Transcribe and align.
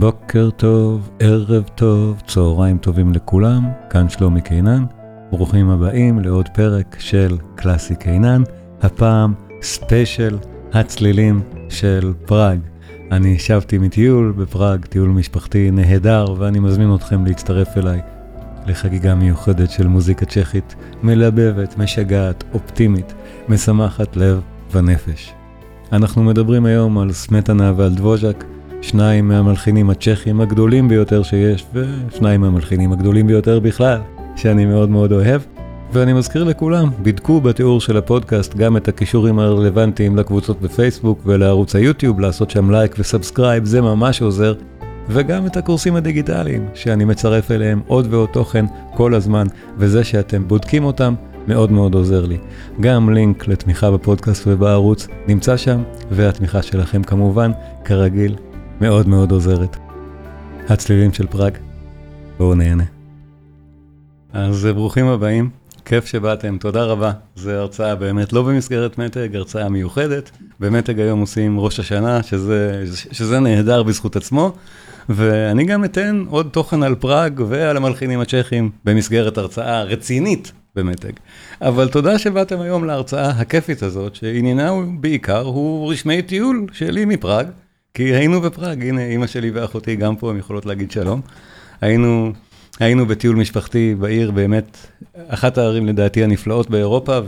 בוקר 0.00 0.50
טוב, 0.50 1.10
ערב 1.18 1.64
טוב, 1.74 2.22
צהריים 2.26 2.78
טובים 2.78 3.12
לכולם, 3.12 3.68
כאן 3.90 4.08
שלומי 4.08 4.40
קינן. 4.40 4.84
ברוכים 5.30 5.70
הבאים 5.70 6.18
לעוד 6.18 6.48
פרק 6.48 6.96
של 6.98 7.36
קלאסי 7.54 7.96
קינן, 7.96 8.42
הפעם 8.82 9.34
ספיישל 9.62 10.38
הצלילים 10.72 11.40
של 11.68 12.12
פראג. 12.26 12.58
אני 13.12 13.38
שבתי 13.38 13.78
מטיול 13.78 14.34
בפראג, 14.36 14.84
טיול 14.84 15.08
משפחתי 15.08 15.70
נהדר, 15.70 16.34
ואני 16.38 16.58
מזמין 16.58 16.94
אתכם 16.94 17.26
להצטרף 17.26 17.76
אליי 17.76 18.00
לחגיגה 18.66 19.14
מיוחדת 19.14 19.70
של 19.70 19.86
מוזיקה 19.86 20.26
צ'כית, 20.26 20.74
מלבבת, 21.02 21.78
משגעת, 21.78 22.44
אופטימית, 22.54 23.14
משמחת 23.48 24.16
לב 24.16 24.40
ונפש. 24.72 25.32
אנחנו 25.92 26.22
מדברים 26.22 26.64
היום 26.66 26.98
על 26.98 27.12
סמטנה 27.12 27.72
ועל 27.76 27.94
דבוז'אק, 27.94 28.44
שניים 28.82 29.28
מהמלחינים 29.28 29.90
הצ'כים 29.90 30.40
הגדולים 30.40 30.88
ביותר 30.88 31.22
שיש, 31.22 31.66
ושניים 31.74 32.40
מהמלחינים 32.40 32.92
הגדולים 32.92 33.26
ביותר 33.26 33.60
בכלל, 33.60 33.98
שאני 34.36 34.66
מאוד 34.66 34.90
מאוד 34.90 35.12
אוהב. 35.12 35.40
ואני 35.92 36.12
מזכיר 36.12 36.44
לכולם, 36.44 36.90
בדקו 37.02 37.40
בתיאור 37.40 37.80
של 37.80 37.96
הפודקאסט 37.96 38.56
גם 38.56 38.76
את 38.76 38.88
הקישורים 38.88 39.38
הרלוונטיים 39.38 40.16
לקבוצות 40.16 40.60
בפייסבוק 40.60 41.20
ולערוץ 41.26 41.76
היוטיוב, 41.76 42.20
לעשות 42.20 42.50
שם 42.50 42.70
לייק 42.70 42.94
ו 42.98 43.04
subscribe, 43.04 43.64
זה 43.64 43.80
ממש 43.80 44.22
עוזר. 44.22 44.54
וגם 45.08 45.46
את 45.46 45.56
הקורסים 45.56 45.96
הדיגיטליים, 45.96 46.68
שאני 46.74 47.04
מצרף 47.04 47.50
אליהם 47.50 47.80
עוד 47.86 48.06
ועוד 48.10 48.28
תוכן 48.32 48.64
כל 48.94 49.14
הזמן, 49.14 49.46
וזה 49.78 50.04
שאתם 50.04 50.48
בודקים 50.48 50.84
אותם 50.84 51.14
מאוד 51.48 51.72
מאוד 51.72 51.94
עוזר 51.94 52.26
לי. 52.26 52.38
גם 52.80 53.10
לינק 53.10 53.48
לתמיכה 53.48 53.90
בפודקאסט 53.90 54.46
ובערוץ 54.46 55.08
נמצא 55.28 55.56
שם, 55.56 55.82
והתמיכה 56.10 56.62
שלכם 56.62 57.02
כמובן, 57.02 57.50
כרגיל, 57.84 58.36
מאוד 58.80 59.08
מאוד 59.08 59.30
עוזרת. 59.30 59.76
הצלילים 60.68 61.12
של 61.12 61.26
פראג, 61.26 61.52
בואו 62.38 62.54
נהנה. 62.54 62.84
אז 64.32 64.66
ברוכים 64.74 65.06
הבאים, 65.06 65.50
כיף 65.84 66.06
שבאתם, 66.06 66.56
תודה 66.60 66.84
רבה. 66.84 67.12
זו 67.36 67.50
הרצאה 67.50 67.94
באמת 67.94 68.32
לא 68.32 68.42
במסגרת 68.42 68.98
מתג, 68.98 69.36
הרצאה 69.36 69.68
מיוחדת. 69.68 70.30
במתג 70.60 71.00
היום 71.00 71.20
עושים 71.20 71.60
ראש 71.60 71.80
השנה, 71.80 72.22
שזה, 72.22 72.84
שזה 73.12 73.40
נהדר 73.40 73.82
בזכות 73.82 74.16
עצמו. 74.16 74.52
ואני 75.08 75.64
גם 75.64 75.84
אתן 75.84 76.24
עוד 76.28 76.48
תוכן 76.52 76.82
על 76.82 76.94
פראג 76.94 77.40
ועל 77.48 77.76
המלחינים 77.76 78.20
הצ'כים 78.20 78.70
במסגרת 78.84 79.38
הרצאה 79.38 79.82
רצינית 79.82 80.52
במתג. 80.76 81.12
אבל 81.60 81.88
תודה 81.88 82.18
שבאתם 82.18 82.60
היום 82.60 82.84
להרצאה 82.84 83.30
הכיפית 83.30 83.82
הזאת, 83.82 84.14
שעניינה 84.14 84.72
בעיקר 85.00 85.42
הוא 85.42 85.92
רשמי 85.92 86.22
טיול 86.22 86.66
שלי 86.72 87.04
מפראג. 87.04 87.46
כי 87.98 88.14
היינו 88.14 88.40
בפראג, 88.40 88.82
הנה 88.82 89.04
אימא 89.06 89.26
שלי 89.26 89.50
ואחותי 89.50 89.96
גם 89.96 90.16
פה, 90.16 90.30
הן 90.30 90.36
יכולות 90.38 90.66
להגיד 90.66 90.90
שלום. 90.90 91.20
היינו, 91.80 92.32
היינו 92.80 93.06
בטיול 93.06 93.36
משפחתי 93.36 93.94
בעיר, 93.98 94.30
באמת, 94.30 94.76
אחת 95.28 95.58
הערים 95.58 95.86
לדעתי 95.86 96.24
הנפלאות 96.24 96.70
באירופה, 96.70 97.18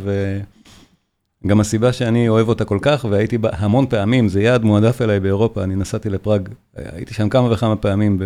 וגם 1.45 1.61
הסיבה 1.61 1.93
שאני 1.93 2.29
אוהב 2.29 2.49
אותה 2.49 2.65
כל 2.65 2.79
כך, 2.83 3.07
והייתי 3.11 3.39
בה 3.39 3.49
המון 3.53 3.87
פעמים, 3.87 4.29
זה 4.29 4.43
יעד 4.43 4.65
מועדף 4.65 5.03
אליי 5.03 5.21
באירופה, 5.21 5.65
אני 5.65 5.77
נסעתי 5.77 6.11
לפראג, 6.11 6.49
הייתי 6.75 7.15
שם 7.15 7.29
כמה 7.29 7.53
וכמה 7.53 7.77
פעמים, 7.77 8.19
ב... 8.19 8.25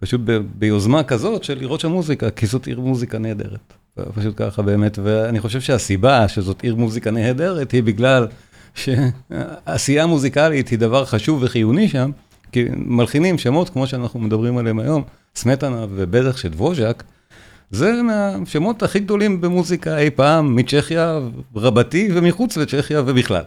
פשוט 0.00 0.20
ב... 0.24 0.38
ביוזמה 0.58 1.02
כזאת 1.02 1.44
של 1.44 1.58
לראות 1.58 1.80
שם 1.80 1.90
מוזיקה, 1.90 2.30
כי 2.30 2.46
זאת 2.46 2.66
עיר 2.66 2.80
מוזיקה 2.80 3.18
נהדרת. 3.18 3.74
פשוט 4.14 4.34
ככה 4.36 4.62
באמת, 4.62 4.98
ואני 5.02 5.40
חושב 5.40 5.60
שהסיבה 5.60 6.28
שזאת 6.28 6.62
עיר 6.62 6.74
מוזיקה 6.76 7.10
נהדרת 7.10 7.72
היא 7.72 7.82
בגלל... 7.82 8.26
שעשייה 8.78 10.06
מוזיקלית 10.06 10.68
היא 10.68 10.78
דבר 10.78 11.04
חשוב 11.04 11.42
וחיוני 11.42 11.88
שם, 11.88 12.10
כי 12.52 12.64
מלחינים 12.76 13.38
שמות 13.38 13.70
כמו 13.70 13.86
שאנחנו 13.86 14.20
מדברים 14.20 14.58
עליהם 14.58 14.78
היום, 14.78 15.02
סמטנה 15.36 15.86
ובטח 15.90 16.36
של 16.36 16.48
דבוז'ק, 16.48 17.02
זה 17.70 17.92
מהשמות 18.02 18.82
הכי 18.82 18.98
גדולים 18.98 19.40
במוזיקה 19.40 19.98
אי 19.98 20.10
פעם, 20.10 20.56
מצ'כיה 20.56 21.18
רבתי 21.56 22.08
ומחוץ 22.14 22.56
לצ'כיה 22.56 23.02
ובכלל. 23.06 23.42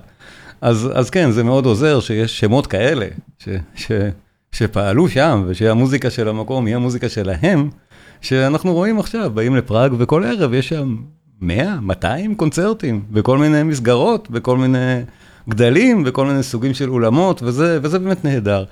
אז, 0.62 0.90
אז 0.94 1.10
כן, 1.10 1.32
זה 1.32 1.44
מאוד 1.44 1.66
עוזר 1.66 2.00
שיש 2.00 2.40
שמות 2.40 2.68
כאלה, 2.68 3.08
ש, 3.40 3.50
ש, 3.76 3.92
שפעלו 4.52 5.10
שם, 5.10 5.44
ושהמוזיקה 5.48 6.10
של 6.10 6.28
המקום 6.28 6.66
היא 6.66 6.76
המוזיקה 6.76 7.10
שלהם, 7.10 7.70
שאנחנו 8.22 8.74
רואים 8.74 9.00
עכשיו, 9.00 9.32
באים 9.34 9.56
לפראג 9.56 9.92
וכל 9.98 10.24
ערב 10.24 10.54
יש 10.54 10.70
שם 10.70 10.96
100, 11.42 11.80
200 11.82 12.36
קונצרטים, 12.36 13.04
בכל 13.12 13.38
מיני 13.38 13.64
מסגרות, 13.64 14.30
בכל 14.30 14.58
מיני 14.58 15.02
גדלים, 15.50 16.04
בכל 16.04 16.26
מיני 16.26 16.44
סוגים 16.44 16.74
של 16.74 16.90
אולמות, 16.90 17.44
וזה, 17.44 17.80
וזה 17.82 18.00
באמת 18.00 18.26
נהדר. 18.26 18.64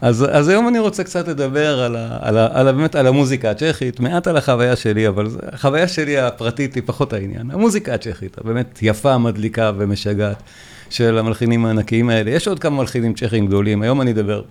אז, 0.00 0.26
אז 0.30 0.48
היום 0.48 0.68
אני 0.68 0.78
רוצה 0.78 1.04
קצת 1.04 1.28
לדבר 1.28 1.80
על, 1.80 1.96
ה, 1.96 2.18
על, 2.20 2.38
ה, 2.38 2.48
על, 2.52 2.68
ה, 2.68 2.72
באמת 2.72 2.94
על 2.94 3.06
המוזיקה 3.06 3.50
הצ'כית, 3.50 4.00
מעט 4.00 4.26
על 4.26 4.36
החוויה 4.36 4.76
שלי, 4.76 5.08
אבל 5.08 5.26
החוויה 5.52 5.88
שלי 5.88 6.18
הפרטית 6.18 6.74
היא 6.74 6.82
פחות 6.86 7.12
העניין. 7.12 7.50
המוזיקה 7.50 7.94
הצ'כית, 7.94 8.38
הבאמת 8.38 8.78
יפה, 8.82 9.18
מדליקה 9.18 9.72
ומשגעת 9.78 10.42
של 10.90 11.18
המלחינים 11.18 11.66
הענקיים 11.66 12.10
האלה. 12.10 12.30
יש 12.30 12.48
עוד 12.48 12.58
כמה 12.58 12.76
מלחינים 12.76 13.14
צ'כים 13.14 13.46
גדולים, 13.46 13.82
היום 13.82 14.00
אני 14.00 14.12
אדבר 14.12 14.42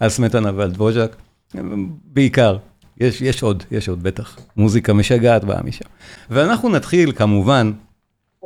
על 0.00 0.08
סמטנה 0.08 0.50
ועל 0.56 0.70
דבוז'ק, 0.70 1.16
בעיקר. 2.04 2.56
יש, 3.00 3.20
יש 3.20 3.42
עוד, 3.42 3.62
יש 3.70 3.88
עוד, 3.88 4.02
בטח. 4.02 4.38
מוזיקה 4.56 4.92
משגעת 4.92 5.44
באה 5.44 5.62
משם. 5.62 5.84
ואנחנו 6.30 6.68
נתחיל, 6.68 7.12
כמובן, 7.12 7.72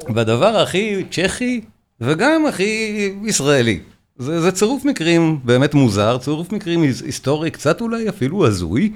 בדבר 0.09 0.57
הכי 0.57 1.05
צ'כי 1.11 1.61
וגם 2.01 2.47
הכי 2.47 3.12
ישראלי. 3.25 3.81
זה, 4.19 4.41
זה 4.41 4.53
צירוף 4.53 4.84
מקרים 4.84 5.41
באמת 5.45 5.75
מוזר, 5.75 6.19
צירוף 6.19 6.53
מקרים 6.53 6.83
היסטורי, 6.83 7.51
קצת 7.51 7.81
אולי 7.81 8.09
אפילו 8.09 8.47
הזוי, 8.47 8.93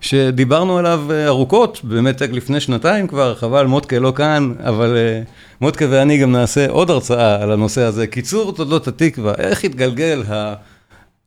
שדיברנו 0.00 0.78
עליו 0.78 1.00
ארוכות, 1.26 1.80
באמת 1.84 2.20
לפני 2.20 2.60
שנתיים 2.60 3.06
כבר, 3.06 3.34
חבל, 3.34 3.66
מוטקה 3.66 3.98
לא 3.98 4.12
כאן, 4.16 4.52
אבל 4.58 4.96
uh, 4.96 5.30
מוטקה 5.60 5.86
ואני 5.90 6.18
גם 6.18 6.32
נעשה 6.32 6.68
עוד 6.68 6.90
הרצאה 6.90 7.42
על 7.42 7.52
הנושא 7.52 7.82
הזה. 7.82 8.06
קיצור 8.06 8.52
תולדות 8.52 8.88
התקווה, 8.88 9.34
איך 9.38 9.64
התגלגל 9.64 10.22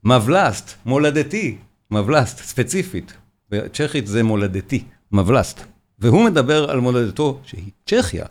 המבלסט, 0.03 0.74
מולדתי, 0.85 1.58
מבלסט, 1.91 2.38
ספציפית, 2.38 3.14
בצ'כית 3.52 4.08
זה 4.08 4.24
מולדתי, 4.24 4.84
מבלסט. 5.12 5.59
והוא 6.00 6.24
מדבר 6.25 6.72
על 6.72 6.80
מולדתו 6.80 7.40
שהיא 7.46 7.72
צ'כיה. 7.85 8.25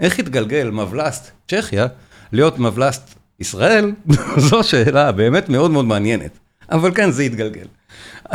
איך 0.00 0.18
התגלגל 0.18 0.70
מבלסט 0.70 1.30
צ'כיה 1.48 1.86
להיות 2.34 2.58
מבלסט 2.58 3.14
ישראל? 3.40 3.92
זו 4.48 4.62
שאלה 4.62 5.12
באמת 5.12 5.48
מאוד 5.48 5.70
מאוד 5.70 5.84
מעניינת. 5.84 6.38
אבל 6.70 6.94
כן, 6.94 7.10
זה 7.10 7.22
התגלגל. 7.22 7.66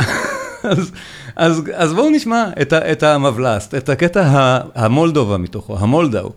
אז, 0.62 0.92
אז, 1.36 1.62
אז 1.74 1.92
בואו 1.92 2.10
נשמע 2.10 2.44
את, 2.62 2.72
את 2.72 3.02
המבלסט, 3.02 3.74
את 3.74 3.88
הקטע 3.88 4.58
המולדובה 4.74 5.38
מתוכו, 5.38 5.78
המולדאו. 5.78 6.32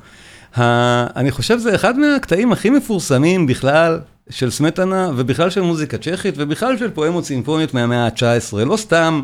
אני 1.16 1.32
חושב 1.32 1.60
שזה 1.60 1.76
אחד 1.76 2.00
מהקטעים 2.00 2.52
הכי 2.52 2.70
מפורסמים 2.70 3.48
בכלל 3.48 4.00
של 4.30 4.52
סמטנה, 4.52 5.12
ובכלל 5.16 5.50
של 5.50 5.62
מוזיקה 5.62 5.98
צ'כית, 5.98 6.36
ובכלל 6.38 6.78
של 6.78 6.90
פואמות 6.92 7.26
סימפוניות 7.26 7.74
מהמאה 7.74 8.06
ה-19. 8.06 8.66
לא 8.66 8.78
סתם 8.78 9.22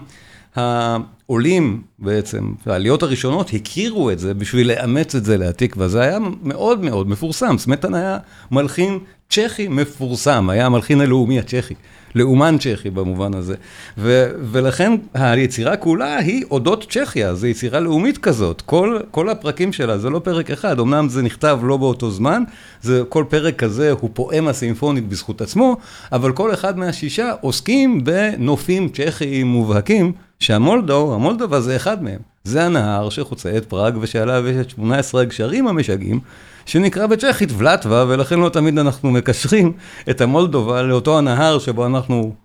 העולים 0.55 1.81
בעצם, 1.99 2.53
העליות 2.65 3.03
הראשונות, 3.03 3.51
הכירו 3.53 4.11
את 4.11 4.19
זה 4.19 4.33
בשביל 4.33 4.67
לאמץ 4.67 5.15
את 5.15 5.25
זה 5.25 5.37
להתקווה. 5.37 5.87
זה 5.87 6.01
היה 6.01 6.19
מאוד 6.43 6.83
מאוד 6.83 7.09
מפורסם. 7.09 7.57
סמטן 7.57 7.93
היה 7.93 8.17
מלחין 8.51 8.99
צ'כי 9.29 9.67
מפורסם, 9.67 10.49
היה 10.49 10.65
המלחין 10.65 11.01
הלאומי 11.01 11.39
הצ'כי. 11.39 11.75
לאומן 12.15 12.55
צ'כי 12.59 12.89
במובן 12.89 13.33
הזה. 13.33 13.55
ו- 13.97 14.31
ולכן 14.51 14.93
היצירה 15.13 15.77
כולה 15.77 16.17
היא 16.17 16.43
אודות 16.51 16.85
צ'כיה, 16.89 17.33
זו 17.33 17.47
יצירה 17.47 17.79
לאומית 17.79 18.17
כזאת. 18.17 18.61
כל, 18.61 18.99
כל 19.11 19.29
הפרקים 19.29 19.73
שלה, 19.73 19.97
זה 19.97 20.09
לא 20.09 20.19
פרק 20.19 20.51
אחד, 20.51 20.79
אמנם 20.79 21.09
זה 21.09 21.21
נכתב 21.21 21.59
לא 21.63 21.77
באותו 21.77 22.11
זמן, 22.11 22.43
זה, 22.81 23.03
כל 23.09 23.23
פרק 23.29 23.55
כזה 23.55 23.91
הוא 23.91 24.09
פואמה 24.13 24.53
סימפונית 24.53 25.09
בזכות 25.09 25.41
עצמו, 25.41 25.77
אבל 26.11 26.31
כל 26.31 26.53
אחד 26.53 26.77
מהשישה 26.77 27.31
עוסקים 27.41 28.03
בנופים 28.03 28.89
צ'כיים 28.89 29.47
מובהקים. 29.47 30.13
שהמולדו, 30.39 31.13
המולדובה 31.13 31.61
זה 31.61 31.75
אחד 31.75 32.03
מהם. 32.03 32.19
זה 32.43 32.65
הנהר 32.65 33.09
שחוצה 33.09 33.57
את 33.57 33.65
פראג 33.65 33.97
ושעליו 34.01 34.47
יש 34.47 34.65
את 34.65 34.69
18 34.69 35.21
הגשרים 35.21 35.67
המשגעים, 35.67 36.19
שנקרא 36.65 37.07
בצ'כית 37.07 37.49
ולטווה, 37.57 38.05
ולכן 38.07 38.39
לא 38.39 38.49
תמיד 38.49 38.79
אנחנו 38.79 39.11
מקשרים 39.11 39.71
את 40.09 40.21
המולדובה 40.21 40.81
לאותו 40.81 41.17
הנהר 41.17 41.59
שבו 41.59 41.85
אנחנו 41.85 42.35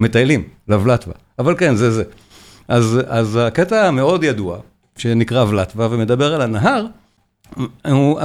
מטיילים, 0.00 0.44
לוולטווה. 0.68 1.14
אבל 1.38 1.54
כן, 1.58 1.74
זה 1.74 1.90
זה. 1.90 2.04
אז, 2.68 3.00
אז 3.06 3.38
הקטע 3.42 3.88
המאוד 3.88 4.24
ידוע, 4.24 4.58
שנקרא 4.96 5.44
ולטווה 5.44 5.88
ומדבר 5.90 6.34
על 6.34 6.40
הנהר, 6.42 6.86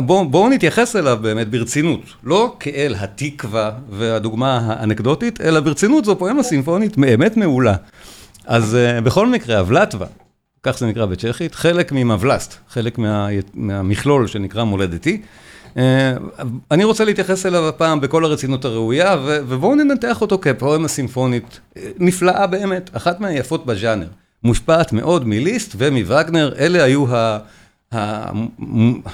בואו 0.06 0.30
בוא 0.30 0.50
נתייחס 0.50 0.96
אליו 0.96 1.18
באמת 1.22 1.50
ברצינות, 1.50 2.02
לא 2.24 2.56
כאל 2.60 2.96
התקווה 3.00 3.72
והדוגמה 3.90 4.58
האנקדוטית, 4.58 5.42
אלא 5.42 5.60
ברצינות 5.60 6.06
זו 6.06 6.16
פואמה 6.20 6.44
סימפונית 6.44 6.98
באמת 6.98 7.38
מעולה. 7.38 7.76
אז 8.46 8.78
uh, 8.78 9.02
בכל 9.02 9.28
מקרה, 9.28 9.60
אבלטווה, 9.60 10.08
כך 10.64 10.78
זה 10.78 10.86
נקרא 10.86 11.06
בצ'כית, 11.06 11.56
חלק 11.56 11.92
ממבלסט, 11.92 12.58
חלק 12.70 12.98
מה, 12.98 13.28
מהמכלול 13.54 14.28
שנקרא 14.28 14.64
מולדתי, 14.64 15.22
אני 16.72 16.84
רוצה 16.84 17.06
להתייחס 17.06 17.46
אליו 17.46 17.68
הפעם 17.68 18.02
בכל 18.02 18.26
הרצינות 18.26 18.66
הראויה, 18.66 19.18
ובואו 19.24 19.76
ננתח 19.76 20.22
אותו 20.22 20.40
כפואמה 20.42 20.88
סימפונית 20.88 21.60
נפלאה 21.98 22.48
באמת, 22.48 22.90
אחת 22.94 23.20
מהיפות 23.20 23.66
בז'אנר. 23.66 24.08
מושפעת 24.44 24.94
מאוד 24.94 25.28
מליסט 25.28 25.76
ומווגנר, 25.78 26.54
אלה 26.58 26.84
היו 26.84 27.06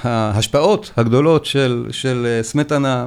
ההשפעות 0.02 0.90
הגדולות 0.96 1.44
של 1.90 2.38
סמטנה 2.42 3.06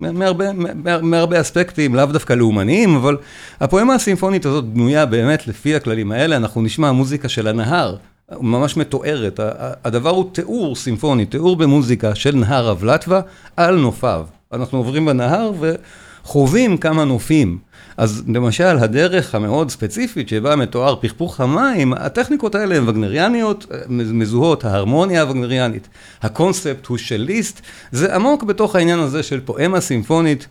מהרבה 0.00 1.40
אספקטים, 1.40 1.94
לאו 1.94 2.06
דווקא 2.06 2.32
לאומניים, 2.32 2.96
אבל 2.96 3.16
הפואמה 3.60 3.94
הסימפונית 3.94 4.46
הזאת 4.46 4.64
בנויה 4.64 5.06
באמת 5.06 5.46
לפי 5.46 5.74
הכללים 5.74 6.12
האלה, 6.12 6.36
אנחנו 6.36 6.62
נשמע 6.62 6.92
מוזיקה 6.92 7.28
של 7.28 7.48
הנהר, 7.48 7.96
ממש 8.40 8.76
מתוארת, 8.76 9.40
הדבר 9.84 10.10
הוא 10.10 10.30
תיאור 10.32 10.76
סימפוני, 10.76 11.26
תיאור 11.26 11.56
במוזיקה 11.56 12.14
של 12.14 12.36
נהר 12.36 12.70
אבלטווה 12.70 13.20
על 13.56 13.76
נופיו. 13.76 14.26
אנחנו 14.52 14.78
עוברים 14.78 15.06
בנהר 15.06 15.52
וחווים 15.60 16.76
כמה 16.76 17.04
נופים. 17.04 17.58
אז 17.96 18.22
למשל, 18.28 18.78
הדרך 18.78 19.34
המאוד 19.34 19.70
ספציפית 19.70 20.28
שבה 20.28 20.56
מתואר 20.56 20.96
פכפוך 21.00 21.40
המים, 21.40 21.92
הטכניקות 21.92 22.54
האלה 22.54 22.76
הן 22.76 22.88
וגנריאניות, 22.88 23.66
מזוהות, 23.88 24.64
ההרמוניה 24.64 25.22
הווגנריאנית. 25.22 25.88
הקונספט 26.22 26.86
הוא 26.86 26.98
של 26.98 27.20
ליסט, 27.20 27.60
זה 27.92 28.14
עמוק 28.14 28.42
בתוך 28.42 28.76
העניין 28.76 28.98
הזה 28.98 29.22
של 29.22 29.40
פואמה 29.40 29.80
סימפונית 29.80 30.46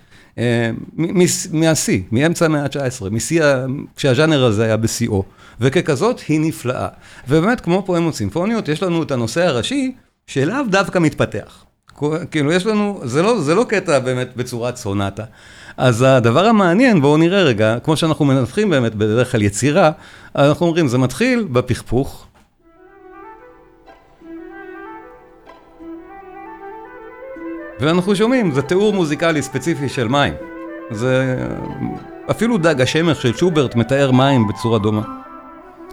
מהשיא, 1.51 2.01
מאמצע 2.11 2.45
המאה 2.45 2.63
ה-19, 2.63 3.09
משיא, 3.11 3.43
כשהז'אנר 3.95 4.45
הזה 4.45 4.63
היה 4.63 4.77
בשיאו. 4.77 5.23
וככזאת 5.61 6.19
היא 6.27 6.39
נפלאה. 6.39 6.87
ובאמת, 7.27 7.61
כמו 7.61 7.83
פואמות 7.85 8.15
סימפוניות, 8.15 8.67
יש 8.67 8.83
לנו 8.83 9.03
את 9.03 9.11
הנושא 9.11 9.45
הראשי, 9.45 9.95
שאליו 10.27 10.65
דווקא 10.69 10.99
מתפתח. 10.99 11.65
כאילו, 12.31 12.51
יש 12.51 12.65
לנו, 12.65 13.01
זה 13.03 13.21
לא, 13.21 13.41
זה 13.41 13.55
לא 13.55 13.63
קטע 13.63 13.99
באמת 13.99 14.35
בצורת 14.35 14.75
סונטה. 14.75 15.23
אז 15.77 16.01
הדבר 16.01 16.45
המעניין, 16.45 17.01
בואו 17.01 17.17
נראה 17.17 17.43
רגע, 17.43 17.77
כמו 17.83 17.97
שאנחנו 17.97 18.25
מנתחים 18.25 18.69
באמת 18.69 18.95
בדרך 18.95 19.31
כלל 19.31 19.41
יצירה, 19.41 19.91
אנחנו 20.35 20.65
אומרים, 20.65 20.87
זה 20.87 20.97
מתחיל 20.97 21.47
בפכפוך. 21.51 22.27
ואנחנו 27.79 28.15
שומעים, 28.15 28.51
זה 28.51 28.61
תיאור 28.61 28.93
מוזיקלי 28.93 29.41
ספציפי 29.41 29.89
של 29.89 30.07
מים. 30.07 30.33
זה... 30.91 31.37
אפילו 32.31 32.57
דג 32.57 32.81
השמך 32.81 33.21
של 33.21 33.33
שוברט 33.33 33.75
מתאר 33.75 34.11
מים 34.11 34.47
בצורה 34.47 34.79
דומה. 34.79 35.01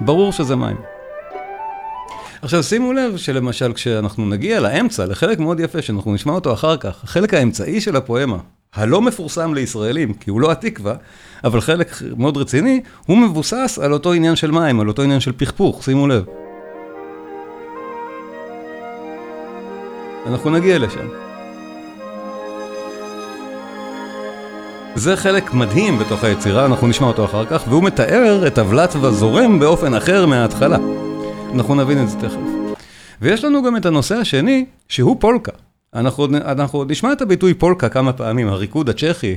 ברור 0.01 0.33
שזה 0.33 0.57
מים. 0.57 0.77
עכשיו 2.43 2.63
שימו 2.63 2.93
לב 2.93 3.17
שלמשל 3.17 3.73
כשאנחנו 3.73 4.27
נגיע 4.27 4.61
לאמצע, 4.61 5.07
לחלק 5.07 5.39
מאוד 5.39 5.61
יפה 5.61 5.83
שאנחנו 5.83 6.15
נשמע 6.15 6.33
אותו 6.33 6.53
אחר 6.53 6.77
כך, 6.77 7.05
החלק 7.05 7.35
האמצעי 7.35 7.81
של 7.81 7.97
הפואמה, 7.97 8.39
הלא 8.75 9.03
מפורסם 9.03 9.55
לישראלים, 9.55 10.15
כי 10.15 10.31
הוא 10.31 10.41
לא 10.41 10.53
התקווה, 10.53 10.95
אבל 11.45 11.61
חלק 11.61 12.03
מאוד 12.17 12.37
רציני, 12.37 12.81
הוא 13.07 13.19
מבוסס 13.19 13.79
על 13.83 13.93
אותו 13.93 14.13
עניין 14.13 14.37
של 14.37 14.51
מים, 14.51 14.81
על 14.81 14.89
אותו 14.89 15.03
עניין 15.03 15.21
של 15.21 15.33
פכפוך, 15.33 15.85
שימו 15.85 16.07
לב. 16.07 16.25
אנחנו 20.27 20.51
נגיע 20.51 20.79
לשם. 20.79 21.09
זה 24.95 25.17
חלק 25.17 25.55
מדהים 25.55 25.99
בתוך 25.99 26.25
היצירה, 26.25 26.67
אנחנו 26.67 26.87
נשמע 26.87 27.07
אותו 27.07 27.25
אחר 27.25 27.45
כך, 27.45 27.63
והוא 27.69 27.83
מתאר 27.83 28.47
את 28.47 28.59
עוולת 28.59 28.97
וזורם 28.97 29.59
באופן 29.59 29.95
אחר 29.95 30.27
מההתחלה. 30.27 30.79
אנחנו 31.55 31.75
נבין 31.75 32.03
את 32.03 32.09
זה 32.09 32.21
תכף. 32.21 32.41
ויש 33.21 33.45
לנו 33.45 33.63
גם 33.63 33.77
את 33.77 33.87
הנושא 33.87 34.15
השני, 34.15 34.65
שהוא 34.89 35.17
פולקה. 35.21 35.53
אנחנו, 35.95 36.27
אנחנו 36.35 36.79
עוד 36.79 36.91
נשמע 36.91 37.13
את 37.13 37.23
הביטוי 37.23 37.55
פולקה 37.55 37.89
כמה 37.89 38.13
פעמים, 38.13 38.49
הריקוד 38.49 38.89
הצ'כי 38.89 39.37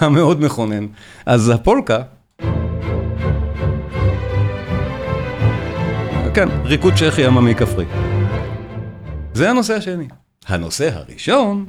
המאוד 0.00 0.40
מכונן. 0.40 0.86
אז 1.26 1.48
הפולקה... 1.48 1.98
כן, 6.34 6.48
ריקוד 6.64 6.94
צ'כי 6.94 7.26
עממי 7.26 7.54
כפרי. 7.54 7.84
זה 9.34 9.50
הנושא 9.50 9.74
השני. 9.74 10.08
הנושא 10.46 10.90
הראשון... 10.94 11.66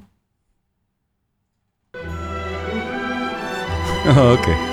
אוקיי. 4.18 4.73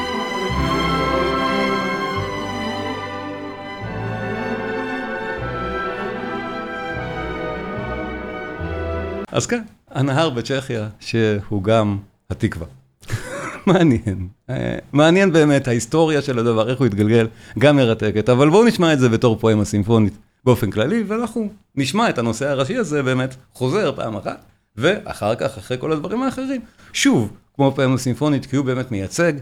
אז 9.33 9.47
כן, 9.47 9.63
הנהר 9.91 10.31
בצ'כיה, 10.31 10.89
שהוא 11.01 11.63
גם 11.63 11.99
התקווה. 12.31 12.67
מעניין. 13.67 14.29
אה, 14.51 14.79
מעניין 14.93 15.33
באמת, 15.33 15.69
ההיסטוריה 15.69 16.23
של 16.23 16.39
הדבר, 16.39 16.71
איך 16.71 16.79
הוא 16.79 16.87
התגלגל, 16.87 17.29
גם 17.59 17.77
מרתקת. 17.77 18.29
אבל 18.29 18.51
בואו 18.51 18.65
נשמע 18.65 18.93
את 18.93 18.99
זה 18.99 19.09
בתור 19.09 19.37
פואמה 19.37 19.65
סימפונית 19.65 20.13
באופן 20.45 20.71
כללי, 20.71 21.03
ואנחנו 21.03 21.49
נשמע 21.77 22.09
את 22.09 22.19
הנושא 22.19 22.49
הראשי 22.49 22.77
הזה 22.77 23.03
באמת 23.03 23.35
חוזר 23.53 23.93
פעם 23.97 24.17
אחת, 24.17 24.45
ואחר 24.77 25.35
כך, 25.35 25.59
אחרי 25.59 25.79
כל 25.81 25.93
הדברים 25.93 26.23
האחרים, 26.23 26.61
שוב, 26.93 27.33
כמו 27.55 27.73
פואמה 27.77 27.99
סימפונית, 27.99 28.47
כי 28.47 28.57
הוא 28.57 28.67
באמת 28.67 28.91
מייצג 28.91 29.33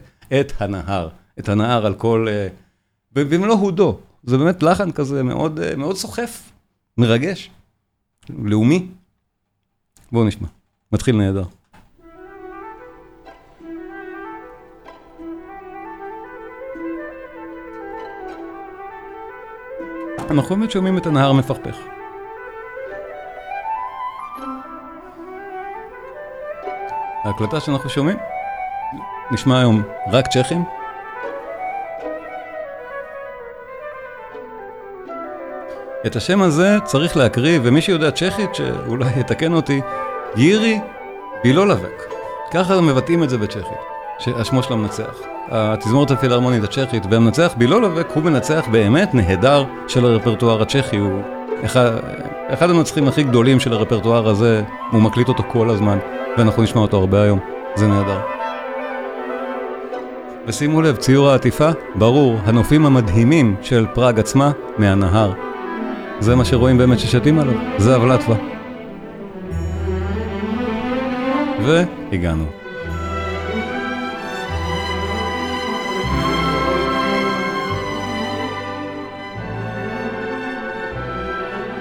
את 0.40 0.52
הנהר. 0.58 1.08
את 1.38 1.48
הנהר 1.48 1.86
על 1.86 1.94
כל... 1.94 2.26
אה, 2.28 2.48
במלוא 3.12 3.54
הודו. 3.54 3.98
זה 4.24 4.38
באמת 4.38 4.62
לחן 4.62 4.90
כזה 4.90 5.22
מאוד, 5.22 5.60
אה, 5.60 5.76
מאוד 5.76 5.96
סוחף, 5.96 6.50
מרגש, 6.98 7.50
לאומי. 8.44 8.86
בואו 10.12 10.24
נשמע. 10.24 10.48
מתחיל 10.92 11.16
נהדר. 11.16 11.42
אנחנו 20.30 20.56
באמת 20.56 20.70
שומעים 20.70 20.98
את 20.98 21.06
הנהר 21.06 21.32
מפכפך. 21.32 21.76
ההקלטה 27.24 27.60
שאנחנו 27.60 27.90
שומעים 27.90 28.16
נשמע 29.30 29.58
היום 29.58 29.82
רק 30.12 30.26
צ'כים. 30.26 30.77
את 36.06 36.16
השם 36.16 36.42
הזה 36.42 36.76
צריך 36.84 37.16
להקריא, 37.16 37.60
ומי 37.62 37.80
שיודע 37.80 38.10
צ'כית, 38.10 38.54
שאולי 38.54 39.06
יתקן 39.16 39.52
אותי, 39.52 39.80
יירי 40.36 40.80
בילולבק. 41.44 42.02
ככה 42.50 42.80
מבטאים 42.80 43.22
את 43.22 43.30
זה 43.30 43.38
בצ'כית, 43.38 43.62
השמו 44.26 44.62
של 44.62 44.72
המנצח. 44.72 45.14
התזמורת 45.50 46.10
הפילהרמונית 46.10 46.64
הצ'כית, 46.64 47.02
והמנצח 47.10 47.54
בילולבק 47.56 48.08
הוא 48.14 48.22
מנצח 48.22 48.64
באמת 48.72 49.14
נהדר 49.14 49.64
של 49.88 50.04
הרפרטואר 50.04 50.62
הצ'כי, 50.62 50.96
הוא 50.96 51.22
אחד, 51.64 51.90
אחד 52.48 52.70
המנצחים 52.70 53.08
הכי 53.08 53.22
גדולים 53.22 53.60
של 53.60 53.72
הרפרטואר 53.72 54.28
הזה, 54.28 54.62
הוא 54.90 55.02
מקליט 55.02 55.28
אותו 55.28 55.42
כל 55.48 55.70
הזמן, 55.70 55.98
ואנחנו 56.38 56.62
נשמע 56.62 56.82
אותו 56.82 56.96
הרבה 56.96 57.22
היום, 57.22 57.38
זה 57.74 57.86
נהדר. 57.86 58.20
ושימו 60.46 60.82
לב, 60.82 60.96
ציור 60.96 61.30
העטיפה, 61.30 61.68
ברור, 61.94 62.38
הנופים 62.44 62.86
המדהימים 62.86 63.56
של 63.62 63.86
פראג 63.94 64.20
עצמה 64.20 64.50
מהנהר. 64.78 65.47
זה 66.20 66.36
מה 66.36 66.44
שרואים 66.44 66.78
באמת 66.78 66.98
ששתים 66.98 67.38
עליו, 67.38 67.54
זה 67.78 67.96
אבלטווה. 67.96 68.36
והגענו. 71.62 72.44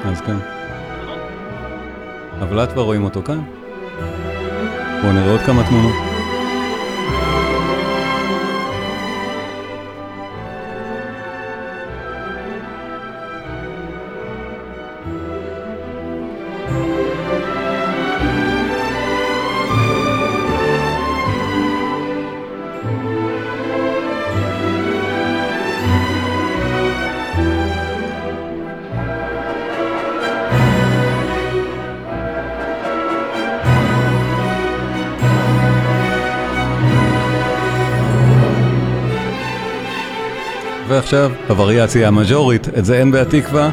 אז 0.06 0.22
כן. 0.22 0.38
אבלטווה 2.42 2.84
רואים 2.84 3.04
אותו 3.04 3.22
כאן. 3.24 3.42
בואו 5.02 5.14
נראה 5.14 5.32
עוד 5.32 5.42
כמה 5.42 5.64
תמונות. 5.64 6.07
ועכשיו, 40.88 41.32
הווריאציה 41.48 42.08
המז'ורית, 42.08 42.68
את 42.78 42.86
זה 42.86 43.00
אין 43.00 43.12
בהתקווה. 43.12 43.70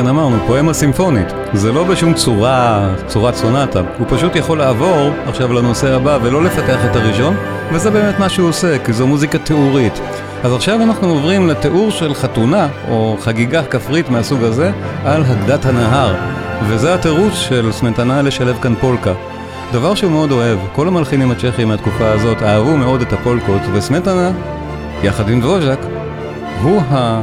כן, 0.00 0.06
אמרנו, 0.06 0.36
פואמה 0.46 0.72
סימפונית. 0.72 1.26
זה 1.52 1.72
לא 1.72 1.84
בשום 1.84 2.14
צורה, 2.14 2.94
צורת 3.06 3.34
סונטה. 3.34 3.80
הוא 3.98 4.06
פשוט 4.10 4.36
יכול 4.36 4.58
לעבור 4.58 5.10
עכשיו 5.26 5.52
לנושא 5.52 5.94
הבא 5.94 6.18
ולא 6.22 6.44
לפתח 6.44 6.78
את 6.90 6.96
הראשון, 6.96 7.36
וזה 7.72 7.90
באמת 7.90 8.18
מה 8.18 8.28
שהוא 8.28 8.48
עושה, 8.48 8.78
כי 8.78 8.92
זו 8.92 9.06
מוזיקה 9.06 9.38
תיאורית. 9.38 10.00
אז 10.42 10.52
עכשיו 10.52 10.82
אנחנו 10.82 11.08
עוברים 11.08 11.48
לתיאור 11.48 11.90
של 11.90 12.14
חתונה, 12.14 12.68
או 12.88 13.16
חגיגה 13.20 13.62
כפרית 13.62 14.10
מהסוג 14.10 14.42
הזה, 14.42 14.72
על 15.04 15.22
הגדת 15.26 15.66
הנהר. 15.66 16.14
וזה 16.68 16.94
התירוץ 16.94 17.34
של 17.34 17.72
סמנטנה 17.72 18.22
לשלב 18.22 18.58
כאן 18.62 18.74
פולקה. 18.74 19.12
דבר 19.72 19.94
שהוא 19.94 20.12
מאוד 20.12 20.32
אוהב, 20.32 20.58
כל 20.72 20.88
המלחינים 20.88 21.30
הצ'כים 21.30 21.68
מהתקופה 21.68 22.10
הזאת 22.10 22.42
אהבו 22.42 22.76
מאוד 22.76 23.00
את 23.00 23.12
הפולקות, 23.12 23.62
וסמנטנה, 23.72 24.30
יחד 25.02 25.28
עם 25.28 25.40
דבוז'ק, 25.40 25.78
הוא 26.62 26.82
ה... 26.90 27.20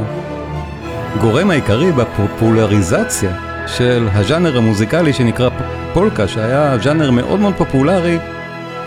הגורם 1.14 1.50
העיקרי 1.50 1.92
בפופולריזציה 1.92 3.38
של 3.66 4.08
הז'אנר 4.12 4.56
המוזיקלי 4.56 5.12
שנקרא 5.12 5.48
פולקה, 5.94 6.28
שהיה 6.28 6.78
ז'אנר 6.82 7.10
מאוד 7.10 7.40
מאוד 7.40 7.54
פופולרי 7.54 8.18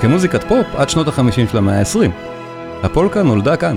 כמוזיקת 0.02 0.44
פופ 0.44 0.68
עד 0.76 0.90
שנות 0.90 1.08
החמישים 1.08 1.48
של 1.48 1.58
המאה 1.58 1.80
ה-20. 1.80 2.10
הפולקה 2.84 3.24
נולדה 3.24 3.58
כאן, 3.58 3.76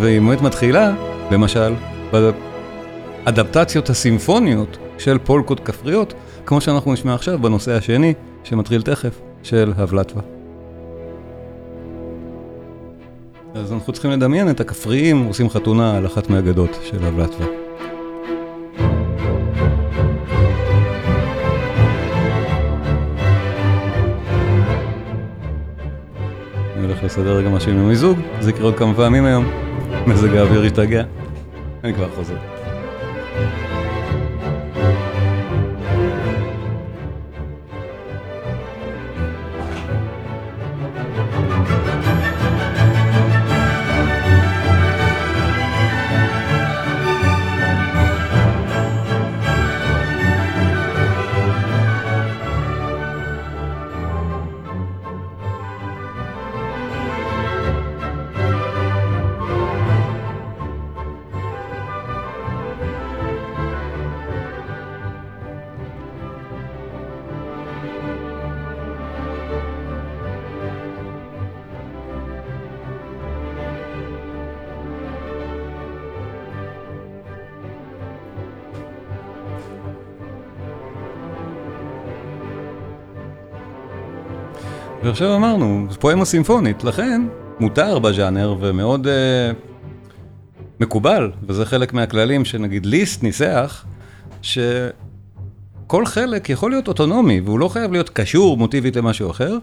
והיא 0.00 0.20
באמת 0.20 0.42
מתחילה, 0.42 0.92
למשל, 1.30 1.74
באדפטציות 3.24 3.90
הסימפוניות 3.90 4.78
של 4.98 5.18
פולקות 5.18 5.60
כפריות, 5.60 6.14
כמו 6.46 6.60
שאנחנו 6.60 6.92
נשמע 6.92 7.14
עכשיו 7.14 7.38
בנושא 7.38 7.72
השני, 7.72 8.14
שמתחיל 8.44 8.82
תכף, 8.82 9.20
של 9.42 9.72
הבלטווה. 9.76 10.22
אז 13.54 13.72
אנחנו 13.72 13.92
צריכים 13.92 14.10
לדמיין 14.10 14.50
את 14.50 14.60
הכפריים 14.60 15.24
עושים 15.24 15.50
חתונה 15.50 15.96
על 15.96 16.06
אחת 16.06 16.30
מהאגדות 16.30 16.78
של 16.82 17.04
הבלטווה. 17.04 17.63
לסדר 27.14 27.36
רגע 27.36 27.48
משהו 27.48 27.72
עם 27.72 27.78
המיזוג, 27.78 28.18
זה 28.40 28.50
יקרה 28.50 28.64
עוד 28.64 28.78
כמה 28.78 28.94
פעמים 28.94 29.24
היום, 29.24 29.44
מזג 30.06 30.36
האוויר 30.36 30.64
ישתגע, 30.64 31.02
אני 31.84 31.94
כבר 31.94 32.08
חוזר. 32.16 32.53
ועכשיו 85.14 85.34
אמרנו, 85.36 85.86
פואמה 86.00 86.24
סימפונית, 86.24 86.84
לכן 86.84 87.22
מותר 87.60 87.98
בז'אנר 87.98 88.56
ומאוד 88.60 89.06
uh, 89.06 89.10
מקובל, 90.80 91.30
וזה 91.48 91.64
חלק 91.64 91.92
מהכללים 91.92 92.44
שנגיד 92.44 92.86
ליסט 92.86 93.22
ניסח, 93.22 93.84
שכל 94.42 96.06
חלק 96.06 96.50
יכול 96.50 96.70
להיות 96.70 96.88
אוטונומי, 96.88 97.40
והוא 97.40 97.58
לא 97.58 97.68
חייב 97.68 97.92
להיות 97.92 98.08
קשור 98.08 98.56
מוטיבית 98.56 98.96
למשהו 98.96 99.30
אחר. 99.30 99.58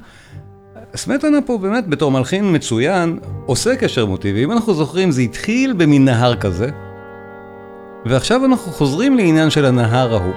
סמטנה 0.95 1.37
פה 1.45 1.57
באמת 1.57 1.87
בתור 1.87 2.11
מלחין 2.11 2.55
מצוין, 2.55 3.19
עושה 3.45 3.75
קשר 3.75 4.05
מוטיבי, 4.05 4.43
אם 4.43 4.51
אנחנו 4.51 4.73
זוכרים 4.73 5.11
זה 5.11 5.21
התחיל 5.21 5.73
במין 5.73 6.05
נהר 6.05 6.35
כזה, 6.35 6.69
ועכשיו 8.05 8.45
אנחנו 8.45 8.71
חוזרים 8.71 9.17
לעניין 9.17 9.49
של 9.49 9.65
הנהר 9.65 10.13
ההוא, 10.13 10.33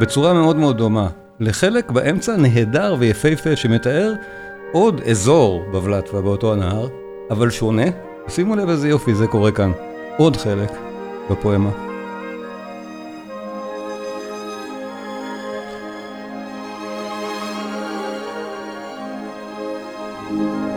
בצורה 0.00 0.32
מאוד 0.32 0.56
מאוד 0.56 0.78
דומה. 0.78 1.08
לחלק 1.40 1.90
באמצע 1.90 2.36
נהדר 2.36 2.96
ויפהפה 2.98 3.56
שמתאר 3.56 4.14
עוד 4.72 5.00
אזור 5.00 5.64
בבלטווה 5.72 6.22
באותו 6.22 6.52
הנהר, 6.52 6.88
אבל 7.30 7.50
שונה. 7.50 7.86
שימו 8.28 8.56
לב 8.56 8.68
איזה 8.68 8.88
יופי 8.88 9.14
זה 9.14 9.26
קורה 9.26 9.52
כאן. 9.52 9.72
עוד 10.16 10.36
חלק 10.36 10.70
בפואמה. 11.30 11.70
כל 20.28 20.67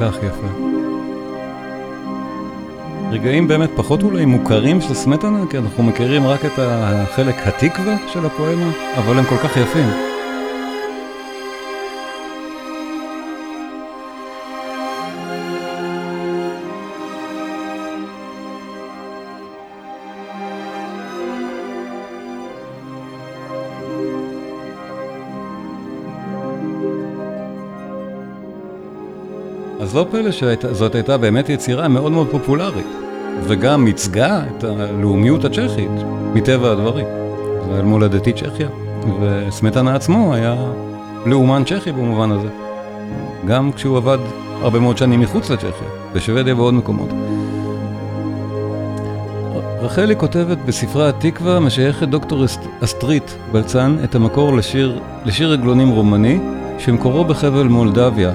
כך 0.00 0.16
יפה. 0.16 0.46
רגעים 3.10 3.48
באמת 3.48 3.70
פחות 3.76 4.02
אולי 4.02 4.24
מוכרים 4.24 4.80
של 4.80 4.94
סמטנה, 4.94 5.38
כי 5.50 5.58
אנחנו 5.58 5.82
מכירים 5.82 6.26
רק 6.26 6.44
את 6.44 6.52
החלק 6.58 7.34
התקווה 7.46 7.96
של 8.12 8.26
הפואמה, 8.26 8.70
אבל 8.98 9.18
הם 9.18 9.24
כל 9.24 9.36
כך 9.36 9.56
יפים. 9.56 10.07
אז 29.88 29.94
לא 29.94 30.06
פלא 30.10 30.30
שזאת 30.30 30.94
הייתה 30.94 31.16
באמת 31.16 31.48
יצירה 31.48 31.88
מאוד 31.88 32.12
מאוד 32.12 32.26
פופולרית, 32.30 32.86
וגם 33.42 33.86
ייצגה 33.86 34.42
את 34.48 34.64
הלאומיות 34.64 35.44
הצ'כית, 35.44 35.90
מטבע 36.34 36.70
הדברים. 36.70 37.06
זה 37.68 37.78
על 37.78 37.84
מולדתי 37.84 38.32
צ'כיה, 38.32 38.68
וסמטנה 39.20 39.94
עצמו 39.94 40.34
היה 40.34 40.56
לאומן 41.26 41.62
צ'כי 41.66 41.92
במובן 41.92 42.30
הזה. 42.30 42.48
גם 43.46 43.72
כשהוא 43.72 43.96
עבד 43.96 44.18
הרבה 44.62 44.80
מאוד 44.80 44.98
שנים 44.98 45.20
מחוץ 45.20 45.50
לצ'כיה, 45.50 45.88
בשוודיה 46.14 46.54
ועוד 46.54 46.74
מקומות. 46.74 47.08
רחלי 49.80 50.16
כותבת 50.16 50.58
בספרה 50.66 51.08
התקווה, 51.08 51.60
משייכת 51.60 52.08
דוקטור 52.08 52.44
אסטרית 52.84 53.36
בלצן 53.52 53.96
את 54.04 54.14
המקור 54.14 54.56
לשיר, 54.56 55.00
לשיר 55.24 55.52
עגלונים 55.52 55.88
רומני, 55.88 56.38
שמקורו 56.78 57.24
בחבל 57.24 57.66
מולדביה, 57.68 58.32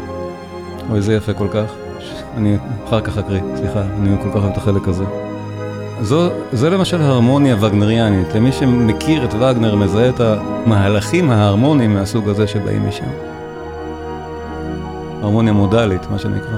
אוי, 0.90 1.02
זה 1.02 1.14
יפה 1.14 1.34
כל 1.34 1.48
כך. 1.54 1.74
אני 2.38 2.58
אחר 2.88 3.02
כך 3.02 3.18
אקריא, 3.18 3.42
סליחה, 3.56 3.82
אני 3.82 4.16
כל 4.24 4.30
כך 4.30 4.36
אוהב 4.36 4.52
את 4.52 4.58
החלק 4.58 4.88
הזה. 4.88 5.04
זו, 6.02 6.30
זו 6.54 6.70
למשל 6.70 7.02
הרמוניה 7.02 7.56
וגנריאנית, 7.60 8.36
למי 8.36 8.52
שמכיר 8.52 9.26
את 9.26 9.34
וגנר 9.34 9.76
מזהה 9.76 10.10
את 10.10 10.20
המהלכים 10.20 11.32
ההרמוניים 11.32 11.94
מהסוג 11.94 12.30
הזה 12.30 12.48
שבאים 12.48 12.88
משם. 12.88 13.06
הרמוניה 15.22 15.54
מודלית, 15.54 16.12
מה 16.12 16.20
שנקרא. 16.20 16.58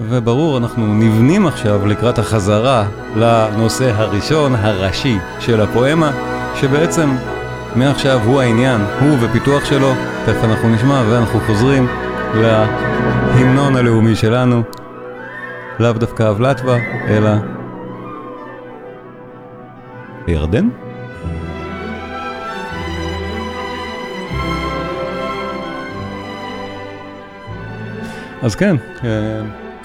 וברור, 0.00 0.58
אנחנו 0.58 0.86
נבנים 0.94 1.46
עכשיו 1.46 1.86
לקראת 1.86 2.18
החזרה 2.18 2.84
לנושא 3.16 3.90
הראשון, 3.94 4.54
הראשי 4.54 5.18
של 5.40 5.60
הפואמה, 5.60 6.12
שבעצם 6.54 7.10
מעכשיו 7.74 8.20
הוא 8.24 8.40
העניין, 8.40 8.80
הוא 9.00 9.16
ופיתוח 9.20 9.64
שלו, 9.64 9.92
תכף 10.26 10.44
אנחנו 10.44 10.68
נשמע 10.68 11.02
ואנחנו 11.10 11.40
חוזרים 11.40 11.86
להמנון 12.34 13.76
הלאומי 13.76 14.16
שלנו, 14.16 14.62
לאו 15.80 15.92
דווקא 15.92 16.30
אבלטבה, 16.30 16.76
אלא 17.08 17.30
בירדן? 20.26 20.68
אז 28.42 28.54
כן, 28.54 28.76
אה, 29.04 29.08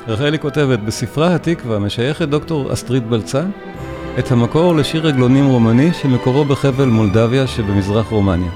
רחלי 0.08 0.39
כותבת, 0.39 0.79
בספרה 0.79 1.36
התקווה 1.36 1.79
משייכת 1.79 2.27
דוקטור 2.29 2.74
אסטרית 2.74 3.03
בלצן 3.03 3.50
את 4.20 4.32
המקור 4.32 4.75
לשיר 4.75 5.08
עגלונים 5.08 5.46
רומני 5.46 5.94
שמקורו 5.94 6.46
בחבל 6.46 6.86
מולדביה 6.86 7.48
שבמזרח 7.48 8.08
רומניה, 8.10 8.51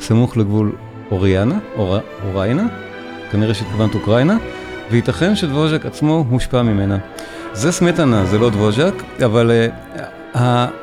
סמוך 0.00 0.36
לגבול 0.36 0.72
אוריאנה, 1.10 1.58
אור... 1.76 1.96
אוריינה, 2.26 2.66
כנראה 3.30 3.54
שהתכוונת 3.54 3.94
אוקראינה, 3.94 4.36
וייתכן 4.90 5.36
שדבוז'ק 5.36 5.86
עצמו 5.86 6.24
הושפע 6.30 6.62
ממנה. 6.62 6.98
זה 7.52 7.72
סמטנה, 7.72 8.24
זה 8.24 8.38
לא 8.38 8.50
דבוז'ק, 8.50 8.94
אבל 9.24 9.50
uh, 10.34 10.38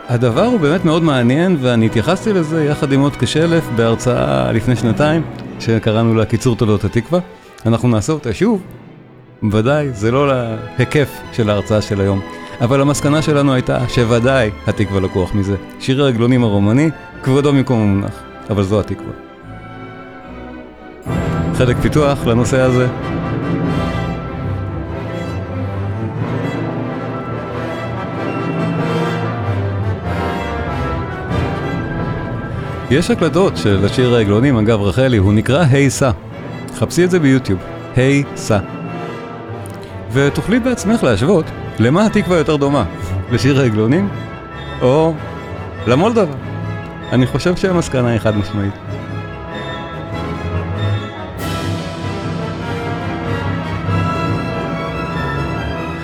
הדבר 0.07 0.45
הוא 0.45 0.59
באמת 0.59 0.85
מאוד 0.85 1.03
מעניין, 1.03 1.57
ואני 1.61 1.85
התייחסתי 1.85 2.33
לזה 2.33 2.65
יחד 2.65 2.91
עם 2.91 3.01
עוד 3.01 3.15
כשלף 3.15 3.63
בהרצאה 3.75 4.51
לפני 4.51 4.75
שנתיים, 4.75 5.21
שקראנו 5.59 6.15
לה 6.15 6.25
קיצור 6.25 6.55
תולדות 6.55 6.83
התקווה. 6.83 7.19
אנחנו 7.65 7.87
נעשה 7.87 8.13
אותה 8.13 8.33
שוב, 8.33 8.61
ודאי, 9.51 9.89
זה 9.89 10.11
לא 10.11 10.31
להיקף 10.77 11.09
של 11.33 11.49
ההרצאה 11.49 11.81
של 11.81 12.01
היום. 12.01 12.21
אבל 12.61 12.81
המסקנה 12.81 13.21
שלנו 13.21 13.53
הייתה 13.53 13.89
שוודאי 13.89 14.49
התקווה 14.67 15.01
לקוח 15.01 15.35
מזה. 15.35 15.55
שיר 15.79 16.01
הרגלונים 16.01 16.43
הרומני, 16.43 16.89
כבודו 17.23 17.53
במקום 17.53 17.81
המונח, 17.81 18.23
אבל 18.49 18.63
זו 18.63 18.79
התקווה. 18.79 19.11
חלק 21.55 21.77
פיתוח 21.77 22.25
לנושא 22.25 22.59
הזה. 22.59 22.87
יש 32.91 33.11
הקלטות 33.11 33.57
של 33.57 33.85
השיר 33.85 34.15
העגלונים, 34.15 34.57
אגב 34.57 34.81
רחלי, 34.81 35.17
הוא 35.17 35.33
נקרא 35.33 35.65
היי 35.71 35.89
סע. 35.89 36.11
חפשי 36.75 37.03
את 37.03 37.11
זה 37.11 37.19
ביוטיוב, 37.19 37.59
היי 37.95 38.23
סע. 38.35 38.59
ותוכלי 40.13 40.59
בעצמך 40.59 41.03
להשוות 41.03 41.45
למה 41.79 42.05
התקווה 42.05 42.37
יותר 42.37 42.55
דומה, 42.55 42.83
לשיר 43.31 43.59
העגלונים 43.59 44.09
או 44.81 45.13
למולדובה. 45.87 46.33
אני 47.11 47.27
חושב 47.27 47.55
שהמסקנה 47.55 48.09
היא 48.09 48.19
חד 48.19 48.37
משמעית. 48.37 48.73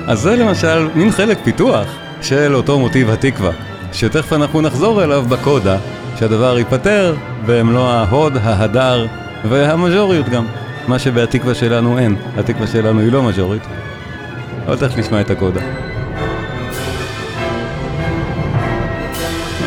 אז 0.08 0.20
זה 0.20 0.36
למשל 0.36 0.90
מין 0.96 1.12
חלק 1.12 1.38
פיתוח 1.44 1.88
של 2.22 2.56
אותו 2.56 2.80
מוטיב 2.80 3.10
התקווה, 3.10 3.52
שתכף 3.94 4.34
אנחנו 4.34 4.62
נחזור 4.62 5.04
אליו 5.04 5.26
בקודה, 5.30 5.78
שהדבר 6.20 6.58
ייפתר 6.58 7.16
במלוא 7.46 7.88
ההוד, 7.88 8.38
ההדר 8.38 9.06
והמז'וריות 9.50 10.30
גם. 10.30 10.46
מה 10.88 11.00
שבהתקווה 11.00 11.56
שלנו 11.56 12.00
אין, 12.00 12.16
התקווה 12.38 12.68
שלנו 12.68 13.00
היא 13.00 13.12
לא 13.12 13.24
מז'ורית. 13.24 13.64
אבל 14.66 14.78
תכף 14.78 14.98
נשמע 14.98 15.22
את 15.22 15.30
הקודה. 15.30 15.62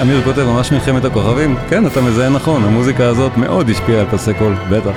אמיר 0.03 0.23
כותב 0.25 0.43
ממש 0.43 0.73
מלחמת 0.73 1.05
הכוכבים, 1.05 1.57
כן, 1.69 1.87
אתה 1.87 2.01
מזהה 2.01 2.29
נכון, 2.31 2.65
המוזיקה 2.65 3.09
הזאת 3.09 3.37
מאוד 3.37 3.71
השפיעה 3.71 4.01
על 4.01 4.07
פסי 4.11 4.35
קול, 4.35 4.55
בטח. 4.71 4.97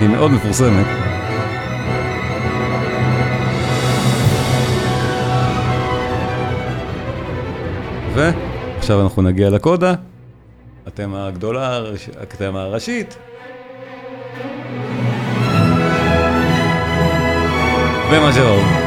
היא 0.00 0.08
מאוד 0.08 0.30
מפורסמת. 0.30 0.86
ועכשיו 8.14 9.02
אנחנו 9.02 9.22
נגיע 9.22 9.50
לקודה, 9.50 9.94
התמה 10.86 11.26
הגדולה, 11.26 11.80
התמה 12.20 12.62
הראשית. 12.62 13.16
ומז'ור. 18.10 18.85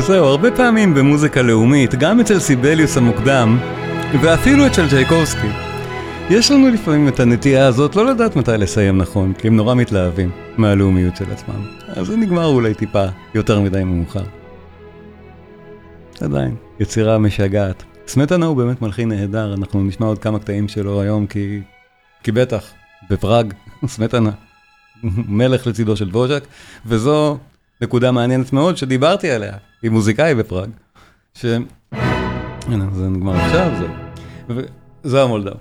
וזהו, 0.00 0.26
הרבה 0.26 0.50
פעמים 0.50 0.94
במוזיקה 0.94 1.42
לאומית, 1.42 1.94
גם 1.94 2.20
אצל 2.20 2.38
סיבליוס 2.38 2.96
המוקדם, 2.96 3.58
ואפילו 4.22 4.66
אצל 4.66 4.88
צ'ייקובסקי, 4.88 5.46
יש 6.30 6.50
לנו 6.50 6.68
לפעמים 6.68 7.08
את 7.08 7.20
הנטייה 7.20 7.66
הזאת 7.66 7.96
לא 7.96 8.06
לדעת 8.06 8.36
מתי 8.36 8.50
לסיים 8.58 8.98
נכון, 8.98 9.32
כי 9.32 9.48
הם 9.48 9.56
נורא 9.56 9.74
מתלהבים 9.74 10.30
מהלאומיות 10.56 11.16
של 11.16 11.32
עצמם. 11.32 11.66
אז 11.88 12.06
זה 12.06 12.16
נגמר 12.16 12.44
אולי 12.44 12.74
טיפה 12.74 13.04
יותר 13.34 13.60
מדי 13.60 13.84
מאוחר. 13.84 14.24
עדיין, 16.20 16.56
יצירה 16.80 17.18
משגעת. 17.18 17.82
סמטנה 18.06 18.46
הוא 18.46 18.56
באמת 18.56 18.82
מלחין 18.82 19.08
נהדר, 19.08 19.54
אנחנו 19.54 19.82
נשמע 19.82 20.06
עוד 20.06 20.18
כמה 20.18 20.38
קטעים 20.38 20.68
שלו 20.68 21.00
היום, 21.00 21.26
כי, 21.26 21.60
כי 22.22 22.32
בטח, 22.32 22.70
בפראג, 23.10 23.54
סמטנה, 23.86 24.30
מלך 25.28 25.66
לצידו 25.66 25.96
של 25.96 26.08
ווז'ק, 26.08 26.44
וזו 26.86 27.38
נקודה 27.80 28.12
מעניינת 28.12 28.52
מאוד 28.52 28.76
שדיברתי 28.76 29.30
עליה 29.30 29.52
עם 29.82 29.92
מוזיקאי 29.92 30.34
בפראג, 30.34 30.70
ש... 31.34 31.44
הנה, 32.66 32.84
זה 32.94 33.08
נגמר 33.08 33.36
עכשיו, 33.36 33.72
זה... 33.78 33.86
זה 35.02 35.22
המולדאו. 35.22 35.54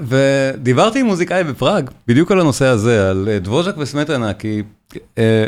ודיברתי 0.00 1.00
עם 1.00 1.06
מוזיקאי 1.06 1.44
בפראג, 1.44 1.90
בדיוק 2.06 2.32
על 2.32 2.40
הנושא 2.40 2.66
הזה, 2.66 3.10
על 3.10 3.28
אה, 3.30 3.38
דבוז'ק 3.38 3.74
וסמטנה, 3.78 4.34
כי 4.34 4.62
אה. 5.18 5.46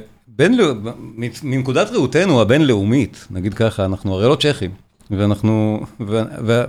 מנקודת 1.43 1.91
ראותנו 1.91 2.41
הבינלאומית, 2.41 3.27
נגיד 3.31 3.55
ככה, 3.55 3.85
אנחנו 3.85 4.15
הרי 4.15 4.29
לא 4.29 4.37
צ'כים, 4.41 4.71
ואנחנו. 5.11 5.81
ו... 6.01 6.23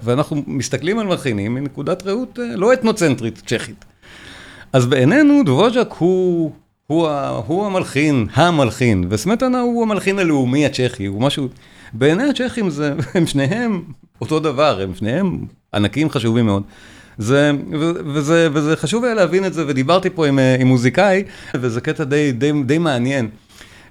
ואנחנו 0.04 0.44
מסתכלים 0.48 1.00
על 1.00 1.08
מלחינים 1.08 1.54
מנקודת 1.54 2.08
ראות 2.08 2.40
אה, 2.40 2.56
לא 2.56 2.74
אתנוצנטרית 2.74 3.42
צ'כית. 3.46 3.86
אז 4.74 4.86
בעינינו 4.86 5.44
דבוז'ק 5.46 5.90
הוא 5.98 6.52
הוא, 6.88 7.08
ה, 7.08 7.42
הוא 7.48 7.66
המלחין, 7.66 8.28
המלחין, 8.34 9.06
וסמטנה 9.10 9.60
הוא 9.60 9.84
המלחין 9.84 10.20
הלאומי 10.20 10.66
הצ'כי, 10.66 11.06
הוא 11.06 11.22
משהו... 11.22 11.48
בעיני 11.94 12.24
הצ'כים 12.24 12.70
זה, 12.70 12.94
הם 13.16 13.28
שניהם 13.28 13.84
אותו 14.22 14.40
דבר, 14.40 14.82
הם 14.82 14.96
שניהם 14.96 15.46
ענקים 15.74 16.10
חשובים 16.10 16.46
מאוד. 16.46 16.64
זה, 17.18 17.52
וזה, 18.14 18.48
וזה 18.54 18.76
חשוב 18.76 19.04
היה 19.04 19.14
להבין 19.14 19.46
את 19.46 19.54
זה, 19.54 19.64
ודיברתי 19.68 20.10
פה 20.10 20.28
עם, 20.28 20.40
עם 20.60 20.68
מוזיקאי, 20.68 21.24
וזה 21.56 21.82
קטע 21.82 22.04
די, 22.04 22.32
די, 22.32 22.52
די 22.66 22.78
מעניין. 22.78 23.30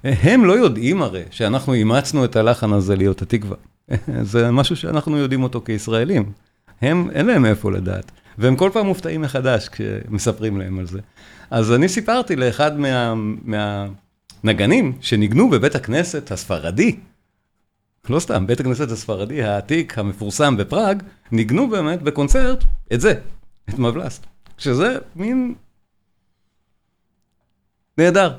הם 0.04 0.44
לא 0.44 0.52
יודעים 0.52 1.02
הרי 1.02 1.22
שאנחנו 1.30 1.74
אימצנו 1.74 2.24
את 2.24 2.36
הלחן 2.36 2.72
הזה 2.72 2.96
להיות 2.96 3.22
התקווה. 3.22 3.56
זה 4.32 4.50
משהו 4.50 4.76
שאנחנו 4.76 5.18
יודעים 5.18 5.42
אותו 5.42 5.60
כישראלים. 5.64 6.24
הם, 6.82 7.10
אין 7.12 7.26
להם 7.26 7.42
מאיפה 7.42 7.70
לדעת. 7.70 8.10
והם 8.38 8.56
כל 8.56 8.70
פעם 8.72 8.86
מופתעים 8.86 9.20
מחדש 9.20 9.68
כשמספרים 9.68 10.58
להם 10.58 10.78
על 10.78 10.86
זה. 10.86 10.98
אז 11.52 11.72
אני 11.72 11.88
סיפרתי 11.88 12.36
לאחד 12.36 12.78
מה, 12.78 13.14
מהנגנים 14.44 14.92
שניגנו 15.00 15.50
בבית 15.50 15.74
הכנסת 15.74 16.30
הספרדי, 16.30 16.96
לא 18.08 18.20
סתם, 18.20 18.46
בית 18.46 18.60
הכנסת 18.60 18.90
הספרדי 18.90 19.42
העתיק, 19.42 19.98
המפורסם 19.98 20.56
בפראג, 20.56 21.02
ניגנו 21.32 21.70
באמת 21.70 22.02
בקונצרט 22.02 22.64
את 22.92 23.00
זה, 23.00 23.14
את 23.68 23.78
מבלסט. 23.78 24.26
שזה 24.58 24.98
מין... 25.16 25.54
נהדר. 27.98 28.32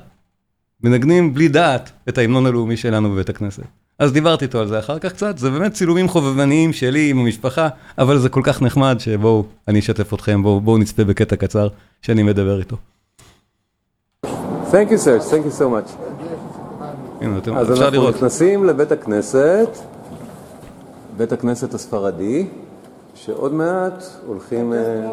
מנגנים 0.82 1.34
בלי 1.34 1.48
דעת 1.48 1.92
את 2.08 2.18
ההמנון 2.18 2.46
הלאומי 2.46 2.76
שלנו 2.76 3.12
בבית 3.12 3.28
הכנסת. 3.28 3.62
אז 3.98 4.12
דיברתי 4.12 4.44
איתו 4.44 4.60
על 4.60 4.68
זה 4.68 4.78
אחר 4.78 4.98
כך 4.98 5.12
קצת, 5.12 5.38
זה 5.38 5.50
באמת 5.50 5.72
צילומים 5.72 6.08
חובבניים 6.08 6.72
שלי 6.72 7.10
עם 7.10 7.18
המשפחה, 7.18 7.68
אבל 7.98 8.18
זה 8.18 8.28
כל 8.28 8.40
כך 8.44 8.62
נחמד 8.62 8.96
שבואו, 8.98 9.46
אני 9.68 9.78
אשתף 9.78 10.14
אתכם, 10.14 10.42
בואו 10.42 10.60
בוא 10.60 10.78
נצפה 10.78 11.04
בקטע 11.04 11.36
קצר 11.36 11.68
שאני 12.02 12.22
מדבר 12.22 12.58
איתו. 12.58 12.76
Thank 14.70 14.90
you, 14.90 14.98
sir. 14.98 15.18
Thank 15.20 15.44
you 15.44 15.60
so 15.60 15.68
much. 15.68 15.90
הנה, 17.20 17.38
אתם, 17.38 17.56
אז 17.56 17.72
אפשר 17.72 17.84
אנחנו 17.84 18.00
לראות. 18.00 18.14
נכנסים 18.14 18.64
לבית 18.64 18.92
הכנסת, 18.92 19.68
בית 21.16 21.32
הכנסת 21.32 21.74
הספרדי, 21.74 22.46
שעוד 23.14 23.52
מעט 23.52 24.04
הולכים, 24.26 24.72
אה, 24.72 25.10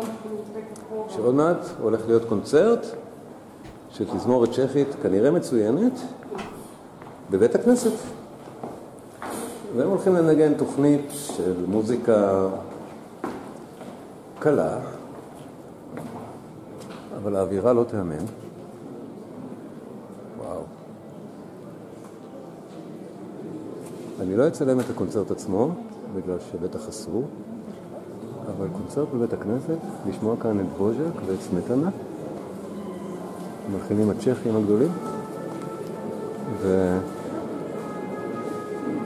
שעוד 1.09 1.35
מעט 1.35 1.57
הולך 1.81 2.01
להיות 2.07 2.25
קונצרט 2.25 2.85
של 3.89 4.05
תזמורת 4.17 4.49
צ'כית 4.51 4.87
כנראה 5.03 5.31
מצוינת 5.31 5.99
בבית 7.29 7.55
הכנסת. 7.55 7.91
והם 9.75 9.89
הולכים 9.89 10.15
לנגן 10.15 10.53
תוכנית 10.53 11.05
של 11.11 11.53
מוזיקה 11.67 12.47
קלה, 14.39 14.77
אבל 17.17 17.35
האווירה 17.35 17.73
לא 17.73 17.83
תיאמן. 17.83 18.40
אני 24.31 24.39
לא 24.39 24.47
אצלם 24.47 24.79
את 24.79 24.89
הקונצרט 24.89 25.31
עצמו, 25.31 25.69
בגלל 26.15 26.37
שבטח 26.51 26.89
אסור, 26.89 27.23
אבל 28.47 28.67
קונצרט 28.73 29.07
בבית 29.13 29.33
הכנסת, 29.33 29.77
לשמוע 30.09 30.35
כאן 30.41 30.59
את 30.59 30.65
בוז'ק 30.77 31.21
ואת 31.25 31.41
סמטנה, 31.41 31.89
המלחינים 33.67 34.09
הצ'כים 34.09 34.55
הגדולים, 34.55 34.91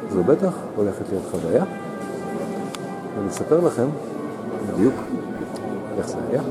וזו 0.10 0.24
בטח 0.24 0.54
הולכת 0.76 1.10
להיות 1.10 1.24
חוויה. 1.32 1.64
ואני 3.16 3.30
אספר 3.30 3.60
לכם 3.60 3.88
בדיוק 4.74 4.94
איך 5.98 6.08
זה 6.08 6.18
היה. 6.30 6.42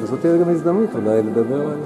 וזאת 0.00 0.20
תהיה 0.20 0.36
גם 0.36 0.48
הזדמנות 0.48 0.90
אולי 0.94 1.22
לדבר 1.22 1.70
על... 1.70 1.78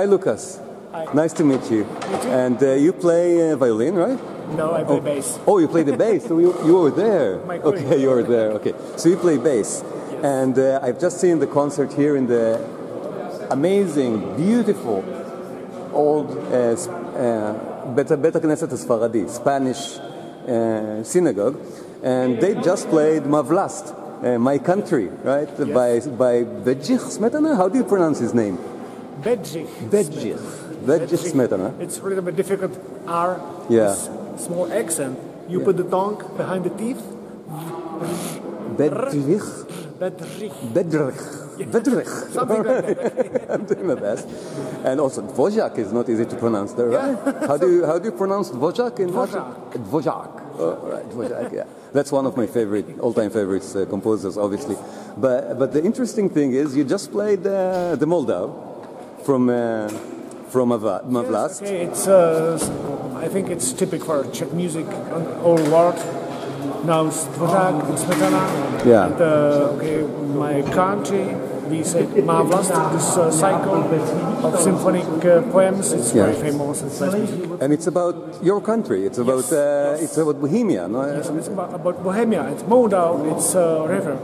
Hi, 0.00 0.06
Lucas. 0.06 0.58
Hi. 0.92 1.12
Nice 1.12 1.34
to 1.34 1.44
meet 1.44 1.70
you. 1.70 1.84
And 2.32 2.56
uh, 2.62 2.72
you 2.72 2.94
play 2.94 3.52
uh, 3.52 3.56
violin, 3.56 3.96
right? 3.96 4.18
No, 4.56 4.72
I 4.72 4.82
play 4.82 5.00
bass. 5.00 5.38
Oh, 5.46 5.58
you 5.58 5.68
play 5.68 5.82
the 5.82 5.94
bass. 5.94 6.26
So 6.26 6.38
you, 6.38 6.56
you 6.64 6.74
were 6.74 6.90
there. 6.90 7.34
Okay, 7.70 8.00
you 8.00 8.08
were 8.08 8.22
there. 8.22 8.52
Okay. 8.52 8.72
So 8.96 9.10
you 9.10 9.18
play 9.18 9.36
bass. 9.36 9.84
And 10.22 10.58
uh, 10.58 10.80
I've 10.82 10.98
just 10.98 11.20
seen 11.20 11.38
the 11.38 11.46
concert 11.46 11.92
here 11.92 12.16
in 12.16 12.26
the 12.28 12.66
amazing, 13.50 14.36
beautiful 14.36 15.04
old 15.92 16.30
uh, 16.30 16.80
uh, 16.80 17.94
Bet 17.94 18.08
Bet 18.22 18.32
Knesset 18.40 18.72
Sfaradi, 18.82 19.28
Spanish 19.28 19.98
uh, 19.98 21.04
synagogue. 21.04 21.60
And 22.02 22.40
they 22.40 22.54
just 22.54 22.88
played 22.88 23.24
Mavlast, 23.24 23.92
uh, 24.24 24.38
My 24.38 24.56
Country, 24.56 25.08
right? 25.08 25.54
By, 25.58 26.00
by 26.00 26.44
Vejich 26.64 27.04
Smetana. 27.18 27.54
How 27.54 27.68
do 27.68 27.76
you 27.76 27.84
pronounce 27.84 28.18
his 28.18 28.32
name? 28.32 28.56
Bedjich. 29.22 29.68
Vejich. 29.90 30.36
Vejich 30.84 31.20
Smetana. 31.20 31.72
It's 31.80 31.98
a 31.98 32.04
little 32.04 32.22
bit 32.22 32.36
difficult. 32.36 32.72
R. 33.06 33.40
Yeah. 33.68 33.94
Small 34.36 34.72
accent. 34.72 35.18
You 35.48 35.60
put 35.60 35.76
the 35.76 35.84
tongue 35.84 36.22
behind 36.36 36.64
the 36.64 36.70
teeth. 36.70 37.02
Bedrich. 38.76 39.46
Bedjich. 39.98 40.52
Bedrich. 40.72 41.20
Bedrich. 41.70 42.08
Something 42.32 42.62
like. 42.62 43.50
I'm 43.50 43.64
doing 43.66 43.86
my 43.86 43.94
best. 43.94 44.26
And 44.84 45.00
also, 45.00 45.22
Dvořák 45.22 45.78
is 45.78 45.92
not 45.92 46.08
easy 46.08 46.24
to 46.24 46.36
pronounce 46.36 46.72
there, 46.72 46.88
right? 46.88 47.18
how 47.48 47.58
do 47.58 47.68
you 47.68 47.84
how 47.84 47.98
do 47.98 48.06
you 48.06 48.12
pronounce 48.12 48.50
Dvořák 48.52 49.00
in 49.00 49.12
Russian? 49.12 49.54
Dvořák. 49.74 50.42
Oh, 50.58 50.76
right, 50.90 51.08
Dvořák, 51.08 51.52
yeah. 51.52 51.66
That's 51.92 52.12
one 52.12 52.26
of 52.26 52.36
my 52.36 52.46
favorite, 52.46 52.86
all-time 53.00 53.30
favorites 53.30 53.74
uh, 53.74 53.84
composers, 53.90 54.36
obviously. 54.36 54.76
But 55.16 55.58
but 55.58 55.72
the 55.72 55.82
interesting 55.82 56.30
thing 56.30 56.54
is, 56.54 56.76
you 56.76 56.84
just 56.84 57.10
played 57.10 57.46
uh, 57.46 57.96
the 57.96 58.06
Moldau 58.06 58.69
from 59.30 59.48
uh, 59.48 59.86
from 60.50 60.70
Mavlast. 60.70 61.62
Okay, 61.62 61.82
it's. 61.86 62.08
Uh, 62.08 62.58
I 63.24 63.28
think 63.28 63.48
it's 63.48 63.72
typical 63.72 64.24
for 64.24 64.30
Czech 64.32 64.52
music. 64.52 64.86
on 65.14 65.22
the 65.24 65.34
Whole 65.44 65.62
world 65.70 65.98
knows 66.84 67.14
Dvořák 67.34 67.74
and 67.88 67.98
Smetana. 67.98 68.42
Yeah. 68.84 69.06
And, 69.06 69.20
uh, 69.20 69.76
okay, 69.76 70.02
my 70.34 70.62
country. 70.74 71.26
We 71.70 71.84
say 71.84 72.02
Mavlast, 72.30 72.72
this 72.92 73.16
uh, 73.16 73.30
cycle 73.30 73.78
of 74.46 74.58
symphonic 74.58 75.06
uh, 75.24 75.42
poems. 75.52 75.92
It's 75.92 76.12
Yeah. 76.12 76.26
very 76.26 76.50
famous. 76.50 76.82
Nice 76.82 77.14
music. 77.14 77.62
And 77.62 77.72
it's 77.72 77.86
about 77.86 78.16
your 78.42 78.60
country. 78.60 79.06
It's 79.06 79.18
about 79.18 79.46
uh, 79.52 80.04
it's 80.04 80.18
about 80.18 80.40
Bohemia. 80.40 80.88
No? 80.88 81.06
Yes, 81.06 81.30
it's 81.30 81.46
about, 81.46 81.72
about 81.80 82.02
Bohemia. 82.02 82.42
It's 82.52 82.64
Moldau. 82.64 83.10
It's 83.32 83.54
a 83.54 83.86
river. 83.86 84.16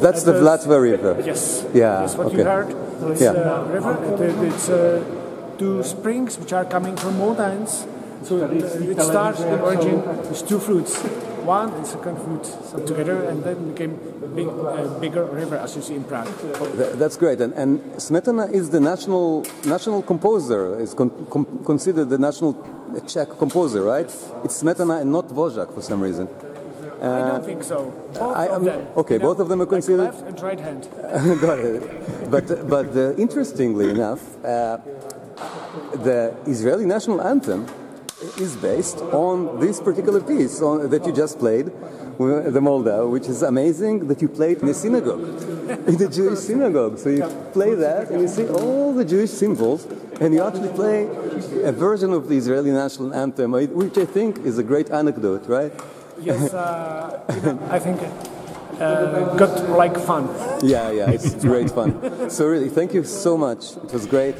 That's 0.00 0.22
the 0.24 0.34
And, 0.36 0.42
Vlatva 0.46 0.80
River. 0.80 1.16
Yes. 1.24 1.64
Yeah, 1.74 2.02
Yes, 2.02 2.16
what 2.16 2.26
okay. 2.28 2.38
you 2.38 2.44
heard. 2.44 2.74
It's 3.10 3.20
Yeah. 3.20 3.32
a 3.32 3.64
river. 3.64 3.94
It, 4.24 4.52
it's 4.52 4.68
uh, 4.68 5.00
two 5.58 5.82
springs 5.82 6.38
which 6.38 6.52
are 6.52 6.64
coming 6.64 6.96
from 6.96 7.18
mountains. 7.18 7.86
So 8.24 8.36
it, 8.38 8.62
it 8.62 9.00
starts 9.02 9.40
the 9.40 9.60
origin 9.60 10.02
with 10.28 10.48
two 10.48 10.58
fruits. 10.58 10.96
One 11.44 11.74
and 11.74 11.86
second 11.86 12.16
fruit 12.24 12.46
so 12.46 12.78
together, 12.86 13.20
and 13.28 13.44
then 13.44 13.68
became 13.72 13.92
a 14.24 14.26
big, 14.28 14.48
uh, 14.48 14.98
bigger 14.98 15.24
river 15.26 15.56
as 15.56 15.76
you 15.76 15.82
see 15.82 15.94
in 15.94 16.04
Prague. 16.04 16.26
Th- 16.78 16.92
That's 16.96 17.18
great, 17.18 17.38
and, 17.42 17.52
and 17.52 17.80
Smetana 17.98 18.50
is 18.50 18.70
the 18.70 18.80
national 18.80 19.44
national 19.66 20.00
composer. 20.02 20.80
Is 20.80 20.94
con- 20.94 21.10
com- 21.28 21.60
considered 21.66 22.08
the 22.08 22.16
national 22.16 22.56
Czech 23.06 23.28
composer, 23.38 23.82
right? 23.82 24.06
It's 24.42 24.62
Smetana 24.62 25.02
and 25.02 25.12
not 25.12 25.28
Dvořák 25.28 25.68
for 25.74 25.82
some 25.82 26.00
reason. 26.00 26.28
I 27.04 27.28
don't 27.30 27.44
think 27.44 27.62
so. 27.62 27.92
Both 28.12 28.22
Uh, 28.22 28.42
I- 28.44 28.48
of 28.56 28.64
them. 28.64 28.80
okay, 29.02 29.18
both 29.18 29.38
of 29.40 29.48
them 29.48 29.60
are 29.60 29.64
like 29.64 29.70
considered- 29.76 30.04
left 30.10 30.22
and 30.28 30.42
right 30.42 30.60
hand. 30.60 30.82
Got 31.46 31.58
it. 31.58 31.82
But 32.34 32.46
but 32.74 32.88
uh, 32.96 33.02
interestingly 33.24 33.86
enough, 33.96 34.22
uh, 34.44 34.78
the 36.08 36.34
Israeli 36.46 36.86
national 36.86 37.20
anthem 37.20 37.66
is 38.38 38.56
based 38.56 38.98
on 39.24 39.60
this 39.60 39.80
particular 39.80 40.20
piece 40.20 40.62
on, 40.62 40.88
that 40.90 41.04
you 41.06 41.12
just 41.12 41.38
played, 41.38 41.66
uh, 41.68 42.48
the 42.56 42.60
Moldau, 42.68 43.10
which 43.10 43.26
is 43.28 43.42
amazing 43.42 44.08
that 44.08 44.22
you 44.22 44.28
played 44.28 44.58
in 44.62 44.68
a 44.68 44.74
synagogue, 44.74 45.20
in 45.90 45.96
the 46.02 46.08
Jewish 46.08 46.38
synagogue. 46.38 46.98
So 46.98 47.08
you 47.10 47.24
play 47.52 47.74
that 47.74 48.10
and 48.10 48.20
you 48.22 48.28
see 48.28 48.46
all 48.48 48.94
the 48.94 49.04
Jewish 49.04 49.30
symbols, 49.30 49.86
and 50.20 50.32
you 50.34 50.42
actually 50.42 50.72
play 50.82 50.98
a 51.64 51.72
version 51.72 52.12
of 52.18 52.28
the 52.30 52.36
Israeli 52.42 52.70
national 52.70 53.12
anthem, 53.24 53.50
which 53.52 53.98
I 53.98 54.06
think 54.06 54.38
is 54.50 54.56
a 54.58 54.62
great 54.62 54.88
anecdote, 54.90 55.44
right? 55.58 55.72
Yes, 56.22 56.54
uh, 56.54 57.20
you 57.34 57.42
know, 57.42 57.58
I 57.70 57.78
think 57.78 57.98
uh, 58.80 59.34
got 59.36 59.54
like 59.70 59.96
fun. 59.98 60.28
Yeah, 60.62 60.90
yeah, 60.90 61.10
it's 61.10 61.34
great 61.34 61.70
fun. 61.70 61.90
So 62.30 62.46
really, 62.46 62.68
thank 62.68 62.94
you 62.94 63.04
so 63.04 63.36
much. 63.36 63.76
It 63.84 63.92
was 63.92 64.06
great. 64.06 64.34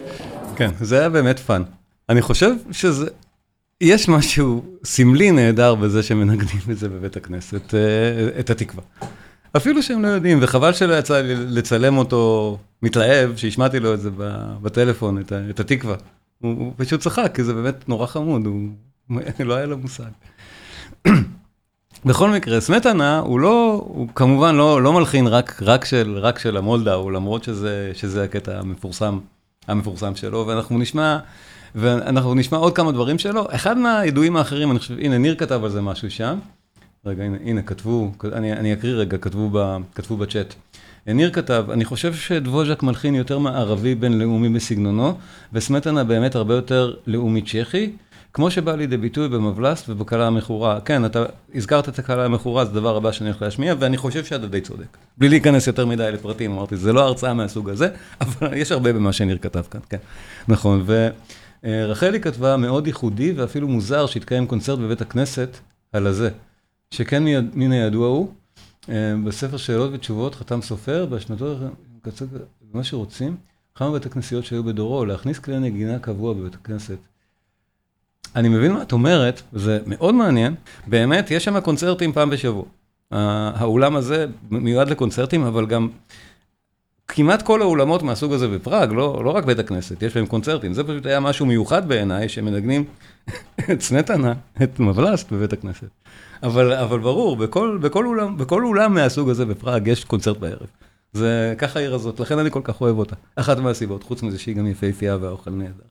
כן, 0.56 0.70
זה 0.80 0.98
היה 0.98 1.08
באמת 1.08 1.38
fun. 1.38 1.62
אני 2.08 2.22
חושב 2.22 2.54
שזה, 2.70 3.06
יש 3.80 4.08
משהו 4.08 4.62
סמלי 4.84 5.30
נהדר 5.30 5.74
בזה 5.74 6.02
שמנגנים 6.02 6.62
את 6.70 6.78
זה 6.78 6.88
בבית 6.88 7.16
הכנסת, 7.16 7.74
אה, 7.74 8.40
את 8.40 8.50
התקווה. 8.50 8.82
אפילו 9.56 9.82
שהם 9.82 10.02
לא 10.02 10.08
יודעים, 10.08 10.38
וחבל 10.42 10.72
שלא 10.72 10.98
יצא 10.98 11.20
לי 11.20 11.34
לצלם 11.36 11.98
אותו 11.98 12.58
מתלהב, 12.82 13.36
שהשמעתי 13.36 13.80
לו 13.80 13.94
את 13.94 14.00
זה 14.00 14.10
בטלפון, 14.62 15.18
את, 15.18 15.32
את 15.50 15.60
התקווה. 15.60 15.96
הוא, 16.40 16.54
הוא 16.58 16.72
פשוט 16.76 17.00
צחק, 17.00 17.32
כי 17.34 17.44
זה 17.44 17.54
באמת 17.54 17.88
נורא 17.88 18.06
חמוד, 18.06 18.46
הוא 18.46 18.68
לא 19.48 19.54
היה 19.54 19.66
לו 19.66 19.78
מושג. 19.78 20.10
בכל 22.04 22.30
מקרה, 22.30 22.60
סמטנה 22.60 23.18
הוא 23.18 23.40
לא, 23.40 23.84
הוא 23.88 24.08
כמובן 24.14 24.54
לא, 24.54 24.82
לא 24.82 24.92
מלחין 24.92 25.26
רק, 25.26 25.62
רק, 25.62 25.84
של, 25.84 26.18
רק 26.18 26.38
של 26.38 26.56
המולדאו, 26.56 27.10
למרות 27.10 27.44
שזה, 27.44 27.90
שזה 27.94 28.24
הקטע 28.24 28.58
המפורסם, 28.58 29.18
המפורסם 29.68 30.16
שלו, 30.16 30.44
ואנחנו 30.46 30.78
נשמע, 30.78 31.18
ואנחנו 31.74 32.34
נשמע 32.34 32.58
עוד 32.58 32.76
כמה 32.76 32.92
דברים 32.92 33.18
שלו. 33.18 33.46
אחד 33.50 33.78
מהידועים 33.78 34.36
האחרים, 34.36 34.70
אני 34.70 34.78
חושב, 34.78 34.98
הנה, 34.98 35.18
ניר 35.18 35.34
כתב 35.34 35.64
על 35.64 35.70
זה 35.70 35.82
משהו 35.82 36.10
שם. 36.10 36.38
רגע, 37.06 37.24
הנה, 37.24 37.36
הנה 37.44 37.62
כתבו, 37.62 38.12
אני, 38.32 38.52
אני 38.52 38.72
אקריא 38.72 38.94
רגע, 38.94 39.18
כתבו, 39.18 39.50
ב, 39.52 39.76
כתבו 39.94 40.16
בצ'אט. 40.16 40.54
ניר 41.06 41.30
כתב, 41.30 41.64
אני 41.70 41.84
חושב 41.84 42.14
שדבוז'ק 42.14 42.82
מלחין 42.82 43.14
יותר 43.14 43.38
מערבי 43.38 43.94
בינלאומי 43.94 44.48
בסגנונו, 44.48 45.14
וסמטנה 45.52 46.04
באמת 46.04 46.34
הרבה 46.34 46.54
יותר 46.54 46.94
לאומי 47.06 47.42
צ'כי, 47.42 47.90
כמו 48.34 48.50
שבא 48.50 48.74
לידי 48.74 48.96
ביטוי 48.96 49.28
במבלסט 49.28 49.88
ובקלה 49.88 50.26
המכורה. 50.26 50.80
כן, 50.80 51.04
אתה 51.04 51.24
הזכרת 51.54 51.88
את 51.88 51.98
הקלה 51.98 52.24
המכורה, 52.24 52.64
זה 52.64 52.70
הדבר 52.70 52.96
הבא 52.96 53.12
שאני 53.12 53.30
הולך 53.30 53.42
להשמיע, 53.42 53.74
ואני 53.78 53.96
חושב 53.96 54.24
שאתה 54.24 54.46
די 54.46 54.60
צודק. 54.60 54.96
בלי 55.18 55.28
להיכנס 55.28 55.66
יותר 55.66 55.86
מדי 55.86 56.10
לפרטים, 56.12 56.52
אמרתי, 56.52 56.76
זה 56.76 56.92
לא 56.92 57.00
הרצאה 57.00 57.34
מהסוג 57.34 57.70
הזה, 57.70 57.88
אבל 58.20 58.54
יש 58.54 58.72
הרבה 58.72 58.92
במה 58.92 59.12
שניר 59.12 59.38
כתב 59.38 59.62
כאן, 59.70 59.80
כן. 59.88 59.96
נכון, 60.48 60.86
ורחלי 61.64 62.20
כתבה 62.20 62.56
מאוד 62.56 62.86
ייחודי 62.86 63.32
ואפילו 63.32 63.68
מוזר 63.68 64.06
שהתקיים 64.06 64.46
קונצרט 64.46 64.78
בבית 64.78 65.00
הכנסת 65.00 65.56
על 65.92 66.06
הזה, 66.06 66.30
שכן 66.90 67.22
מן 67.54 67.72
הידוע 67.72 68.08
הוא, 68.08 68.28
בספר 69.24 69.56
שאלות 69.56 69.90
ותשובות 69.92 70.34
חתם 70.34 70.62
סופר, 70.62 71.06
בהשנתו, 71.06 71.56
מה 72.72 72.84
שרוצים, 72.84 73.36
כמה 73.74 73.92
בית 73.92 74.06
הכנסיות 74.06 74.44
שהיו 74.44 74.64
בדורו, 74.64 75.04
להכניס 75.04 75.38
כלי 75.38 75.58
נגינה 75.58 75.98
קבוע 75.98 76.32
בבית 76.32 76.54
הכנסת. 76.54 77.13
אני 78.36 78.48
מבין 78.48 78.72
מה 78.72 78.82
את 78.82 78.92
אומרת, 78.92 79.42
זה 79.52 79.78
מאוד 79.86 80.14
מעניין, 80.14 80.54
באמת, 80.86 81.30
יש 81.30 81.44
שם 81.44 81.60
קונצרטים 81.60 82.12
פעם 82.12 82.30
בשבוע. 82.30 82.64
האולם 83.10 83.96
הזה 83.96 84.26
מיועד 84.50 84.90
לקונצרטים, 84.90 85.44
אבל 85.44 85.66
גם 85.66 85.88
כמעט 87.08 87.42
כל 87.42 87.62
האולמות 87.62 88.02
מהסוג 88.02 88.32
הזה 88.32 88.48
בפראג, 88.48 88.92
לא, 88.92 89.24
לא 89.24 89.30
רק 89.30 89.44
בית 89.44 89.58
הכנסת, 89.58 90.02
יש 90.02 90.14
בהם 90.14 90.26
קונצרטים. 90.26 90.72
זה 90.72 90.84
פשוט 90.84 91.06
היה 91.06 91.20
משהו 91.20 91.46
מיוחד 91.46 91.88
בעיניי, 91.88 92.28
שמנגנים 92.28 92.84
את 93.72 93.80
סנטנה, 93.80 94.32
את 94.62 94.80
מבלסט 94.80 95.32
בבית 95.32 95.52
הכנסת. 95.52 95.86
אבל, 96.42 96.72
אבל 96.72 96.98
ברור, 96.98 97.36
בכל, 97.36 97.78
בכל, 97.82 98.06
אולם, 98.06 98.36
בכל 98.36 98.64
אולם 98.64 98.94
מהסוג 98.94 99.30
הזה 99.30 99.46
בפראג 99.46 99.88
יש 99.88 100.04
קונצרט 100.04 100.36
בערב. 100.36 100.66
זה 101.12 101.54
ככה 101.58 101.78
העיר 101.78 101.94
הזאת, 101.94 102.20
לכן 102.20 102.38
אני 102.38 102.50
כל 102.50 102.60
כך 102.64 102.80
אוהב 102.80 102.98
אותה. 102.98 103.16
אחת 103.36 103.58
מהסיבות, 103.58 104.02
חוץ 104.02 104.22
מזה 104.22 104.38
שהיא 104.38 104.56
גם 104.56 104.66
יפהפייה 104.66 105.16
והאוכל 105.20 105.50
נהדר. 105.50 105.84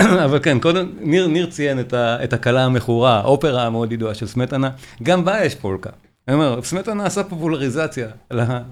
אבל 0.24 0.38
כן, 0.42 0.58
קודם, 0.60 0.86
ניר, 1.00 1.26
ניר 1.26 1.46
ציין 1.46 1.80
את, 1.80 1.92
ה, 1.92 2.24
את 2.24 2.32
הקלה 2.32 2.64
המכורה, 2.64 3.20
האופרה 3.20 3.66
המאוד 3.66 3.92
ידועה 3.92 4.14
של 4.14 4.26
סמטנה, 4.26 4.70
גם 5.02 5.24
בה 5.24 5.44
יש 5.44 5.54
פולקה. 5.54 5.90
אני 6.28 6.36
אומר, 6.36 6.62
סמטנה 6.62 7.04
עשה 7.04 7.24
פופולריזציה 7.24 8.08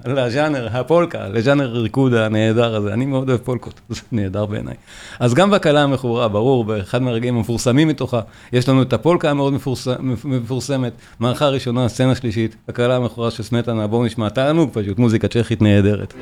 לז'אנר 0.07 0.69
הפולקה, 0.73 1.29
לז'אנר 1.29 1.77
הריקוד 1.77 2.15
הנהדר 2.15 2.77
הזה, 2.77 2.93
אני 2.93 3.07
מאוד 3.07 3.29
אוהב 3.29 3.41
פולקות, 3.41 3.81
זה 3.89 4.01
נהדר 4.13 4.47
בעיניי. 4.47 4.75
אז 5.21 5.35
גם 5.35 5.51
בקלה 5.51 5.83
המכורה, 5.83 6.29
ברור, 6.29 6.65
באחד 6.65 7.03
מהרגעים 7.03 7.37
המפורסמים 7.37 7.89
מתוכה, 7.89 8.21
יש 8.53 8.69
לנו 8.69 8.83
את 8.83 8.93
הפולקה 8.93 9.31
המאוד 9.31 9.53
מפורס, 9.53 9.89
מפורסמת, 10.25 10.93
מערכה 11.21 11.49
ראשונה, 11.49 11.89
סצנה 11.89 12.15
שלישית, 12.15 12.57
הקלה 12.69 12.97
המכורה 12.97 13.31
של 13.31 13.43
סמטנה, 13.43 13.87
בואו 13.87 14.05
נשמע, 14.05 14.29
תענוג 14.29 14.71
פשוט, 14.73 14.99
מוזיקה 14.99 15.29
צ'כית 15.29 15.63
נהדרת. 15.63 16.15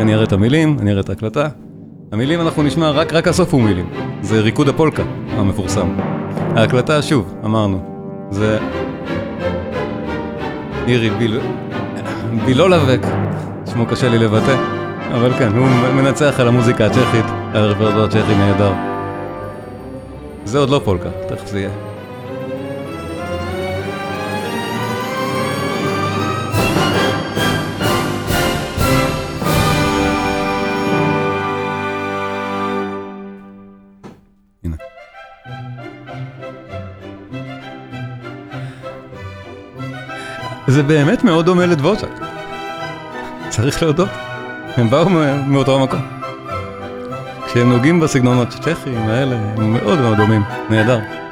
אני 0.00 0.14
אראה 0.14 0.24
את 0.24 0.32
המילים, 0.32 0.76
אני 0.80 0.90
אראה 0.90 1.00
את 1.00 1.08
ההקלטה. 1.08 1.48
המילים 2.16 2.40
אנחנו 2.40 2.62
נשמע, 2.62 2.90
רק, 2.90 3.12
רק 3.12 3.28
הסוף 3.28 3.54
הוא 3.54 3.62
מילים. 3.62 3.90
זה 4.22 4.40
ריקוד 4.40 4.68
הפולקה 4.68 5.02
המפורסם. 5.28 5.88
ההקלטה, 6.56 7.02
שוב, 7.02 7.34
אמרנו, 7.44 7.80
זה... 8.30 8.58
אירי 10.86 11.10
ביל... 11.10 11.40
בילולבק, 12.44 13.00
שמו 13.72 13.86
קשה 13.86 14.08
לי 14.08 14.18
לבטא, 14.18 14.56
אבל 15.14 15.32
כן, 15.38 15.52
הוא 15.56 15.66
מנצח 15.94 16.40
על 16.40 16.48
המוזיקה 16.48 16.86
הצ'כית, 16.86 17.24
על 17.54 17.62
הרפרטואר 17.64 18.04
הצ'כי 18.04 18.34
נהדר. 18.34 18.72
זה 20.44 20.58
עוד 20.58 20.70
לא 20.70 20.80
פולקה, 20.84 21.08
תכף 21.28 21.46
זה 21.46 21.58
יהיה. 21.58 21.70
זה 40.66 40.82
באמת 40.82 41.24
מאוד 41.24 41.46
דומה 41.46 41.66
לדבוז'ק. 41.66 42.08
צריך 43.48 43.82
להודות, 43.82 44.08
הם 44.76 44.90
באו 44.90 45.08
מאותו 45.46 45.80
המקום. 45.80 46.00
כשהם 47.46 47.72
נוגעים 47.72 48.00
בסגנונות 48.00 48.48
הצ'כיים 48.54 49.08
האלה, 49.08 49.36
הם 49.56 49.72
מאוד 49.72 50.00
מאוד 50.00 50.16
דומים, 50.16 50.42
נהדר. 50.70 51.25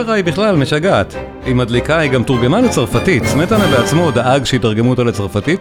האופרה 0.00 0.14
היא 0.14 0.24
בכלל 0.24 0.56
משגעת, 0.56 1.14
היא 1.44 1.54
מדליקה, 1.54 1.98
היא 1.98 2.10
גם 2.10 2.24
תורגמה 2.24 2.60
לצרפתית, 2.60 3.24
סמטנה 3.24 3.66
בעצמו 3.66 4.10
דאג 4.10 4.44
שיתרגמו 4.44 4.90
אותה 4.90 5.04
לצרפתית. 5.04 5.60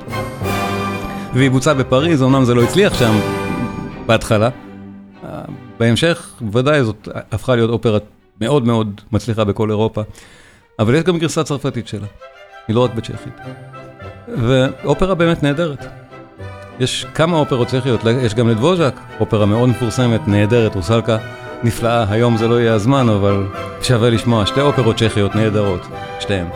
והיא 1.33 1.51
בוצעה 1.51 1.73
בפריז, 1.73 2.23
אמנם 2.23 2.45
זה 2.45 2.53
לא 2.53 2.63
הצליח 2.63 2.99
שם 2.99 3.19
בהתחלה. 4.05 4.49
בהמשך, 5.79 6.29
בוודאי 6.41 6.83
זאת 6.83 7.07
הפכה 7.31 7.55
להיות 7.55 7.69
אופרה 7.69 7.97
מאוד 8.41 8.67
מאוד 8.67 9.01
מצליחה 9.11 9.43
בכל 9.43 9.69
אירופה. 9.69 10.01
אבל 10.79 10.95
יש 10.95 11.03
גם 11.03 11.17
גרסה 11.17 11.43
צרפתית 11.43 11.87
שלה, 11.87 12.07
היא 12.67 12.75
לא 12.75 12.83
רק 12.83 12.93
בצ'כית. 12.93 13.33
ואופרה 14.27 15.15
באמת 15.15 15.43
נהדרת. 15.43 15.85
יש 16.79 17.05
כמה 17.13 17.37
אופרות 17.37 17.67
צ'כיות, 17.67 18.01
יש 18.21 18.33
גם 18.33 18.49
לדבוז'ק, 18.49 18.95
אופרה 19.19 19.45
מאוד 19.45 19.69
מפורסמת, 19.69 20.27
נהדרת, 20.27 20.75
רוסלקה 20.75 21.17
נפלאה, 21.63 22.05
היום 22.09 22.37
זה 22.37 22.47
לא 22.47 22.59
יהיה 22.59 22.73
הזמן, 22.73 23.09
אבל 23.09 23.47
שווה 23.81 24.09
לשמוע, 24.09 24.45
שתי 24.45 24.61
אופרות 24.61 24.97
צ'כיות 24.97 25.35
נהדרות, 25.35 25.87
שתיהן. 26.19 26.47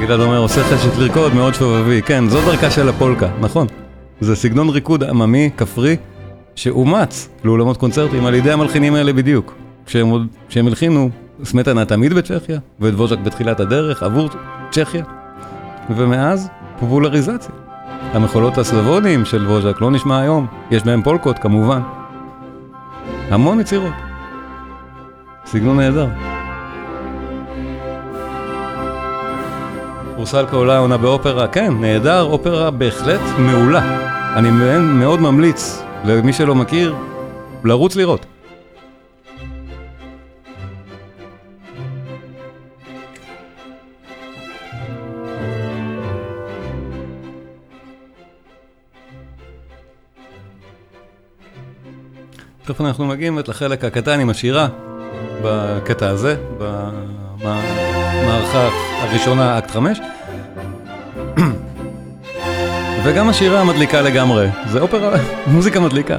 גלעד 0.00 0.20
אומר, 0.20 0.38
עושה 0.38 0.64
חשת 0.64 0.98
לרקוד, 0.98 1.34
מאוד 1.34 1.54
שובבי, 1.54 2.02
כן, 2.02 2.28
זו 2.28 2.40
דרכה 2.40 2.70
של 2.70 2.88
הפולקה, 2.88 3.28
נכון. 3.40 3.66
זה 4.20 4.36
סגנון 4.36 4.68
ריקוד 4.68 5.04
עממי, 5.04 5.50
כפרי, 5.56 5.96
שאומץ 6.54 7.28
לאולמות 7.44 7.76
קונצרטים 7.76 8.26
על 8.26 8.34
ידי 8.34 8.52
המלחינים 8.52 8.94
האלה 8.94 9.12
בדיוק. 9.12 9.54
כשהם, 9.86 10.26
כשהם 10.48 10.66
הלחינו, 10.66 11.10
סמטנה 11.44 11.84
תמיד 11.84 12.12
בצ'כיה, 12.12 12.58
ודבוז'ק 12.80 13.18
בתחילת 13.18 13.60
הדרך 13.60 14.02
עבור 14.02 14.28
צ'כיה, 14.70 15.04
ומאז 15.96 16.48
פופולריזציה. 16.80 17.61
המחולות 18.12 18.58
הסלבוניים 18.58 19.24
של 19.24 19.46
ווז'ק 19.46 19.80
לא 19.80 19.90
נשמע 19.90 20.20
היום, 20.20 20.46
יש 20.70 20.84
בהם 20.84 21.02
פולקות 21.02 21.38
כמובן. 21.38 21.80
המון 23.30 23.60
יצירות. 23.60 23.92
סגנון 25.46 25.76
נהדר. 25.76 26.08
רוסלקה 30.16 30.56
עולה 30.56 30.78
עונה 30.78 30.96
באופרה, 30.96 31.48
כן, 31.48 31.74
נהדר, 31.80 32.22
אופרה 32.22 32.70
בהחלט 32.70 33.20
מעולה. 33.38 33.82
אני 34.36 34.50
מאוד 34.80 35.20
ממליץ 35.20 35.82
למי 36.04 36.32
שלא 36.32 36.54
מכיר, 36.54 36.94
לרוץ 37.64 37.96
לראות. 37.96 38.31
תכף 52.72 52.80
אנחנו 52.80 53.06
מגיעים 53.06 53.38
לחלק 53.48 53.84
הקטן 53.84 54.20
עם 54.20 54.30
השירה, 54.30 54.68
בקטע 55.42 56.08
הזה, 56.08 56.36
במערכה 57.38 58.68
הראשונה, 59.00 59.58
אקט 59.58 59.70
5. 59.70 60.00
וגם 63.04 63.28
השירה 63.28 63.64
מדליקה 63.64 64.00
לגמרי, 64.00 64.48
זה 64.70 64.80
אופרה, 64.80 65.16
מוזיקה 65.52 65.80
מדליקה. 65.80 66.16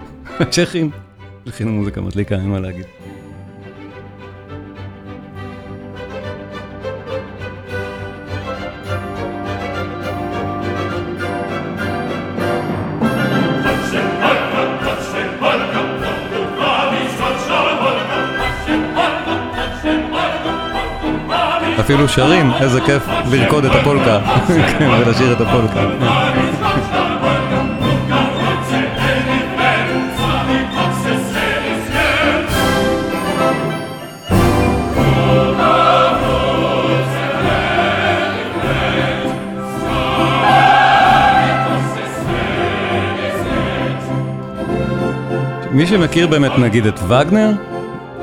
צ'כים, 0.50 0.90
הכינו 1.46 1.72
מוזיקה 1.72 2.00
מדליקה, 2.00 2.34
אין 2.34 2.48
מה 2.50 2.60
להגיד. 2.60 2.86
אפילו 21.86 22.08
שרים, 22.08 22.52
איזה 22.60 22.80
כיף 22.80 23.02
לרקוד 23.30 23.64
את 23.64 23.70
הפולקה, 23.74 24.18
כן, 24.78 24.90
ולשיר 24.90 25.32
את 25.32 25.40
הפולקה. 25.40 25.80
מי 45.70 45.86
שמכיר 45.86 46.26
באמת 46.26 46.58
נגיד 46.58 46.86
את 46.86 47.00
וגנר, 47.08 47.52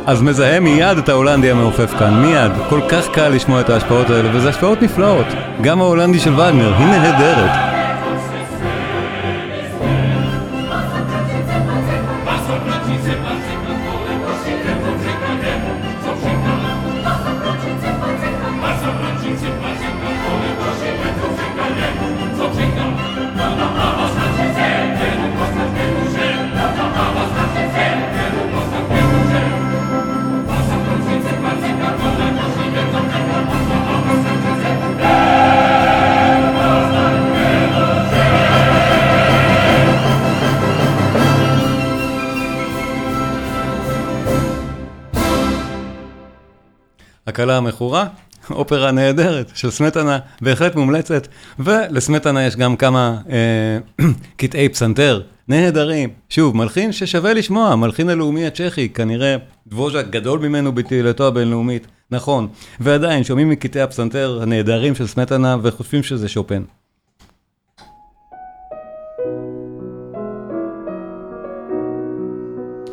אז 0.06 0.22
מזהה 0.22 0.60
מיד 0.60 0.98
את 0.98 1.10
ההולנדי 1.10 1.52
המעופף 1.52 1.94
כאן, 2.00 2.13
מיד. 2.22 2.52
כל 2.70 2.82
כך 2.89 3.10
קל 3.10 3.30
לשמוע 3.30 3.62
את 3.62 3.70
ההשפעות 3.70 4.10
האלה, 4.10 4.30
וזה 4.34 4.50
השפעות 4.50 4.82
נפלאות. 4.82 5.26
גם 5.62 5.82
ההולנדי 5.82 6.20
של 6.20 6.34
וגנר, 6.34 6.74
היא 6.78 6.88
נהדרת. 6.88 7.73
המכורה, 47.74 48.08
אופרה 48.52 48.92
נהדרת 48.92 49.52
של 49.56 49.72
סמטנה, 49.72 50.20
בהחלט 50.42 50.76
מומלצת, 50.76 51.28
ולסמטנה 51.60 52.46
יש 52.46 52.56
גם 52.56 52.76
כמה 52.76 53.18
אה, 53.30 54.06
קטעי 54.38 54.70
פסנתר 54.70 55.22
נהדרים. 55.48 56.10
שוב, 56.30 56.58
מלחין 56.58 56.92
ששווה 56.92 57.34
לשמוע, 57.34 57.76
מלחין 57.76 58.10
הלאומי 58.10 58.48
הצ'כי, 58.48 58.90
כנראה 58.90 59.36
דבוז'ק 59.68 60.06
גדול 60.10 60.40
ממנו 60.40 60.72
בתהילתו 60.72 61.28
הבינלאומית, 61.28 61.88
נכון, 62.12 62.48
ועדיין 62.80 63.24
שומעים 63.24 63.50
מקטעי 63.50 63.82
הפסנתר 63.82 64.40
הנהדרים 64.42 64.96
של 64.96 65.08
סמטנה 65.08 65.58
וחושבים 65.62 66.04
שזה 66.04 66.28
שופן. 66.28 66.64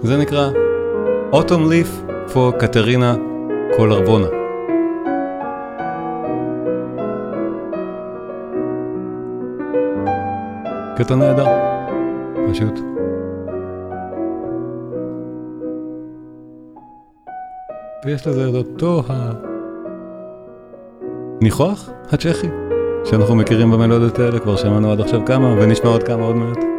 זה 0.02 0.16
נקרא 0.16 0.50
Autumn 1.32 1.70
Leaf 1.70 2.10
for 2.32 2.58
קטרינה 2.58 3.14
קולרבונה. 3.76 4.39
קטע 11.00 11.14
נהדר, 11.14 11.46
פשוט. 12.50 12.80
ויש 18.04 18.26
לזה 18.26 18.48
את 18.48 18.54
אותו 18.54 19.02
הניחוח 21.40 21.90
הצ'כי, 22.12 22.48
שאנחנו 23.04 23.34
מכירים 23.34 23.70
במלודיות 23.70 24.18
האלה, 24.18 24.38
כבר 24.38 24.56
שמענו 24.56 24.92
עד 24.92 25.00
עכשיו 25.00 25.20
כמה, 25.26 25.54
ונשמע 25.58 25.90
עוד 25.90 26.02
כמה 26.02 26.24
עוד 26.24 26.36
מעט. 26.36 26.69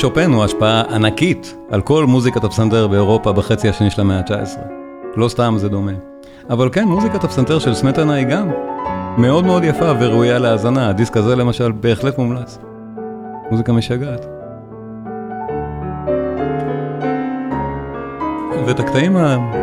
שופן 0.00 0.32
הוא 0.32 0.44
השפעה 0.44 0.82
ענקית 0.94 1.56
על 1.70 1.80
כל 1.80 2.06
מוזיקת 2.06 2.44
הפסנתר 2.44 2.86
באירופה 2.86 3.32
בחצי 3.32 3.68
השני 3.68 3.90
של 3.90 4.00
המאה 4.00 4.18
ה-19. 4.18 4.58
לא 5.16 5.28
סתם 5.28 5.54
זה 5.58 5.68
דומה. 5.68 5.92
אבל 6.50 6.68
כן, 6.72 6.84
מוזיקת 6.84 7.24
הפסנתר 7.24 7.58
של 7.58 7.74
סמטנה 7.74 8.14
היא 8.14 8.26
גם 8.26 8.50
מאוד 9.18 9.44
מאוד 9.44 9.64
יפה 9.64 9.92
וראויה 10.00 10.38
להאזנה. 10.38 10.88
הדיסק 10.88 11.16
הזה 11.16 11.36
למשל 11.36 11.72
בהחלט 11.72 12.18
מומלץ. 12.18 12.58
מוזיקה 13.50 13.72
משגעת. 13.72 14.26
ואת 18.66 18.80
הקטעים, 18.80 19.16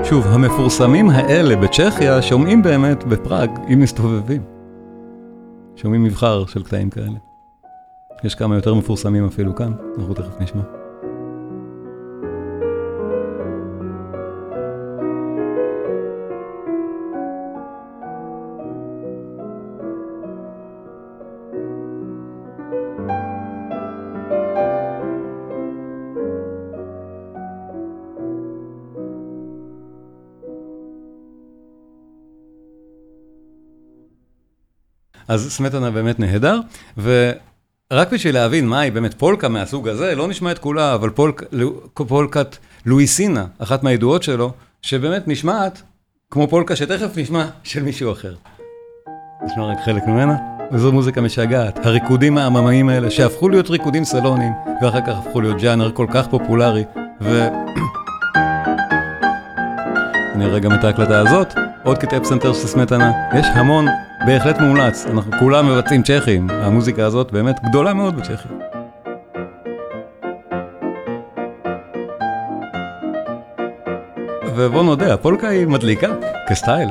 שוב, 0.03 0.27
המפורסמים 0.27 1.09
האלה 1.09 1.55
בצ'כיה 1.55 2.21
שומעים 2.21 2.63
באמת 2.63 3.03
בפראג, 3.03 3.49
אם 3.73 3.79
מסתובבים. 3.79 4.41
שומעים 5.75 6.03
מבחר 6.03 6.45
של 6.45 6.63
קטעים 6.63 6.89
כאלה. 6.89 7.24
יש 8.23 8.35
כמה 8.35 8.55
יותר 8.55 8.73
מפורסמים 8.73 9.25
אפילו 9.25 9.55
כאן, 9.55 9.73
אנחנו 9.97 10.13
תכף 10.13 10.41
נשמע. 10.41 10.61
אז 35.27 35.51
סמטנה 35.51 35.91
באמת 35.91 36.19
נהדר, 36.19 36.59
ו... 36.97 37.31
רק 37.93 38.13
בשביל 38.13 38.33
להבין 38.35 38.67
מהי 38.67 38.91
באמת 38.91 39.13
פולקה 39.13 39.49
מהסוג 39.49 39.87
הזה, 39.87 40.15
לא 40.15 40.27
נשמע 40.27 40.51
את 40.51 40.59
כולה, 40.59 40.93
אבל 40.93 41.09
פולק, 41.09 41.43
פולקת 41.93 42.57
לואיסינה, 42.85 43.45
אחת 43.59 43.83
מהידועות 43.83 44.23
שלו, 44.23 44.51
שבאמת 44.81 45.27
נשמעת 45.27 45.81
כמו 46.31 46.47
פולקה 46.47 46.75
שתכף 46.75 47.17
נשמע 47.17 47.45
של 47.63 47.83
מישהו 47.83 48.11
אחר. 48.11 48.35
נשמע 49.45 49.65
רק 49.65 49.77
חלק 49.85 50.03
ממנה, 50.07 50.35
וזו 50.71 50.91
מוזיקה 50.91 51.21
משגעת. 51.21 51.85
הריקודים 51.85 52.37
העממיים 52.37 52.89
האלה, 52.89 53.11
שהפכו 53.11 53.49
להיות 53.49 53.69
ריקודים 53.69 54.05
סלוניים, 54.05 54.53
ואחר 54.81 55.01
כך 55.01 55.17
הפכו 55.17 55.41
להיות 55.41 55.61
ג'אנר 55.61 55.91
כל 55.91 56.07
כך 56.13 56.27
פופולרי, 56.27 56.83
ו... 57.21 57.47
נראה 60.37 60.59
גם 60.59 60.73
את 60.73 60.83
ההקלטה 60.83 61.19
הזאת, 61.19 61.53
עוד 61.83 61.97
קטעי 61.97 62.19
פסנתר 62.19 62.53
של 62.53 62.67
סמטנה, 62.67 63.11
יש 63.39 63.45
המון 63.53 63.85
בהחלט 64.25 64.59
מומלץ, 64.59 65.05
אנחנו 65.05 65.31
כולם 65.39 65.69
מבצעים 65.69 66.03
צ'כים, 66.03 66.47
המוזיקה 66.49 67.05
הזאת 67.05 67.31
באמת 67.31 67.55
גדולה 67.69 67.93
מאוד 67.93 68.17
בצ'כיה. 68.17 68.51
ובוא 74.55 74.83
נודה, 74.83 75.13
הפולקה 75.13 75.47
היא 75.47 75.67
מדליקה, 75.67 76.07
כסטייל. 76.49 76.89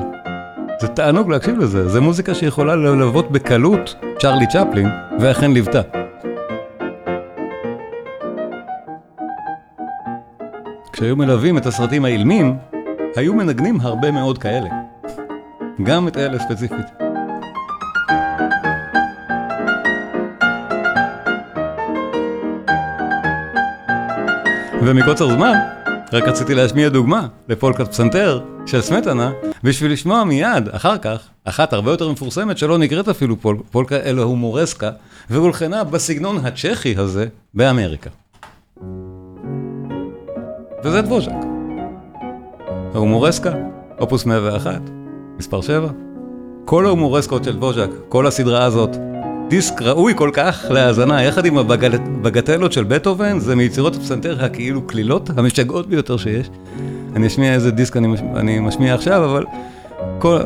זה 0.80 0.89
תענוג 0.89 1.30
להקשיב 1.30 1.59
לזה, 1.59 1.89
זה 1.89 2.01
מוזיקה 2.01 2.35
שיכולה 2.35 2.76
ללוות 2.76 3.30
בקלות 3.30 3.95
צ'רלי 4.18 4.47
צ'פלין, 4.47 4.89
ואכן 5.20 5.53
ליוותה. 5.53 5.80
כשהיו 10.93 11.16
מלווים 11.16 11.59
את 11.59 11.66
הסרטים 11.66 12.05
האילמים, 12.05 12.57
היו 13.16 13.35
מנגנים 13.35 13.80
הרבה 13.80 14.11
מאוד 14.11 14.39
כאלה. 14.39 14.68
גם 15.82 16.09
את 16.09 16.16
אלה 16.16 16.39
ספציפית. 16.39 17.03
ומקוצר 24.87 25.28
זמן, 25.28 25.53
רק 26.12 26.28
רציתי 26.28 26.55
להשמיע 26.55 26.89
דוגמה 26.89 27.26
לפולקת 27.49 27.89
פסנתר 27.89 28.41
של 28.66 28.80
סמטנה, 28.80 29.32
בשביל 29.62 29.93
לשמוע 29.93 30.24
מיד, 30.24 30.68
אחר 30.68 30.99
כך, 30.99 31.28
אחת 31.45 31.72
הרבה 31.72 31.91
יותר 31.91 32.12
מפורסמת 32.12 32.59
שלא 32.59 32.78
נקראת 32.78 33.09
אפילו 33.09 33.41
פול, 33.41 33.59
פולקה, 33.70 33.97
אלא 33.97 34.22
הומורסקה, 34.22 34.91
והולחנה 35.30 35.85
בסגנון 35.85 36.47
הצ'כי 36.47 36.95
הזה 36.99 37.26
באמריקה. 37.55 38.11
וזה 40.85 41.03
דבוז'ק. 41.03 41.32
ההומורסקה, 42.95 43.53
אופוס 43.99 44.26
101, 44.26 44.80
מספר 45.39 45.61
7. 45.61 45.89
כל 46.64 46.87
ההומורסקות 46.87 47.45
של 47.45 47.57
דבוז'ק, 47.57 47.91
כל 48.09 48.26
הסדרה 48.26 48.64
הזאת, 48.64 48.97
דיסק 49.49 49.82
ראוי 49.82 50.12
כל 50.16 50.30
כך 50.32 50.64
להאזנה, 50.70 51.22
יחד 51.22 51.47
עם 51.47 51.59
הבגטלות 51.59 52.72
של 52.72 52.84
בטהובן, 52.84 53.38
זה 53.38 53.57
מיצירות 53.57 53.97
הפסנתר 53.97 54.45
הכאילו 54.45 54.82
קלילות, 54.82 55.30
המשגעות 55.36 55.88
ביותר 55.88 56.16
שיש. 56.16 56.51
אני 57.16 57.26
אשמיע 57.26 57.55
איזה 57.55 57.70
דיסק 57.70 57.97
אני, 57.97 58.07
מש... 58.07 58.20
אני 58.36 58.61
משמיע 58.61 58.95
עכשיו, 58.95 59.24
אבל 59.24 59.45
כל, 60.18 60.38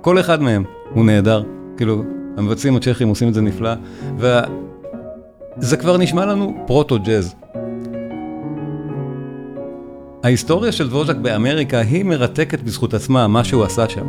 כל 0.00 0.20
אחד 0.20 0.42
מהם 0.42 0.64
הוא 0.94 1.04
נהדר. 1.04 1.42
כאילו, 1.76 2.02
המבצעים 2.36 2.76
הצ'כים 2.76 3.08
עושים 3.08 3.28
את 3.28 3.34
זה 3.34 3.40
נפלא, 3.40 3.70
וזה 4.18 5.76
כבר 5.76 5.96
נשמע 5.96 6.26
לנו 6.26 6.64
פרוטו-ג'אז. 6.66 7.34
ההיסטוריה 10.24 10.72
של 10.72 10.88
דבוז'ק 10.88 11.16
באמריקה 11.16 11.80
היא 11.80 12.04
מרתקת 12.04 12.62
בזכות 12.62 12.94
עצמה, 12.94 13.28
מה 13.28 13.44
שהוא 13.44 13.64
עשה 13.64 13.88
שם. 13.88 14.06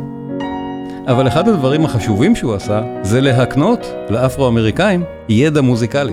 אבל 1.06 1.28
אחד 1.28 1.48
הדברים 1.48 1.84
החשובים 1.84 2.36
שהוא 2.36 2.54
עשה, 2.54 2.82
זה 3.02 3.20
להקנות 3.20 3.94
לאפרו-אמריקאים 4.10 5.04
ידע 5.28 5.60
מוזיקלי. 5.60 6.12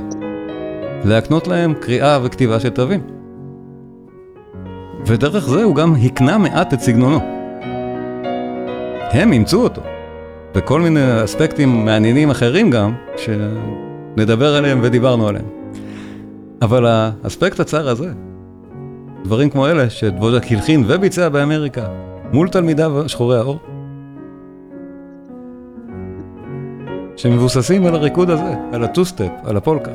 להקנות 1.06 1.48
להם 1.48 1.74
קריאה 1.74 2.20
וכתיבה 2.24 2.60
של 2.60 2.70
תווים. 2.70 3.02
ודרך 5.06 5.50
זה 5.50 5.64
הוא 5.64 5.76
גם 5.76 5.96
הקנה 6.04 6.38
מעט 6.38 6.74
את 6.74 6.80
סגנונו. 6.80 7.20
הם 9.12 9.34
אימצו 9.34 9.64
אותו, 9.64 9.82
וכל 10.56 10.82
מיני 10.82 11.24
אספקטים 11.24 11.86
מעניינים 11.86 12.30
אחרים 12.30 12.70
גם, 12.70 12.94
שנדבר 13.18 14.56
עליהם 14.56 14.80
ודיברנו 14.84 15.28
עליהם. 15.28 15.46
אבל 16.62 16.86
האספקט 16.86 17.60
הצר 17.60 17.90
הזה, 17.90 18.10
דברים 19.24 19.50
כמו 19.50 19.68
אלה 19.68 19.90
שדבוז'אק 19.89 20.51
הלחין 20.52 20.84
וביצע 20.88 21.30
באמריקה, 21.30 21.88
מול 22.34 22.50
תלמידיו 22.50 23.04
שחורי 23.08 23.38
העור, 23.38 23.60
שמבוססים 27.20 27.86
על 27.86 27.95
הריקוד 27.95 28.30
הזה, 28.30 28.55
על 28.72 28.84
ה 28.84 28.88
two-step, 28.88 29.32
על 29.43 29.57
הפולקה. 29.57 29.91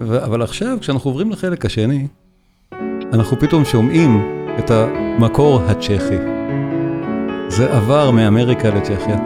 אבל 0.00 0.42
עכשיו, 0.42 0.78
כשאנחנו 0.80 1.10
עוברים 1.10 1.30
לחלק 1.30 1.64
השני, 1.64 2.06
אנחנו 3.12 3.36
פתאום 3.40 3.64
שומעים 3.64 4.22
את 4.58 4.70
המקור 4.70 5.60
הצ'כי. 5.66 6.18
זה 7.48 7.76
עבר 7.76 8.10
מאמריקה 8.10 8.70
לצ'כיה. 8.70 9.18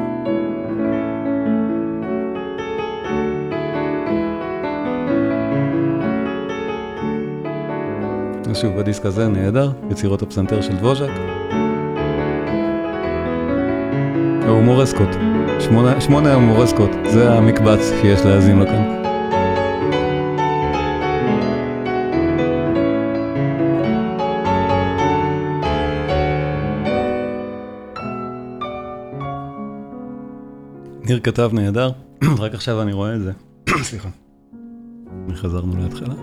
ושוב, 8.50 8.78
הדיסק 8.78 9.06
הזה 9.06 9.28
נהדר, 9.28 9.70
יצירות 9.90 10.22
הפסנתר 10.22 10.60
של 10.60 10.76
דבוז'ק. 10.76 11.41
ההומורסקות. 14.46 15.08
שמונה, 15.60 16.00
שמונה 16.00 16.32
ההומורסקות, 16.32 16.90
זה 17.12 17.32
המקבץ 17.32 17.92
שיש 18.00 18.20
להאזין 18.20 18.58
לו 18.58 18.66
כאן. 18.66 19.02
ניר 31.04 31.20
כתב 31.22 31.50
נהדר, 31.52 31.90
רק 32.38 32.54
עכשיו 32.54 32.82
אני 32.82 32.92
רואה 32.92 33.14
את 33.14 33.20
זה. 33.20 33.32
סליחה. 33.82 34.08
חזרנו 35.34 35.72
להתחלה. 35.82 36.14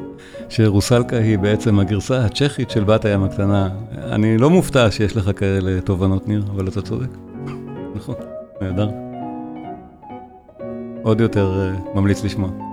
שרוסלקה 0.50 1.18
היא 1.18 1.40
בעצם 1.40 1.80
הגרסה 1.80 2.26
הצ'כית 2.26 2.70
של 2.70 2.84
בת 2.84 3.06
הים 3.06 3.24
הקטנה. 3.24 3.70
אני 3.92 4.38
לא 4.38 4.50
מופתע 4.50 4.92
שיש 4.92 5.18
לך 5.18 5.32
כאלה 5.36 5.82
תובנות, 5.82 6.28
ניר, 6.28 6.44
אבל 6.56 6.68
אתה 6.68 6.82
צודק. 6.82 7.29
נכון, 8.00 8.16
נהדר. 8.62 8.90
עוד 11.04 11.22
יותר 11.22 11.74
uh, 11.76 11.96
ממליץ 11.96 12.24
לשמוע. 12.24 12.69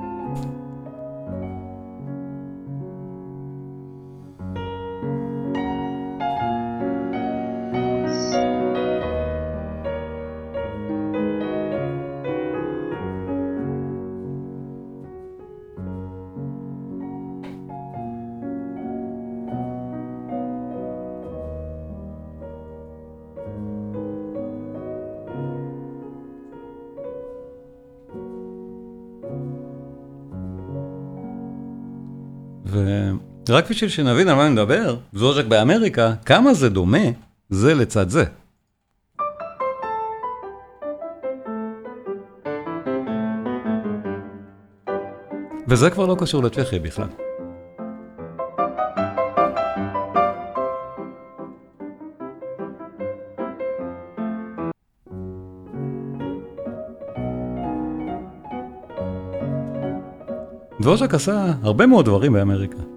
ורק 33.49 33.71
בשביל 33.71 33.91
שנבין 33.91 34.29
על 34.29 34.35
מה 34.35 34.47
אני 34.47 34.53
מדבר, 34.53 34.97
זוז'ק 35.13 35.45
באמריקה, 35.45 36.13
כמה 36.25 36.55
זה 36.55 36.69
דומה 36.69 36.99
זה 37.51 37.75
לצד 37.75 38.09
זה. 38.09 38.25
וזה 45.69 45.91
כבר 45.91 46.07
לא 46.07 46.17
קשור 46.19 46.43
לצ'כיה 46.43 46.79
בכלל. 46.79 47.09
דבוז'ק 60.81 61.15
עשה 61.15 61.53
הרבה 61.63 61.87
מאוד 61.87 62.05
דברים 62.05 62.33
באמריקה. 62.33 62.96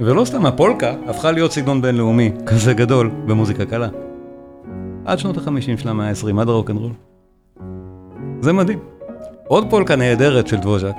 ולא 0.00 0.24
סתם 0.24 0.46
הפולקה 0.46 0.94
הפכה 1.06 1.32
להיות 1.32 1.52
סגנון 1.52 1.82
בינלאומי 1.82 2.32
כזה 2.46 2.74
גדול 2.74 3.10
במוזיקה 3.26 3.66
קלה. 3.66 3.88
עד 5.04 5.18
שנות 5.18 5.36
החמישים 5.36 5.78
של 5.78 5.88
המאה 5.88 6.08
ה-20, 6.08 6.40
עד 6.40 6.48
הרוקנרול. 6.48 6.92
זה 8.40 8.52
מדהים. 8.52 8.78
עוד 9.46 9.70
פולקה 9.70 9.96
נהדרת 9.96 10.46
של 10.46 10.56
דבוז'ק, 10.56 10.94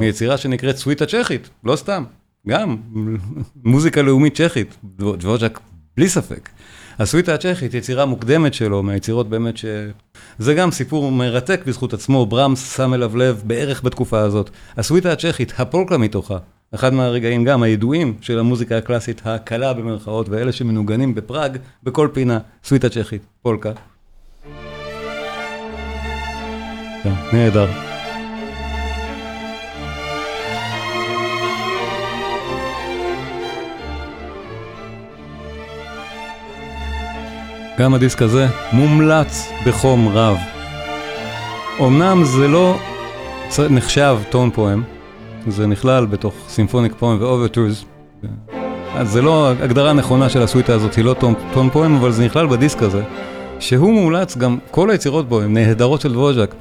מיצירה 0.00 0.36
שנקראת 0.36 0.76
סוויטה 0.76 1.06
צ'כית, 1.06 1.50
לא 1.64 1.76
סתם, 1.76 2.04
גם 2.48 2.76
מוזיקה 3.64 4.02
לאומית 4.02 4.36
צ'כית, 4.36 4.76
דבוז'ק 4.94 5.60
בלי 5.96 6.08
ספק. 6.08 6.48
הסוויטה 6.98 7.34
הצ'כית, 7.34 7.74
יצירה 7.74 8.04
מוקדמת 8.04 8.54
שלו, 8.54 8.82
מהיצירות 8.82 9.28
באמת 9.28 9.56
ש... 9.56 9.64
זה 10.38 10.54
גם 10.54 10.70
סיפור 10.70 11.12
מרתק 11.12 11.60
בזכות 11.66 11.94
עצמו, 11.94 12.26
ברמס 12.26 12.76
שם 12.76 12.94
אליו 12.94 13.16
לב 13.16 13.42
בערך 13.46 13.84
בתקופה 13.84 14.20
הזאת. 14.20 14.50
הסוויטה 14.76 15.12
הצ'כית, 15.12 15.52
הפולקה 15.58 15.98
מתוכה, 15.98 16.38
אחד 16.74 16.94
מהרגעים 16.94 17.44
גם 17.44 17.62
הידועים 17.62 18.16
של 18.20 18.38
המוזיקה 18.38 18.78
הקלאסית 18.78 19.22
הקלה 19.24 19.72
במרכאות, 19.72 20.28
ואלה 20.28 20.52
שמנוגנים 20.52 21.14
בפראג, 21.14 21.58
בכל 21.82 22.08
פינה, 22.12 22.38
סוויטה 22.64 22.88
צ'כית, 22.88 23.22
פולקה. 23.42 23.72
כן, 27.02 27.12
נהדר. 27.32 27.66
גם 37.78 37.94
הדיסק 37.94 38.22
הזה 38.22 38.46
מומלץ 38.72 39.48
בחום 39.66 40.08
רב. 40.08 40.36
אמנם 41.80 42.24
זה 42.24 42.48
לא 42.48 42.78
נחשב 43.70 44.18
tone 44.30 44.50
poem, 44.50 44.82
זה 45.48 45.66
נכלל 45.66 46.06
בתוך 46.06 46.34
symphonic 46.48 46.92
poem 46.98 47.16
ו 47.20 47.26
overtures. 47.26 47.84
אז 48.94 49.10
זה 49.10 49.22
לא 49.22 49.50
הגדרה 49.50 49.92
נכונה 49.92 50.28
של 50.28 50.42
הסוויטה 50.42 50.74
הזאת, 50.74 50.94
היא 50.94 51.04
לא 51.04 51.14
tone, 51.14 51.34
tone 51.54 51.70
poem, 51.70 51.96
אבל 51.96 52.12
זה 52.12 52.24
נכלל 52.24 52.46
בדיסק 52.46 52.82
הזה, 52.82 53.02
שהוא 53.60 53.92
מומלץ 53.92 54.36
גם, 54.36 54.58
כל 54.70 54.90
היצירות 54.90 55.28
בו 55.28 55.40
הן 55.40 55.54
נהדרות 55.54 56.00
של 56.00 56.12
דבוז'אק. 56.12 56.54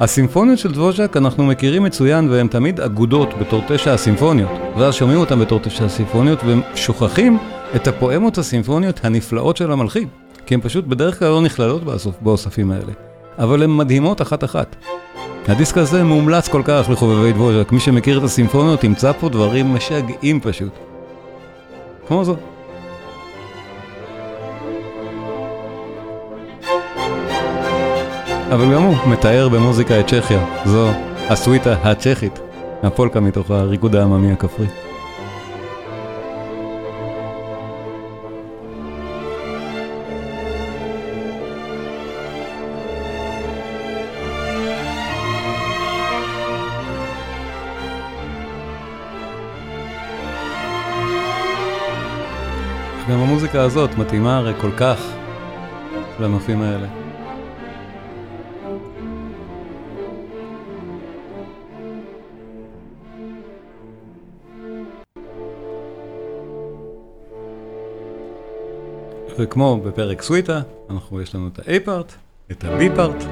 הסימפוניות 0.00 0.58
של 0.58 0.72
דבוז'אק 0.72 1.16
אנחנו 1.16 1.46
מכירים 1.46 1.82
מצוין 1.82 2.30
והן 2.30 2.48
תמיד 2.48 2.80
אגודות 2.80 3.28
בתור 3.40 3.62
תשע 3.68 3.92
הסימפוניות, 3.92 4.50
ואז 4.76 4.94
שומעים 4.94 5.20
אותן 5.20 5.40
בתור 5.40 5.58
תשע 5.58 5.84
הסימפוניות 5.84 6.44
והם 6.44 6.60
שוכחים 6.74 7.38
את 7.76 7.88
הפואמות 7.88 8.38
הסימפוניות 8.38 9.04
הנפלאות 9.04 9.56
של 9.56 9.72
המלחין. 9.72 10.08
כי 10.46 10.54
הן 10.54 10.60
פשוט 10.60 10.84
בדרך 10.84 11.18
כלל 11.18 11.28
לא 11.28 11.40
נכללות 11.40 11.82
באוספים 12.20 12.70
האלה, 12.70 12.92
אבל 13.38 13.62
הן 13.62 13.76
מדהימות 13.76 14.22
אחת-אחת. 14.22 14.76
הדיסק 15.48 15.78
הזה 15.78 16.04
מומלץ 16.04 16.48
כל 16.48 16.62
כך 16.64 16.88
לחובבי 16.92 17.32
דבוז'ק, 17.32 17.72
מי 17.72 17.80
שמכיר 17.80 18.18
את 18.18 18.22
הסימפוניות 18.24 18.84
ימצא 18.84 19.12
פה 19.12 19.28
דברים 19.28 19.74
משגעים 19.74 20.40
פשוט. 20.40 20.72
כמו 22.08 22.24
זאת. 22.24 22.38
אבל 28.52 28.74
גם 28.74 28.82
הוא 28.82 28.96
מתאר 29.06 29.48
במוזיקה 29.48 30.00
את 30.00 30.06
צ'כיה, 30.06 30.44
זו 30.64 30.88
הסוויטה 31.28 31.72
הצ'כית, 31.72 32.40
הפולקה 32.82 33.20
מתוך 33.20 33.50
הריקוד 33.50 33.96
העממי 33.96 34.32
הכפרי. 34.32 34.66
המוזיקה 53.50 53.66
הזאת 53.66 53.98
מתאימה 53.98 54.38
הרי 54.38 54.52
כל 54.60 54.70
כך 54.76 55.12
לנופים 56.20 56.62
האלה. 56.62 56.86
וכמו 69.38 69.80
בפרק 69.84 70.22
סוויטה, 70.22 70.60
אנחנו 70.90 71.20
יש 71.20 71.34
לנו 71.34 71.48
את 71.52 71.58
ה-A 71.58 71.86
part, 71.86 72.12
את 72.50 72.64
ה-B 72.64 72.98
part, 72.98 73.24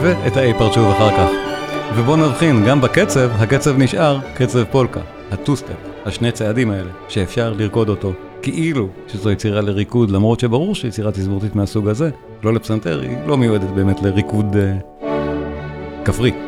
ואת 0.00 0.36
ה-A 0.36 0.60
part 0.60 0.74
שוב 0.74 0.88
אחר 0.88 1.10
כך. 1.10 1.30
ובואו 1.96 2.16
נבחין, 2.16 2.64
גם 2.66 2.80
בקצב, 2.80 3.30
הקצב 3.38 3.78
נשאר 3.78 4.18
קצב 4.34 4.64
פולקה, 4.64 5.00
ה 5.30 5.37
two-step, 5.37 5.95
השני 6.06 6.32
צעדים 6.32 6.70
האלה, 6.70 6.90
שאפשר 7.08 7.52
לרקוד 7.52 7.88
אותו 7.88 8.12
כאילו 8.42 8.88
שזו 9.08 9.30
יצירה 9.30 9.60
לריקוד, 9.60 10.10
למרות 10.10 10.40
שברור 10.40 10.74
שיצירה 10.74 11.12
תזמורתית 11.12 11.54
מהסוג 11.54 11.88
הזה, 11.88 12.10
לא 12.42 12.54
לפסנתר, 12.54 13.00
היא 13.00 13.16
לא 13.26 13.36
מיועדת 13.36 13.70
באמת 13.70 14.02
לריקוד 14.02 14.56
אה, 14.56 14.76
כפרי. 16.04 16.45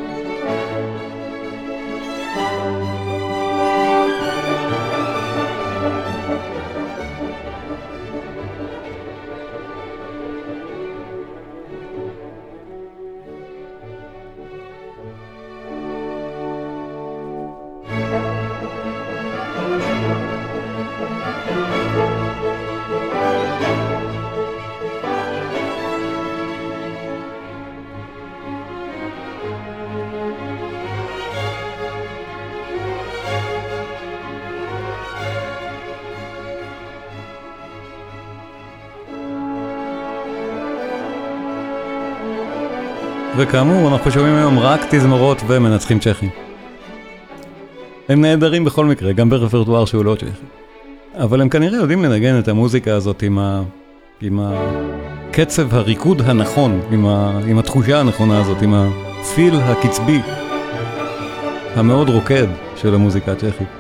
וכאמור, 43.39 43.89
אנחנו 43.89 44.11
שומעים 44.11 44.35
היום 44.35 44.59
רק 44.59 44.81
תזמורות 44.91 45.43
ומנצחים 45.47 45.99
צ'כים. 45.99 46.31
הם 48.09 48.21
נהדרים 48.21 48.65
בכל 48.65 48.85
מקרה, 48.87 49.13
גם 49.13 49.31
ברפרטואר 49.31 49.85
שהוא 49.85 50.05
לא 50.05 50.15
צ'כי. 50.15 50.47
אבל 51.15 51.41
הם 51.41 51.49
כנראה 51.49 51.79
יודעים 51.79 52.05
לנגן 52.05 52.39
את 52.39 52.49
המוזיקה 52.49 52.95
הזאת 52.95 53.23
עם, 53.23 53.39
ה... 53.39 53.63
עם 54.21 54.41
הקצב 54.43 55.75
הריקוד 55.75 56.21
הנכון, 56.21 56.81
עם, 56.91 57.07
ה... 57.07 57.41
עם 57.47 57.59
התחושה 57.59 58.01
הנכונה 58.01 58.41
הזאת, 58.41 58.63
עם 58.63 58.75
הפיל 58.75 59.55
הקצבי 59.57 60.21
המאוד 61.75 62.09
רוקד 62.09 62.47
של 62.77 62.95
המוזיקה 62.95 63.33
הצ'כית. 63.33 63.78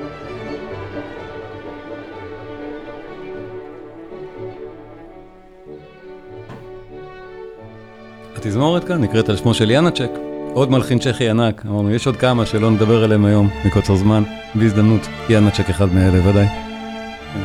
התזמורת 8.48 8.84
כאן 8.84 9.00
נקראת 9.00 9.28
על 9.28 9.36
שמו 9.36 9.54
של 9.54 9.70
יאנצ'ק, 9.70 10.10
עוד 10.52 10.70
מלחין 10.70 10.98
צ'כי 10.98 11.28
ענק, 11.28 11.62
אמרנו, 11.66 11.90
יש 11.90 12.06
עוד 12.06 12.16
כמה 12.16 12.46
שלא 12.46 12.70
נדבר 12.70 13.04
עליהם 13.04 13.24
היום 13.24 13.48
מקוצר 13.64 13.96
זמן, 13.96 14.22
בהזדמנות, 14.54 15.08
יאנצ'ק 15.28 15.70
אחד 15.70 15.94
מאלה 15.94 16.28
ודאי. 16.28 16.46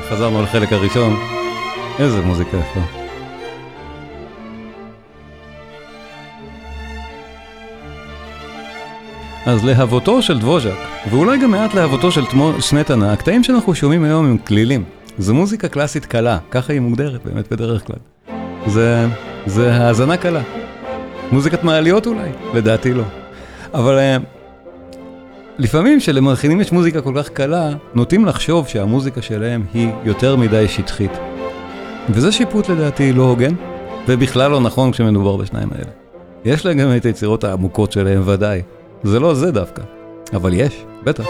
חזרנו 0.09 0.41
לחלק 0.41 0.73
הראשון, 0.73 1.15
איזה 1.99 2.21
מוזיקה 2.21 2.57
יפה. 2.57 2.79
אז 9.45 9.65
להבותו 9.65 10.21
של 10.21 10.39
דבוז'ק, 10.39 10.77
ואולי 11.09 11.37
גם 11.37 11.51
מעט 11.51 11.73
להבותו 11.73 12.11
של 12.11 12.23
סמטנה, 12.59 13.13
הקטעים 13.13 13.43
שאנחנו 13.43 13.75
שומעים 13.75 14.03
היום 14.03 14.25
הם 14.25 14.37
כלילים. 14.37 14.83
זו 15.17 15.33
מוזיקה 15.33 15.67
קלאסית 15.67 16.05
קלה, 16.05 16.37
ככה 16.51 16.73
היא 16.73 16.81
מוגדרת 16.81 17.25
באמת 17.25 17.51
בדרך 17.51 17.87
כלל. 17.87 17.99
זה, 18.67 19.07
זה 19.45 19.73
האזנה 19.73 20.17
קלה. 20.17 20.62
מוזיקת 21.31 21.63
מעליות 21.63 22.07
אולי? 22.07 22.29
לדעתי 22.53 22.93
לא. 22.93 23.03
אבל 23.73 23.99
uh, 23.99 24.23
לפעמים 25.57 25.99
כשלמלחינים 25.99 26.61
יש 26.61 26.71
מוזיקה 26.71 27.01
כל 27.01 27.13
כך 27.17 27.29
קלה, 27.29 27.69
נוטים 27.93 28.25
לחשוב 28.25 28.67
שהמוזיקה 28.67 29.21
שלהם 29.21 29.65
היא 29.73 29.89
יותר 30.03 30.35
מדי 30.35 30.67
שטחית. 30.67 31.11
וזה 32.09 32.31
שיפוט 32.31 32.69
לדעתי 32.69 33.13
לא 33.13 33.23
הוגן, 33.23 33.53
ובכלל 34.07 34.51
לא 34.51 34.59
נכון 34.59 34.91
כשמדובר 34.91 35.37
בשניים 35.37 35.69
האלה. 35.71 35.91
יש 36.45 36.65
להם 36.65 36.77
גם 36.77 36.95
את 36.95 37.05
היצירות 37.05 37.43
העמוקות 37.43 37.91
שלהם 37.91 38.21
ודאי. 38.25 38.61
זה 39.03 39.19
לא 39.19 39.33
זה 39.33 39.51
דווקא, 39.51 39.81
אבל 40.33 40.53
יש, 40.53 40.85
בטח. 41.03 41.25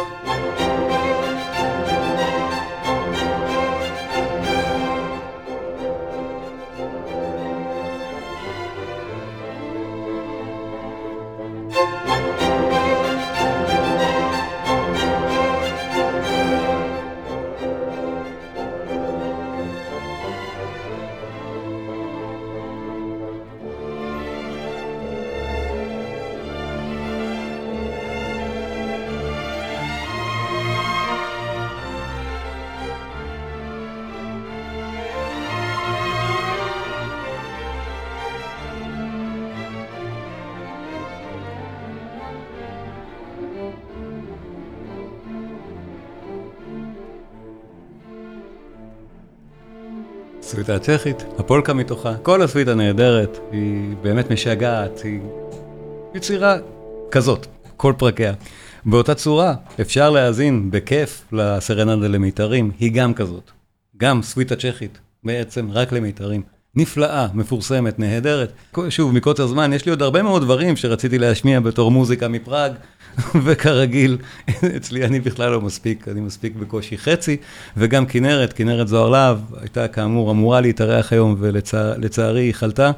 הסוויטה 50.53 50.75
הצ'כית, 50.75 51.25
הפולקה 51.37 51.73
מתוכה, 51.73 52.15
כל 52.23 52.41
הסוויטה 52.41 52.75
נהדרת, 52.75 53.39
היא 53.51 53.95
באמת 54.01 54.31
משגעת, 54.31 55.01
היא 55.03 55.19
יצירה 56.15 56.57
כזאת, 57.11 57.47
כל 57.77 57.93
פרקיה. 57.97 58.33
באותה 58.85 59.15
צורה, 59.15 59.53
אפשר 59.81 60.09
להאזין 60.09 60.71
בכיף 60.71 61.25
לסרנדה 61.31 62.07
למיתרים, 62.07 62.71
היא 62.79 62.91
גם 62.93 63.13
כזאת. 63.13 63.51
גם 63.97 64.21
סוויטה 64.21 64.55
צ'כית, 64.55 64.99
בעצם 65.23 65.71
רק 65.71 65.91
למיתרים. 65.91 66.41
נפלאה, 66.75 67.27
מפורסמת, 67.33 67.99
נהדרת. 67.99 68.51
שוב, 68.89 69.13
מקוצר 69.13 69.47
זמן, 69.47 69.73
יש 69.73 69.85
לי 69.85 69.89
עוד 69.89 70.01
הרבה 70.01 70.23
מאוד 70.23 70.41
דברים 70.41 70.75
שרציתי 70.75 71.17
להשמיע 71.17 71.59
בתור 71.59 71.91
מוזיקה 71.91 72.27
מפראג, 72.27 72.71
וכרגיל, 73.45 74.17
אצלי 74.77 75.05
אני 75.05 75.19
בכלל 75.19 75.51
לא 75.51 75.61
מספיק, 75.61 76.07
אני 76.07 76.21
מספיק 76.21 76.55
בקושי 76.55 76.97
חצי, 76.97 77.37
וגם 77.77 78.05
כנרת, 78.05 78.53
כנרת 78.53 78.87
זוהר 78.87 79.09
להב, 79.09 79.39
הייתה 79.61 79.87
כאמור 79.87 80.31
אמורה 80.31 80.61
להתארח 80.61 81.13
היום, 81.13 81.35
ולצערי 81.39 81.95
ולצע, 81.97 82.27
היא 82.27 82.53
חלתה, 82.53 82.91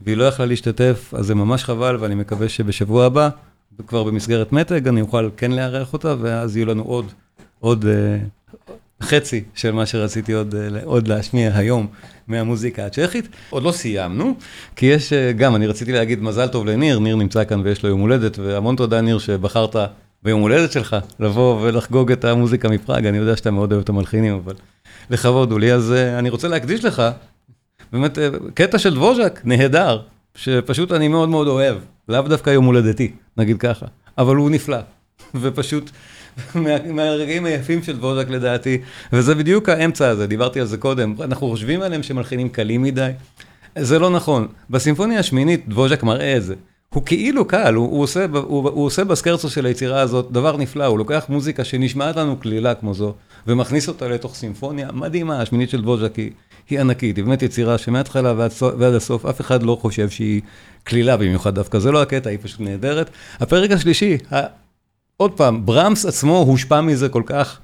והיא 0.00 0.16
לא 0.16 0.24
יכלה 0.24 0.46
להשתתף, 0.46 1.14
אז 1.16 1.26
זה 1.26 1.34
ממש 1.34 1.64
חבל, 1.64 1.96
ואני 2.00 2.14
מקווה 2.14 2.48
שבשבוע 2.48 3.04
הבא, 3.04 3.28
כבר 3.86 4.04
במסגרת 4.04 4.52
מתג, 4.52 4.88
אני 4.88 5.00
אוכל 5.00 5.28
כן 5.36 5.50
לארח 5.50 5.92
אותה, 5.92 6.14
ואז 6.20 6.56
יהיו 6.56 6.66
לנו 6.66 6.82
עוד, 6.82 7.12
עוד, 7.60 7.84
חצי 9.02 9.44
של 9.54 9.70
מה 9.70 9.86
שרציתי 9.86 10.32
עוד, 10.32 10.54
עוד 10.84 11.08
להשמיע 11.08 11.50
היום 11.54 11.86
מהמוזיקה 12.28 12.86
הצ'כית. 12.86 13.28
עוד 13.50 13.62
לא 13.62 13.72
סיימנו, 13.72 14.34
כי 14.76 14.86
יש 14.86 15.12
גם, 15.12 15.56
אני 15.56 15.66
רציתי 15.66 15.92
להגיד 15.92 16.22
מזל 16.22 16.48
טוב 16.48 16.66
לניר, 16.66 16.98
ניר 16.98 17.16
נמצא 17.16 17.44
כאן 17.44 17.60
ויש 17.64 17.82
לו 17.82 17.88
יום 17.88 18.00
הולדת, 18.00 18.38
והמון 18.38 18.76
תודה 18.76 19.00
ניר 19.00 19.18
שבחרת 19.18 19.76
ביום 20.22 20.40
הולדת 20.40 20.72
שלך 20.72 20.96
לבוא 21.20 21.60
ולחגוג 21.62 22.12
את 22.12 22.24
המוזיקה 22.24 22.68
מפראג, 22.68 23.06
אני 23.06 23.18
יודע 23.18 23.36
שאתה 23.36 23.50
מאוד 23.50 23.72
אוהב 23.72 23.82
את 23.82 23.88
המלחינים, 23.88 24.34
אבל 24.34 24.54
לכבוד 25.10 25.52
הוא 25.52 25.60
לי, 25.60 25.72
אז 25.72 25.92
אני 25.92 26.30
רוצה 26.30 26.48
להקדיש 26.48 26.84
לך, 26.84 27.02
באמת, 27.92 28.18
קטע 28.54 28.78
של 28.78 28.94
דבוז'ק, 28.94 29.40
נהדר, 29.44 30.00
שפשוט 30.34 30.92
אני 30.92 31.08
מאוד 31.08 31.28
מאוד 31.28 31.48
אוהב, 31.48 31.76
לאו 32.08 32.22
דווקא 32.22 32.50
יום 32.50 32.64
הולדתי, 32.64 33.12
נגיד 33.36 33.58
ככה, 33.58 33.86
אבל 34.18 34.36
הוא 34.36 34.50
נפלא, 34.50 34.78
ופשוט 35.34 35.90
מהרגעים 36.94 37.44
היפים 37.44 37.82
של 37.82 37.96
דבוז'ק 37.96 38.28
לדעתי, 38.28 38.78
וזה 39.12 39.34
בדיוק 39.34 39.68
האמצע 39.68 40.08
הזה, 40.08 40.26
דיברתי 40.26 40.60
על 40.60 40.66
זה 40.66 40.76
קודם, 40.76 41.14
אנחנו 41.20 41.48
חושבים 41.48 41.82
עליהם 41.82 42.02
שמלחינים 42.02 42.48
קלים 42.48 42.82
מדי, 42.82 43.10
זה 43.78 43.98
לא 43.98 44.10
נכון, 44.10 44.48
בסימפוניה 44.70 45.18
השמינית 45.18 45.68
דבוז'ק 45.68 46.02
מראה 46.02 46.36
את 46.36 46.44
זה. 46.44 46.54
הוא 46.94 47.02
כאילו 47.06 47.44
קל, 47.44 47.74
הוא, 47.74 47.90
הוא, 47.90 48.02
עושה, 48.02 48.26
הוא, 48.32 48.70
הוא 48.70 48.86
עושה 48.86 49.04
בסקרצו 49.04 49.50
של 49.50 49.66
היצירה 49.66 50.00
הזאת 50.00 50.32
דבר 50.32 50.56
נפלא, 50.56 50.84
הוא 50.84 50.98
לוקח 50.98 51.26
מוזיקה 51.28 51.64
שנשמעת 51.64 52.16
לנו 52.16 52.36
קלילה 52.36 52.74
כמו 52.74 52.94
זו, 52.94 53.14
ומכניס 53.46 53.88
אותה 53.88 54.08
לתוך 54.08 54.34
סימפוניה 54.34 54.92
מדהימה, 54.92 55.40
השמינית 55.40 55.70
של 55.70 55.82
דבוז'ק 55.82 56.16
היא, 56.16 56.30
היא 56.70 56.80
ענקית, 56.80 57.16
היא 57.16 57.24
באמת 57.24 57.42
יצירה 57.42 57.78
שמההתחלה 57.78 58.34
ועד, 58.36 58.50
ועד 58.78 58.94
הסוף 58.94 59.26
אף 59.26 59.40
אחד 59.40 59.62
לא 59.62 59.78
חושב 59.80 60.10
שהיא 60.10 60.40
קלילה 60.84 61.16
במיוחד 61.16 61.54
דווקא, 61.54 61.78
זה 61.78 61.92
לא 61.92 62.02
הקטע, 62.02 62.30
היא 62.30 62.38
פשוט 62.42 62.60
נהדרת. 62.60 63.10
הפרק 63.40 63.70
השלישי. 63.70 64.16
עוד 65.20 65.32
פעם, 65.32 65.66
ברמס 65.66 66.06
עצמו 66.06 66.38
הושפע 66.38 66.80
מזה 66.80 67.08
כל 67.08 67.22
כך. 67.26 67.58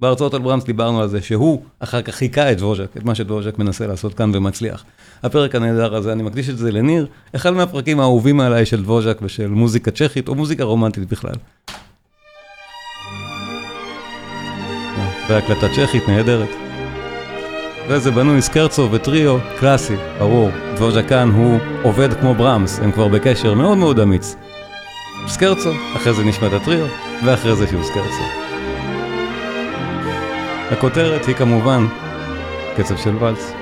בהרצאות 0.00 0.34
על 0.34 0.40
ברמס 0.40 0.64
דיברנו 0.64 1.00
על 1.00 1.08
זה, 1.08 1.22
שהוא 1.22 1.62
אחר 1.78 2.02
כך 2.02 2.14
חיכה 2.14 2.52
את 2.52 2.56
דבוז'ק, 2.56 2.96
את 2.96 3.04
מה 3.04 3.14
שדבוז'ק 3.14 3.58
מנסה 3.58 3.86
לעשות 3.86 4.14
כאן 4.14 4.30
ומצליח. 4.34 4.84
הפרק 5.22 5.54
הנהדר 5.54 5.94
הזה, 5.94 6.12
אני 6.12 6.22
מקדיש 6.22 6.48
את 6.48 6.58
זה 6.58 6.72
לניר, 6.72 7.06
אחד 7.36 7.50
מהפרקים 7.50 8.00
האהובים 8.00 8.40
עליי 8.40 8.66
של 8.66 8.82
דבוז'ק 8.82 9.18
ושל 9.22 9.48
מוזיקה 9.48 9.90
צ'כית, 9.90 10.28
או 10.28 10.34
מוזיקה 10.34 10.64
רומנטית 10.64 11.08
בכלל. 11.08 11.34
והקלטה 15.28 15.66
צ'כית 15.68 16.08
נהדרת. 16.08 16.50
וזה 17.88 18.10
בנוי 18.10 18.42
סקרצו 18.42 18.88
וטריו 18.92 19.38
קלאסי, 19.58 19.96
ברור. 20.18 20.50
דבוז'קן 20.74 21.28
הוא 21.28 21.58
עובד 21.82 22.14
כמו 22.20 22.34
ברמס, 22.34 22.78
הם 22.78 22.92
כבר 22.92 23.08
בקשר 23.08 23.54
מאוד 23.54 23.78
מאוד 23.78 24.00
אמיץ. 24.00 24.36
סקרצו, 25.26 25.70
אחרי 25.96 26.14
זה 26.14 26.24
נשמע 26.24 26.46
את 26.46 26.52
הטריו, 26.52 26.86
ואחרי 27.24 27.56
זה 27.56 27.66
שהוא 27.66 27.82
סקרצו. 27.82 28.22
הכותרת 30.70 31.26
היא 31.26 31.34
כמובן 31.34 31.86
קצב 32.76 32.96
של 32.96 33.16
ואלס. 33.16 33.52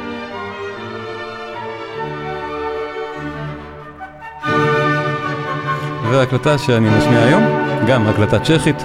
וההקלטה 6.11 6.59
שאני 6.59 6.99
משמיע 6.99 7.21
היום, 7.21 7.43
גם 7.87 8.07
הקלטה 8.07 8.39
צ'כית. 8.39 8.85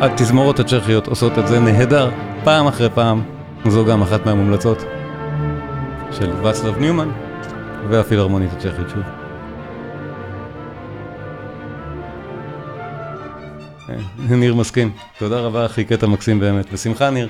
התזמורות 0.00 0.60
הצ'כיות 0.60 1.06
עושות 1.06 1.38
את 1.38 1.48
זה 1.48 1.60
נהדר, 1.60 2.10
פעם 2.44 2.66
אחרי 2.66 2.88
פעם. 2.94 3.22
זו 3.66 3.84
גם 3.84 4.02
אחת 4.02 4.26
מהמומלצות 4.26 4.84
של 6.10 6.30
ואצלב 6.42 6.78
ניומן 6.78 7.08
והפילהרמונית 7.88 8.50
הצ'כית 8.52 8.88
שוב. 8.88 9.21
ניר 14.18 14.54
מסכים, 14.54 14.90
תודה 15.18 15.40
רבה 15.40 15.66
אחי, 15.66 15.84
קטע 15.84 16.06
מקסים 16.06 16.40
באמת, 16.40 16.72
בשמחה 16.72 17.10
ניר. 17.10 17.28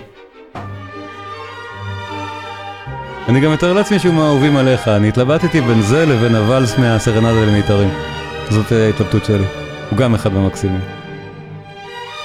אני 3.28 3.40
גם 3.40 3.52
מתאר 3.52 3.72
לעצמי 3.72 3.98
שהוא 3.98 4.14
מהאהובים 4.14 4.56
עליך, 4.56 4.88
אני 4.88 5.08
התלבטתי 5.08 5.60
בין 5.60 5.82
זה 5.82 6.06
לבין 6.06 6.34
הוואלס 6.34 6.78
מהסרנדה 6.78 7.44
למיתרים. 7.46 7.88
זאת 8.50 8.72
ההתלבטות 8.72 9.24
שלי. 9.24 9.44
הוא 9.90 9.98
גם 9.98 10.14
אחד 10.14 10.32
מהמקסימים. 10.32 10.80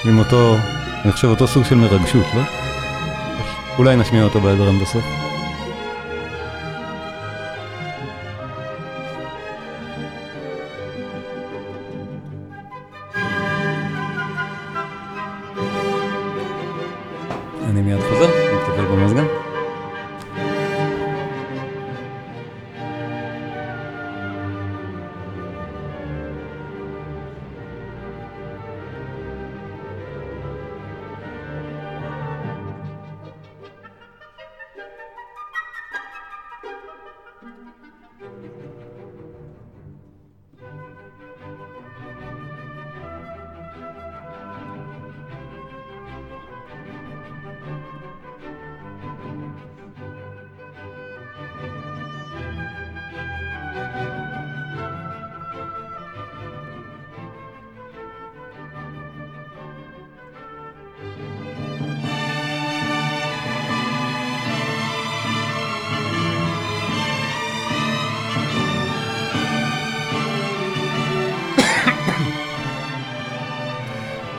עם 0.04 0.18
אותו, 0.18 0.56
אני 1.04 1.12
חושב 1.12 1.28
אותו 1.28 1.46
סוג 1.46 1.64
של 1.64 1.74
מרגשות, 1.74 2.26
לא? 2.34 2.42
אולי 3.78 3.96
נשמיע 3.96 4.22
אותו 4.22 4.40
בהדרן 4.40 4.78
בסוף. 4.78 5.27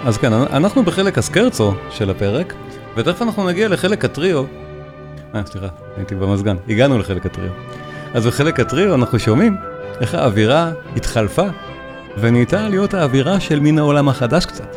אז 0.10 0.18
כן, 0.18 0.34
אנחנו 0.34 0.84
בחלק 0.84 1.18
הסקרצו 1.18 1.74
של 1.90 2.10
הפרק, 2.10 2.54
ותכף 2.96 3.22
אנחנו 3.22 3.48
נגיע 3.48 3.68
לחלק 3.68 4.06
הטריו. 4.06 4.44
אה, 5.36 5.42
סליחה, 5.46 5.68
הייתי 5.98 6.16
במזגן. 6.16 6.56
הגענו 6.70 6.98
לחלק 6.98 7.26
הטריו. 7.26 7.50
אז 8.14 8.28
בחלק 8.28 8.60
הטריו 8.60 8.96
אנחנו 8.96 9.20
שומעים 9.20 9.56
איך 10.02 10.14
האווירה 10.16 10.72
התחלפה, 10.96 11.46
ונהייתה 12.18 12.70
להיות 12.70 12.94
האווירה 12.94 13.40
של 13.40 13.60
מין 13.60 13.80
העולם 13.80 14.10
החדש 14.10 14.46
קצת. 14.46 14.76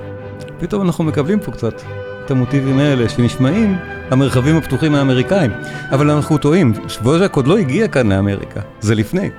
פתאום 0.61 0.83
אנחנו 0.83 1.05
מקבלים 1.05 1.41
פה 1.41 1.53
קצת 1.53 1.83
את 2.25 2.31
המוטיבים 2.31 2.79
האלה 2.79 3.09
שנשמעים 3.09 3.77
המרחבים 4.11 4.57
הפתוחים 4.57 4.95
האמריקאים. 4.95 5.51
אבל 5.93 6.11
אנחנו 6.11 6.39
טועים, 6.39 6.73
שבוז'ק 6.89 7.37
עוד 7.37 7.47
לא 7.47 7.59
הגיע 7.59 7.89
כאן 7.89 8.13
לאמריקה, 8.13 8.61
זה 8.81 8.95
לפני. 8.95 9.31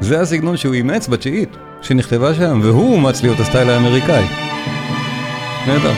זה 0.00 0.20
הסגנון 0.20 0.56
שהוא 0.56 0.74
אימץ 0.74 1.08
בתשיעית, 1.08 1.56
שנכתבה 1.82 2.34
שם, 2.34 2.60
והוא 2.62 2.94
אומץ 2.94 3.22
להיות 3.22 3.40
הסטייל 3.40 3.70
האמריקאי. 3.70 4.51
נהדר. 5.66 5.92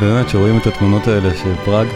באמת, 0.00 0.28
שרואים 0.28 0.58
את 0.58 0.66
התמונות 0.66 1.08
האלה 1.08 1.34
של 1.34 1.54
פראג, 1.64 1.86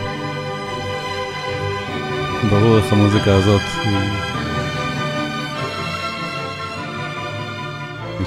ברור 2.51 2.77
איך 2.77 2.93
המוזיקה 2.93 3.35
הזאת 3.35 3.61
היא... 3.85 4.38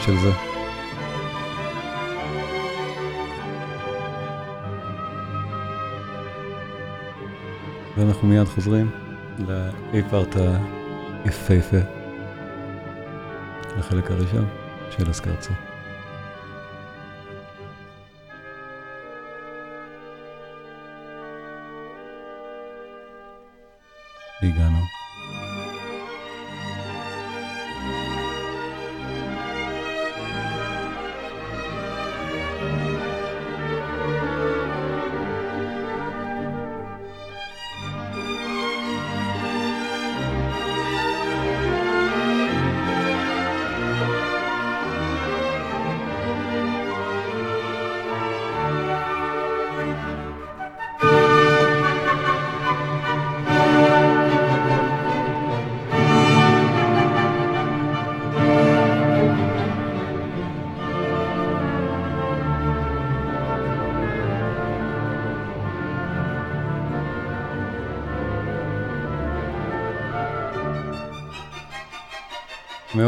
של 0.06 0.18
זה. 0.18 0.32
ואנחנו 7.97 8.28
מיד 8.28 8.47
חוזרים 8.47 8.91
לאי-פארט 9.47 10.36
היפהפה, 11.26 11.78
לחלק 13.78 14.12
הראשון 14.12 14.45
של 14.97 15.10
הסקרצה. 15.10 15.52
הגענו. 24.41 25.01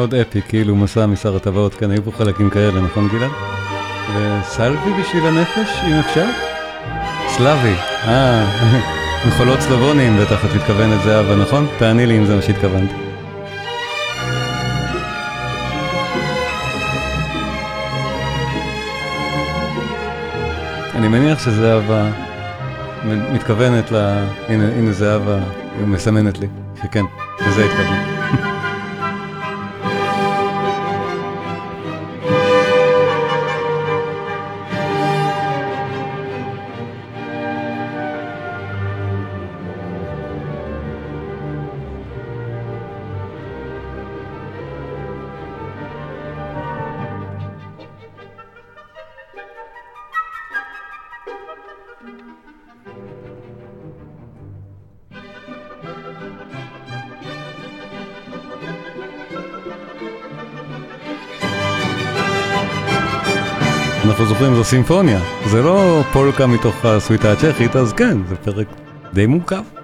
מאוד 0.03 0.15
אפי, 0.15 0.41
כאילו 0.41 0.75
מסע 0.75 1.05
משר 1.05 1.35
הטבעות, 1.35 1.73
כאן 1.75 1.91
היו 1.91 2.03
פה 2.03 2.11
חלקים 2.11 2.49
כאלה, 2.49 2.81
נכון 2.81 3.07
גלעד? 3.07 3.31
וסלבי 4.15 4.93
בשביל 5.01 5.25
הנפש, 5.25 5.69
אם 5.87 5.93
אפשר? 5.93 6.25
סלאבי, 7.27 7.73
אה, 8.07 8.45
מחולות 9.27 9.59
סלבונים 9.59 10.17
בטח 10.17 10.45
את 10.45 10.55
מתכוונת 10.55 11.03
זהבה, 11.03 11.35
נכון? 11.35 11.67
תעני 11.77 12.05
לי 12.05 12.17
אם 12.17 12.25
זה 12.25 12.35
מה 12.35 12.41
שהתכוונת. 12.41 12.89
אני 20.95 21.07
מניח 21.07 21.39
שזהבה 21.39 22.09
מתכוונת 23.05 23.91
ל... 23.91 23.95
הנה, 24.47 24.67
הנה 24.77 24.91
זהבה 24.91 25.39
מסמנת 25.87 26.39
לי, 26.39 26.47
שכן, 26.83 27.03
לזה 27.47 27.65
התכוונת. 27.65 28.22
סימפוניה, 64.73 65.19
זה 65.45 65.61
לא 65.61 66.01
פולקה 66.13 66.47
מתוך 66.47 66.85
הסוויטה 66.85 67.31
הצ'כית, 67.31 67.75
אז 67.75 67.93
כן, 67.93 68.17
זה 68.29 68.35
פרק 68.35 68.67
די 69.13 69.25
מורכב. 69.25 69.82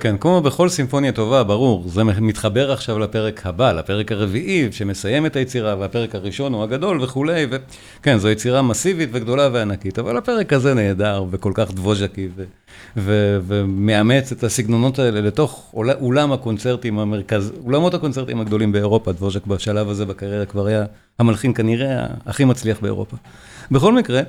וכן, 0.00 0.16
כמו 0.16 0.40
בכל 0.40 0.68
סימפוניה 0.68 1.12
טובה, 1.12 1.44
ברור, 1.44 1.88
זה 1.88 2.04
מתחבר 2.04 2.72
עכשיו 2.72 2.98
לפרק 2.98 3.46
הבא, 3.46 3.72
לפרק 3.72 4.12
הרביעי, 4.12 4.68
שמסיים 4.72 5.26
את 5.26 5.36
היצירה, 5.36 5.76
והפרק 5.78 6.14
הראשון 6.14 6.54
הוא 6.54 6.62
הגדול 6.62 7.02
וכולי, 7.02 7.46
וכן, 7.50 8.18
זו 8.18 8.28
יצירה 8.28 8.62
מסיבית 8.62 9.08
וגדולה 9.12 9.48
וענקית, 9.52 9.98
אבל 9.98 10.16
הפרק 10.16 10.52
הזה 10.52 10.74
נהדר 10.74 11.24
וכל 11.30 11.52
כך 11.54 11.72
דבוז'קי, 11.72 12.28
ו- 12.36 12.44
ו- 12.96 13.38
ומאמץ 13.46 14.32
את 14.32 14.44
הסגנונות 14.44 14.98
האלה 14.98 15.20
לתוך 15.20 15.74
אולם 16.00 16.32
הקונצרטים 16.32 16.98
המרכז, 16.98 17.52
אולמות 17.64 17.94
הקונצרטים 17.94 18.40
הגדולים 18.40 18.72
באירופה, 18.72 19.12
דבוז'ק 19.12 19.46
בשלב 19.46 19.88
הזה 19.88 20.06
בקריירה 20.06 20.44
כבר 20.44 20.66
היה 20.66 20.84
המלחין 21.18 21.54
כנראה 21.54 22.06
הכי 22.26 22.44
מצליח 22.44 22.80
באירופה. 22.80 23.16
בכל 23.70 23.92
מקרה, 23.92 24.20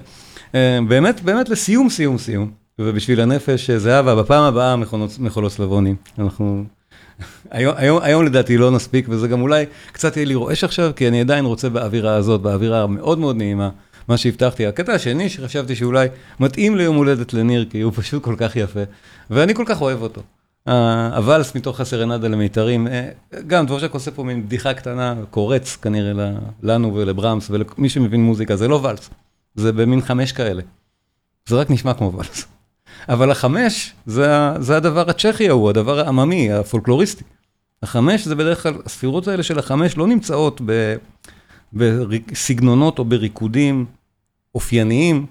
אה, 0.56 0.80
באמת, 0.88 1.22
באמת 1.22 1.50
לסיום, 1.50 1.90
סיום, 1.90 2.18
סיום. 2.18 2.61
ובשביל 2.86 3.22
הנפש, 3.22 3.72
זהבה, 3.72 4.16
בפעם 4.16 4.44
הבאה 4.44 4.76
מחולות 5.20 5.52
סלבונים. 5.52 5.96
אנחנו... 6.20 6.64
היום, 7.52 7.74
היום, 7.78 8.00
היום 8.02 8.26
לדעתי 8.26 8.58
לא 8.58 8.72
נספיק, 8.72 9.06
וזה 9.10 9.28
גם 9.28 9.42
אולי 9.42 9.66
קצת 9.92 10.18
יהיה 10.18 10.26
לי 10.26 10.36
רועש 10.36 10.64
עכשיו, 10.64 10.92
כי 10.96 11.08
אני 11.08 11.22
עדיין 11.22 11.46
רוצה 11.46 11.70
באווירה 11.70 12.16
הזאת, 12.16 12.42
באווירה 12.42 12.84
המאוד 12.84 13.20
מאוד 13.20 13.36
נעימה, 13.36 13.70
מה 14.08 14.18
שהבטחתי. 14.18 14.66
הקטע 14.66 14.94
השני 14.94 15.30
שחשבתי 15.30 15.76
שאולי 15.76 16.08
מתאים 16.40 16.76
ליום 16.76 16.96
הולדת 16.96 17.34
לניר, 17.34 17.66
כי 17.70 17.82
הוא 17.82 17.94
פשוט 17.96 18.24
כל 18.24 18.36
כך 18.38 18.56
יפה, 18.56 18.84
ואני 19.30 19.56
כל 19.56 19.64
כך 19.68 19.82
אוהב 19.82 20.02
אותו. 20.02 20.22
הוואלס 20.66 21.56
מתוך 21.56 21.80
הסרנדה 21.80 22.28
למיתרים, 22.28 22.88
אה, 22.88 23.10
גם 23.48 23.66
דבורשק 23.66 23.94
עושה 23.94 24.12
פה 24.12 24.24
מין 24.24 24.46
בדיחה 24.46 24.74
קטנה, 24.74 25.16
קורץ 25.30 25.76
כנראה 25.76 26.32
לנו 26.64 26.96
ולברמס 26.96 27.50
ולמי 27.50 27.90
שמבין 27.90 28.24
מוזיקה, 28.24 28.56
זה 28.56 28.68
לא 28.68 28.80
ואלס, 28.84 29.10
זה 29.56 29.72
במין 29.72 30.02
חמש 30.02 30.32
כאלה. 30.32 30.62
זה 31.50 31.56
רק 31.56 31.72
נשמע 31.72 31.94
כמו 31.94 32.14
ואלס. 32.14 32.46
אבל 33.10 33.32
החמש, 33.32 33.94
זה, 34.06 34.28
זה 34.60 34.78
הדבר 34.78 35.10
הצ'כי 35.10 35.50
ההוא, 35.50 35.70
הדבר 35.70 36.00
העממי, 36.00 36.52
הפולקלוריסטי. 36.52 37.24
החמש 37.84 38.28
זה 38.28 38.36
בדרך 38.36 38.64
כלל, 38.64 38.74
הספירות 38.86 39.28
האלה 39.28 39.44
של 39.44 39.60
החמש 39.60 39.98
לא 39.98 40.08
נמצאות 40.08 40.62
ב, 40.66 40.96
בסגנונות 41.74 43.00
או 43.00 43.06
בריקודים 43.06 43.86
אופייניים 44.56 45.26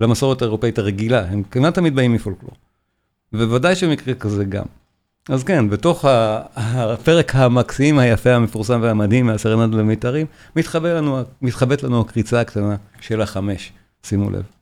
למסורת 0.00 0.42
האירופאית 0.42 0.78
הרגילה, 0.78 1.24
הם 1.24 1.42
כמעט 1.50 1.74
תמיד 1.74 1.94
באים 1.94 2.12
מפולקלור. 2.12 2.52
ובוודאי 3.32 3.74
שבמקרה 3.74 4.14
כזה 4.14 4.44
גם. 4.44 4.64
אז 5.28 5.44
כן, 5.44 5.70
בתוך 5.70 6.04
הפרק 6.56 7.34
המקסים, 7.34 7.98
היפה, 7.98 8.34
המפורסם 8.34 8.80
והמדהים 8.82 9.26
מהסרנד 9.26 9.74
למיתרים, 9.74 10.26
מתחבאת 11.42 11.82
לנו 11.82 12.00
הקריצה 12.00 12.40
הקטנה 12.40 12.76
של 13.00 13.20
החמש, 13.20 13.72
שימו 14.02 14.30
לב. 14.30 14.57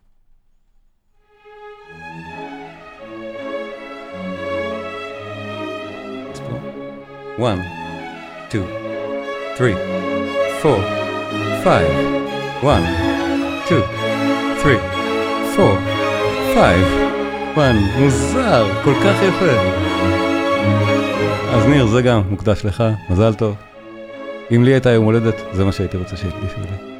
One, 7.38 7.60
two, 8.48 8.64
three, 9.58 9.76
four, 10.62 10.80
five. 11.64 11.90
One, 12.62 12.84
two, 13.68 13.82
three, 14.62 14.80
four, 15.54 15.76
five. 16.54 16.86
One, 17.56 17.98
מוזר, 17.98 18.82
כל 18.84 18.94
כך 18.94 19.22
יפה. 19.22 19.52
אז 21.52 21.66
ניר, 21.66 21.86
זה 21.86 22.02
גם 22.02 22.22
מוקדש 22.30 22.64
לך, 22.64 22.84
מזל 23.10 23.34
טוב. 23.34 23.54
אם 24.54 24.64
לי 24.64 24.72
הייתה 24.72 24.90
יום 24.90 25.04
הולדת, 25.04 25.42
זה 25.52 25.64
מה 25.64 25.72
שהייתי 25.72 25.96
רוצה 25.96 26.16
שיקדישו 26.16 26.60
לי. 26.60 26.95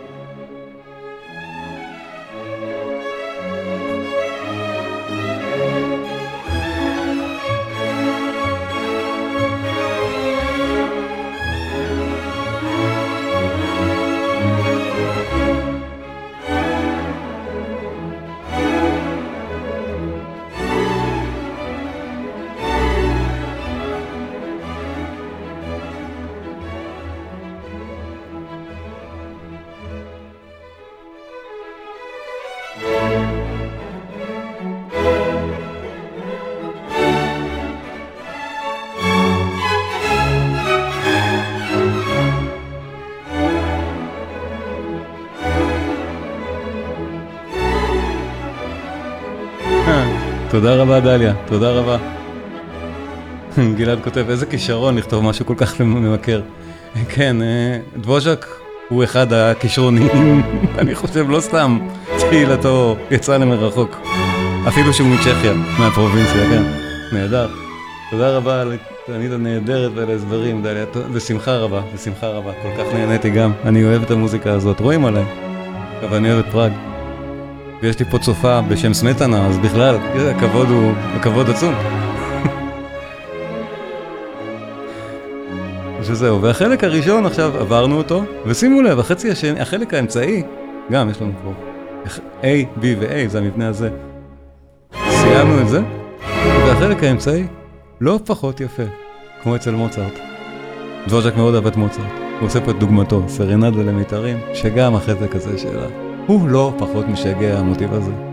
תודה 50.67 50.83
רבה 50.83 51.01
דליה, 51.01 51.33
תודה 51.47 51.71
רבה. 51.71 51.97
גלעד 53.77 53.99
כותב, 54.05 54.25
איזה 54.29 54.47
כישרון 54.47 54.99
לכתוב 54.99 55.25
משהו 55.25 55.47
כל 55.47 55.55
כך 55.57 55.81
ממכר. 55.81 56.41
כן, 57.09 57.43
אה, 57.43 57.79
דבוז'ק 57.97 58.47
הוא 58.89 59.05
אחד 59.05 59.33
הכישרוניים, 59.33 60.43
אני 60.79 60.95
חושב, 60.95 61.31
לא 61.31 61.41
סתם 61.41 61.79
תהילתו 62.31 62.97
יצא 63.11 63.37
למרחוק. 63.37 64.01
אפילו 64.69 64.93
שהוא 64.93 65.09
מצ'כיה, 65.09 65.53
מהפרובינציה, 65.79 66.47
כן. 66.47 66.63
נהדר. 67.13 67.49
תודה 68.11 68.37
רבה 68.37 68.61
על 68.61 68.77
התענית 69.05 69.33
הנהדרת 69.33 69.93
ועל 69.95 70.11
ההסברים, 70.11 70.63
דליה, 70.63 70.85
בשמחה 71.15 71.57
רבה, 71.57 71.81
בשמחה 71.95 72.27
רבה. 72.29 72.53
כל 72.63 72.69
כך 72.79 72.95
נהניתי 72.95 73.31
גם, 73.31 73.53
אני 73.65 73.85
אוהב 73.85 74.03
את 74.03 74.11
המוזיקה 74.11 74.53
הזאת, 74.53 74.81
רואים 74.81 75.05
עליי. 75.05 75.25
אבל 76.09 76.17
אני 76.17 76.33
אוהב 76.33 76.45
את 76.47 76.53
פראג. 76.53 76.73
ויש 77.83 77.99
לי 77.99 78.05
פה 78.05 78.19
צופה 78.19 78.61
בשם 78.61 78.95
סמטנה, 78.95 79.47
אז 79.47 79.59
בכלל, 79.59 79.97
הכבוד 80.37 80.69
הוא, 80.69 80.93
הכבוד 81.15 81.51
עצום. 81.51 81.75
שזהו, 86.03 86.43
והחלק 86.43 86.85
הראשון 86.85 87.27
עכשיו 87.27 87.53
עברנו 87.61 87.99
אותו, 87.99 88.25
ושימו 88.47 88.83
לב, 88.83 88.99
החצי 88.99 89.31
השני, 89.31 89.61
החלק 89.61 89.95
האמצעי, 89.95 90.43
גם 90.91 91.11
יש 91.11 91.23
לנו 91.23 91.33
פה 91.45 91.53
A, 92.43 92.81
B 92.81 92.85
ו-A, 93.01 93.29
זה 93.29 93.39
המבנה 93.39 93.69
הזה. 93.69 93.91
סיימנו 95.11 95.61
את 95.61 95.69
זה, 95.69 95.81
והחלק 96.67 97.05
האמצעי 97.05 97.47
לא 98.01 98.21
פחות 98.27 98.61
יפה, 98.61 98.83
כמו 99.43 99.57
אצל 99.57 99.71
מוצרט. 99.71 100.19
דבוז'ק 101.07 101.37
מאוד 101.37 101.55
אהב 101.55 101.67
את 101.67 101.77
מוצרט, 101.77 102.13
הוא 102.41 102.47
עושה 102.47 102.61
פה 102.61 102.71
את 102.71 102.79
דוגמתו, 102.79 103.23
סרנדה 103.29 103.83
למיתרים, 103.83 104.39
שגם 104.55 104.95
החלק 104.95 105.37
הזה 105.37 105.59
שלה, 105.59 106.06
הוא 106.27 106.49
לא 106.49 106.73
פחות 106.79 107.07
משגע 107.09 107.59
המוטיב 107.59 107.93
הזה. 107.95 108.26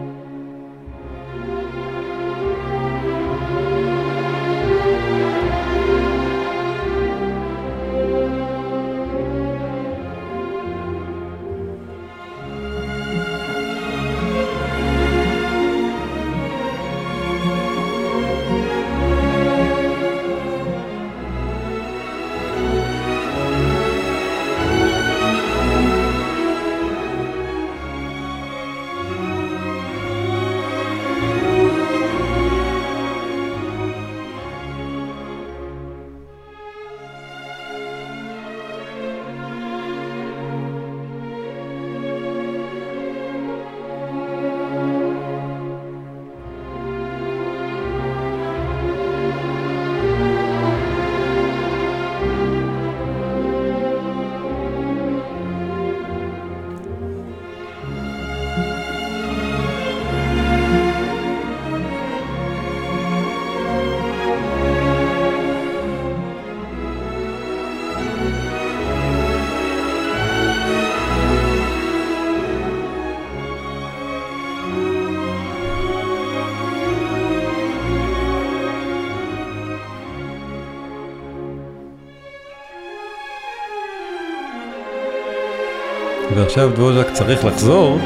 ועכשיו 86.53 86.69
דבוז'ק 86.69 87.07
צריך 87.13 87.45
לחזור 87.45 87.99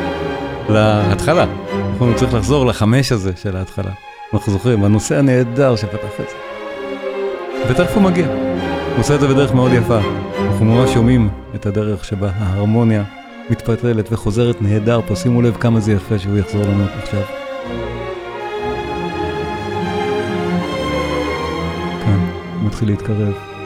להתחלה. 0.70 1.46
הוא 2.00 2.14
צריך 2.16 2.34
לחזור 2.34 2.66
לחמש 2.66 3.12
הזה 3.12 3.32
של 3.36 3.56
ההתחלה. 3.56 3.92
אנחנו 4.34 4.52
זוכרים, 4.52 4.84
הנושא 4.84 5.18
הנהדר 5.18 5.76
שפתח 5.76 6.20
את 6.20 6.30
זה. 6.30 6.36
ותכף 7.70 7.96
הוא 7.96 8.04
מגיע. 8.04 8.28
הוא 8.28 9.00
עושה 9.00 9.16
את 9.16 9.20
זה 9.20 9.28
בדרך 9.28 9.54
מאוד 9.54 9.72
יפה. 9.74 10.00
אנחנו 10.48 10.66
ממש 10.66 10.90
שומעים 10.94 11.30
את 11.56 11.66
הדרך 11.66 12.06
שבה 12.06 12.30
ההרמוניה 12.40 13.04
מתפתלת 13.50 14.12
וחוזרת 14.12 14.62
נהדר 14.62 15.00
פה. 15.08 15.16
שימו 15.16 15.42
לב 15.42 15.58
כמה 15.60 15.80
זה 15.80 15.92
יפה 15.92 16.20
שהוא 16.20 16.38
יחזור 16.38 16.62
לנו 16.62 16.84
עכשיו. 17.04 17.22
כאן, 22.06 22.20
הוא 22.60 22.68
מתחיל 22.68 22.90
להתקרב. 22.90 23.57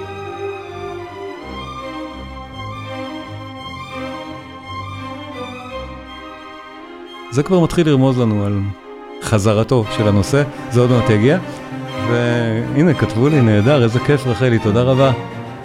זה 7.32 7.43
כבר 7.43 7.59
מתחיל 7.59 7.88
לרמוז 7.88 8.19
לנו 8.19 8.45
על 8.45 8.59
חזרתו 9.21 9.86
של 9.97 10.07
הנושא, 10.07 10.43
זה 10.71 10.79
עוד 10.79 10.89
מעט 10.91 11.09
יגיע. 11.09 11.38
והנה, 12.09 12.93
כתבו 12.93 13.29
לי, 13.29 13.41
נהדר, 13.41 13.84
איזה 13.84 13.99
כיף 13.99 14.27
רחלי, 14.27 14.59
תודה 14.59 14.82
רבה. 14.82 15.11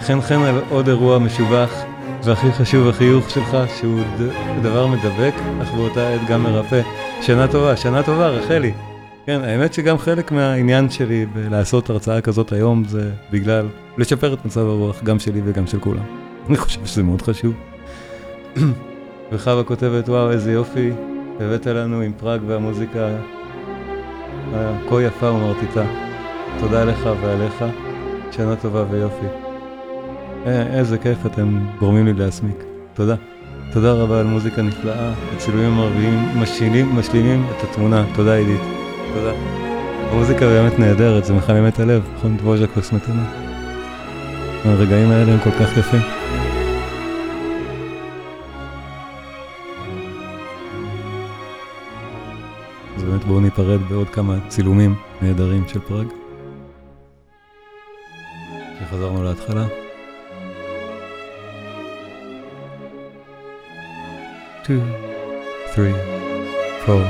חן 0.01 0.21
חן 0.21 0.41
על 0.41 0.61
עוד 0.69 0.87
אירוע 0.87 1.19
משובח, 1.19 1.83
והכי 2.23 2.51
חשוב 2.51 2.87
החיוך 2.87 3.29
שלך, 3.29 3.57
שהוא 3.79 3.99
ד... 4.19 4.29
דבר 4.61 4.87
מדבק, 4.87 5.33
אך 5.61 5.73
באותה 5.73 6.09
עת 6.09 6.21
גם 6.27 6.43
מרפא. 6.43 6.81
שנה 7.21 7.47
טובה, 7.47 7.77
שנה 7.77 8.03
טובה, 8.03 8.27
רחלי. 8.27 8.73
כן, 9.25 9.41
האמת 9.43 9.73
שגם 9.73 9.97
חלק 9.97 10.31
מהעניין 10.31 10.89
שלי 10.89 11.25
בלעשות 11.25 11.89
הרצאה 11.89 12.21
כזאת 12.21 12.51
היום 12.51 12.83
זה 12.87 13.11
בגלל 13.31 13.65
לשפר 13.97 14.33
את 14.33 14.45
מצב 14.45 14.61
הרוח, 14.61 15.03
גם 15.03 15.19
שלי 15.19 15.41
וגם 15.45 15.67
של 15.67 15.79
כולם. 15.79 16.03
אני 16.49 16.57
חושב 16.57 16.85
שזה 16.85 17.03
מאוד 17.03 17.21
חשוב. 17.21 17.53
וחווה 19.31 19.63
כותבת, 19.63 20.09
וואו, 20.09 20.31
איזה 20.31 20.51
יופי, 20.51 20.91
הבאת 21.39 21.65
לנו 21.65 22.01
עם 22.01 22.11
פראג 22.17 22.41
והמוזיקה 22.47 23.07
הכה 24.53 25.01
יפה 25.01 25.31
ומרטיטה. 25.31 25.83
תודה 26.59 26.85
לך 26.85 27.09
ועליך, 27.21 27.65
שנה 28.31 28.55
טובה 28.55 28.83
ויופי. 28.89 29.25
איזה 30.45 30.97
כיף 30.97 31.25
אתם 31.25 31.59
גורמים 31.79 32.05
לי 32.05 32.13
להסמיק. 32.13 32.63
תודה. 32.93 33.15
תודה 33.73 33.93
רבה 33.93 34.19
על 34.19 34.25
מוזיקה 34.25 34.61
נפלאה, 34.61 35.13
הצילומים 35.35 35.71
המרביים 35.71 36.19
משלימים, 36.35 36.95
משלימים 36.95 37.45
את 37.49 37.63
התמונה. 37.63 38.05
תודה 38.15 38.35
עידית. 38.35 38.61
תודה. 39.13 39.31
המוזיקה 40.11 40.45
באמת 40.45 40.79
נהדרת, 40.79 41.25
זה 41.25 41.33
מחמם 41.33 41.67
את 41.67 41.79
הלב, 41.79 42.03
נכון? 42.15 42.37
דבוז'ה 42.37 42.67
קוסמטינה. 42.67 43.23
הרגעים 44.65 45.11
האלה 45.11 45.31
הם 45.31 45.39
כל 45.39 45.51
כך 45.51 45.77
יפים. 45.77 46.16
בואו 53.27 53.39
ניפרד 53.39 53.79
בעוד 53.89 54.09
כמה 54.09 54.37
צילומים 54.47 54.95
נהדרים 55.21 55.63
של 55.67 55.79
פראג. 55.79 56.07
שחזרנו 58.79 59.23
להתחלה. 59.23 59.65
two, 64.63 64.81
three, 65.73 65.95
four, 66.85 67.03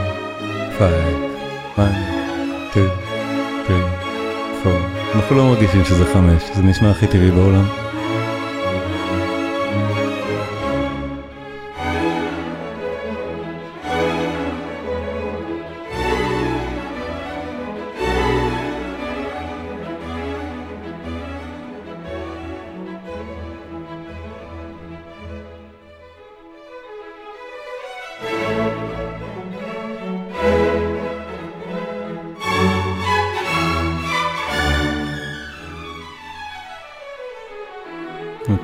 five, 0.79 1.05
one, 1.83 1.95
two, 2.73 2.89
three, 3.67 3.85
four. 4.63 4.79
אנחנו 5.15 5.35
לא 5.35 5.43
מרגישים 5.43 5.85
שזה 5.85 6.13
חמש, 6.13 6.43
זה 6.55 6.63
נשמע 6.63 6.89
הכי 6.89 7.07
טבעי 7.07 7.31
בעולם. 7.31 7.86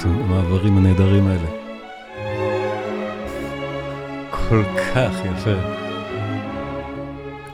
המעברים 0.10 0.78
הנהדרים 0.78 1.28
האלה. 1.28 1.48
כל 4.32 4.64
כך 4.64 5.26
יפה. 5.26 5.84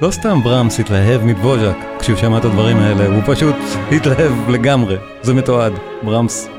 לא 0.01 0.11
סתם 0.11 0.39
ברמס 0.43 0.79
התלהב 0.79 1.23
מדבוז'ק 1.23 1.75
כשהוא 1.99 2.17
שמע 2.17 2.37
את 2.37 2.45
הדברים 2.45 2.77
האלה, 2.77 3.05
הוא 3.05 3.23
פשוט 3.25 3.55
התלהב 3.91 4.49
לגמרי, 4.49 4.97
זה 5.21 5.33
מתועד, 5.33 5.73
ברמס 6.03 6.49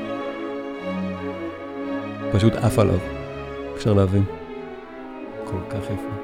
פשוט 2.31 2.55
עף 2.55 2.79
עליו, 2.79 2.99
אפשר 3.75 3.93
להבין. 3.93 4.23
כל 5.45 5.57
כך 5.69 5.79
יפה. 5.83 6.21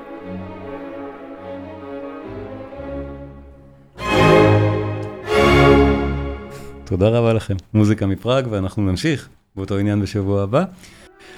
תודה 6.83 7.09
רבה 7.09 7.33
לכם. 7.33 7.55
מוזיקה 7.73 8.05
מפראג, 8.05 8.47
ואנחנו 8.49 8.83
נמשיך 8.83 9.29
באותו 9.57 9.77
עניין 9.77 10.01
בשבוע 10.01 10.43
הבא. 10.43 10.63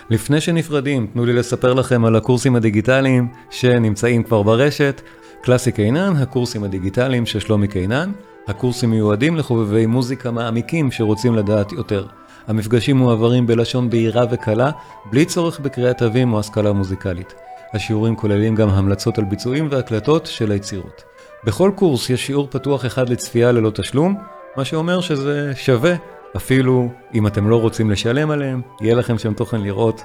לפני 0.09 0.41
שנפרדים, 0.41 1.07
תנו 1.13 1.26
לי 1.26 1.34
לספר 1.34 1.74
לכם 1.74 2.05
על 2.05 2.15
הקורסים 2.15 2.55
הדיגיטליים 2.55 3.28
שנמצאים 3.49 4.24
כבר 4.24 4.43
ברשת. 4.43 5.01
קלאסי 5.41 5.72
קינן, 5.72 6.13
הקורסים 6.15 6.63
הדיגיטליים 6.63 7.26
של 7.26 7.39
שלומי 7.39 7.67
קינן. 7.67 8.11
הקורסים 8.47 8.89
מיועדים 8.89 9.36
לחובבי 9.36 9.86
מוזיקה 9.86 10.32
מעמיקים 10.32 10.91
שרוצים 10.91 11.36
לדעת 11.36 11.72
יותר. 11.72 12.05
המפגשים 12.47 12.97
מועברים 12.97 13.47
בלשון 13.47 13.89
בהירה 13.89 14.26
וקלה, 14.32 14.72
בלי 15.11 15.26
צורך 15.26 15.59
בקריאת 15.59 15.97
תווים 15.97 16.34
או 16.34 16.39
השכלה 16.39 16.74
מוזיקלית. 16.74 17.34
השיעורים 17.74 18.15
כוללים 18.15 18.55
גם 18.55 18.70
המלצות 18.70 19.17
על 19.17 19.24
ביצועים 19.24 19.67
והקלטות 19.72 20.26
של 20.26 20.51
היצירות. 20.51 21.03
בכל 21.43 21.72
קורס 21.76 22.09
יש 22.09 22.26
שיעור 22.26 22.47
פתוח 22.51 22.86
אחד 22.86 23.09
לצפייה 23.09 23.51
ללא 23.51 23.70
תשלום, 23.70 24.15
מה 24.57 24.65
שאומר 24.65 25.01
שזה 25.01 25.51
שווה, 25.55 25.95
אפילו 26.36 26.89
אם 27.13 27.27
אתם 27.27 27.49
לא 27.49 27.61
רוצים 27.61 27.91
לשלם 27.91 28.32
עליהם, 28.32 28.61
יהיה 28.82 28.95
לכם 28.95 29.17
שם 29.17 29.34
תוכן 29.34 29.61
לראות 29.61 30.03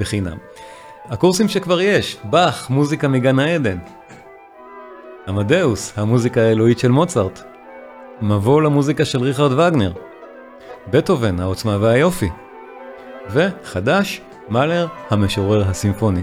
בחינם. 0.00 0.36
הקורסים 1.04 1.48
שכבר 1.48 1.80
יש, 1.80 2.16
באך, 2.24 2.70
מוזיקה 2.70 3.08
מגן 3.08 3.38
העדן. 3.38 3.78
עמדאוס, 5.28 5.98
המוזיקה 5.98 6.40
האלוהית 6.40 6.78
של 6.78 6.90
מוצרט. 6.90 7.42
מבוא 8.22 8.62
למוזיקה 8.62 9.04
של 9.04 9.22
ריכרד 9.22 9.52
וגנר. 9.52 9.92
בטהובן, 10.90 11.40
העוצמה 11.40 11.76
והיופי. 11.80 12.28
וחדש, 13.30 14.20
מאלר, 14.48 14.86
המשורר 15.10 15.68
הסימפוני. 15.68 16.22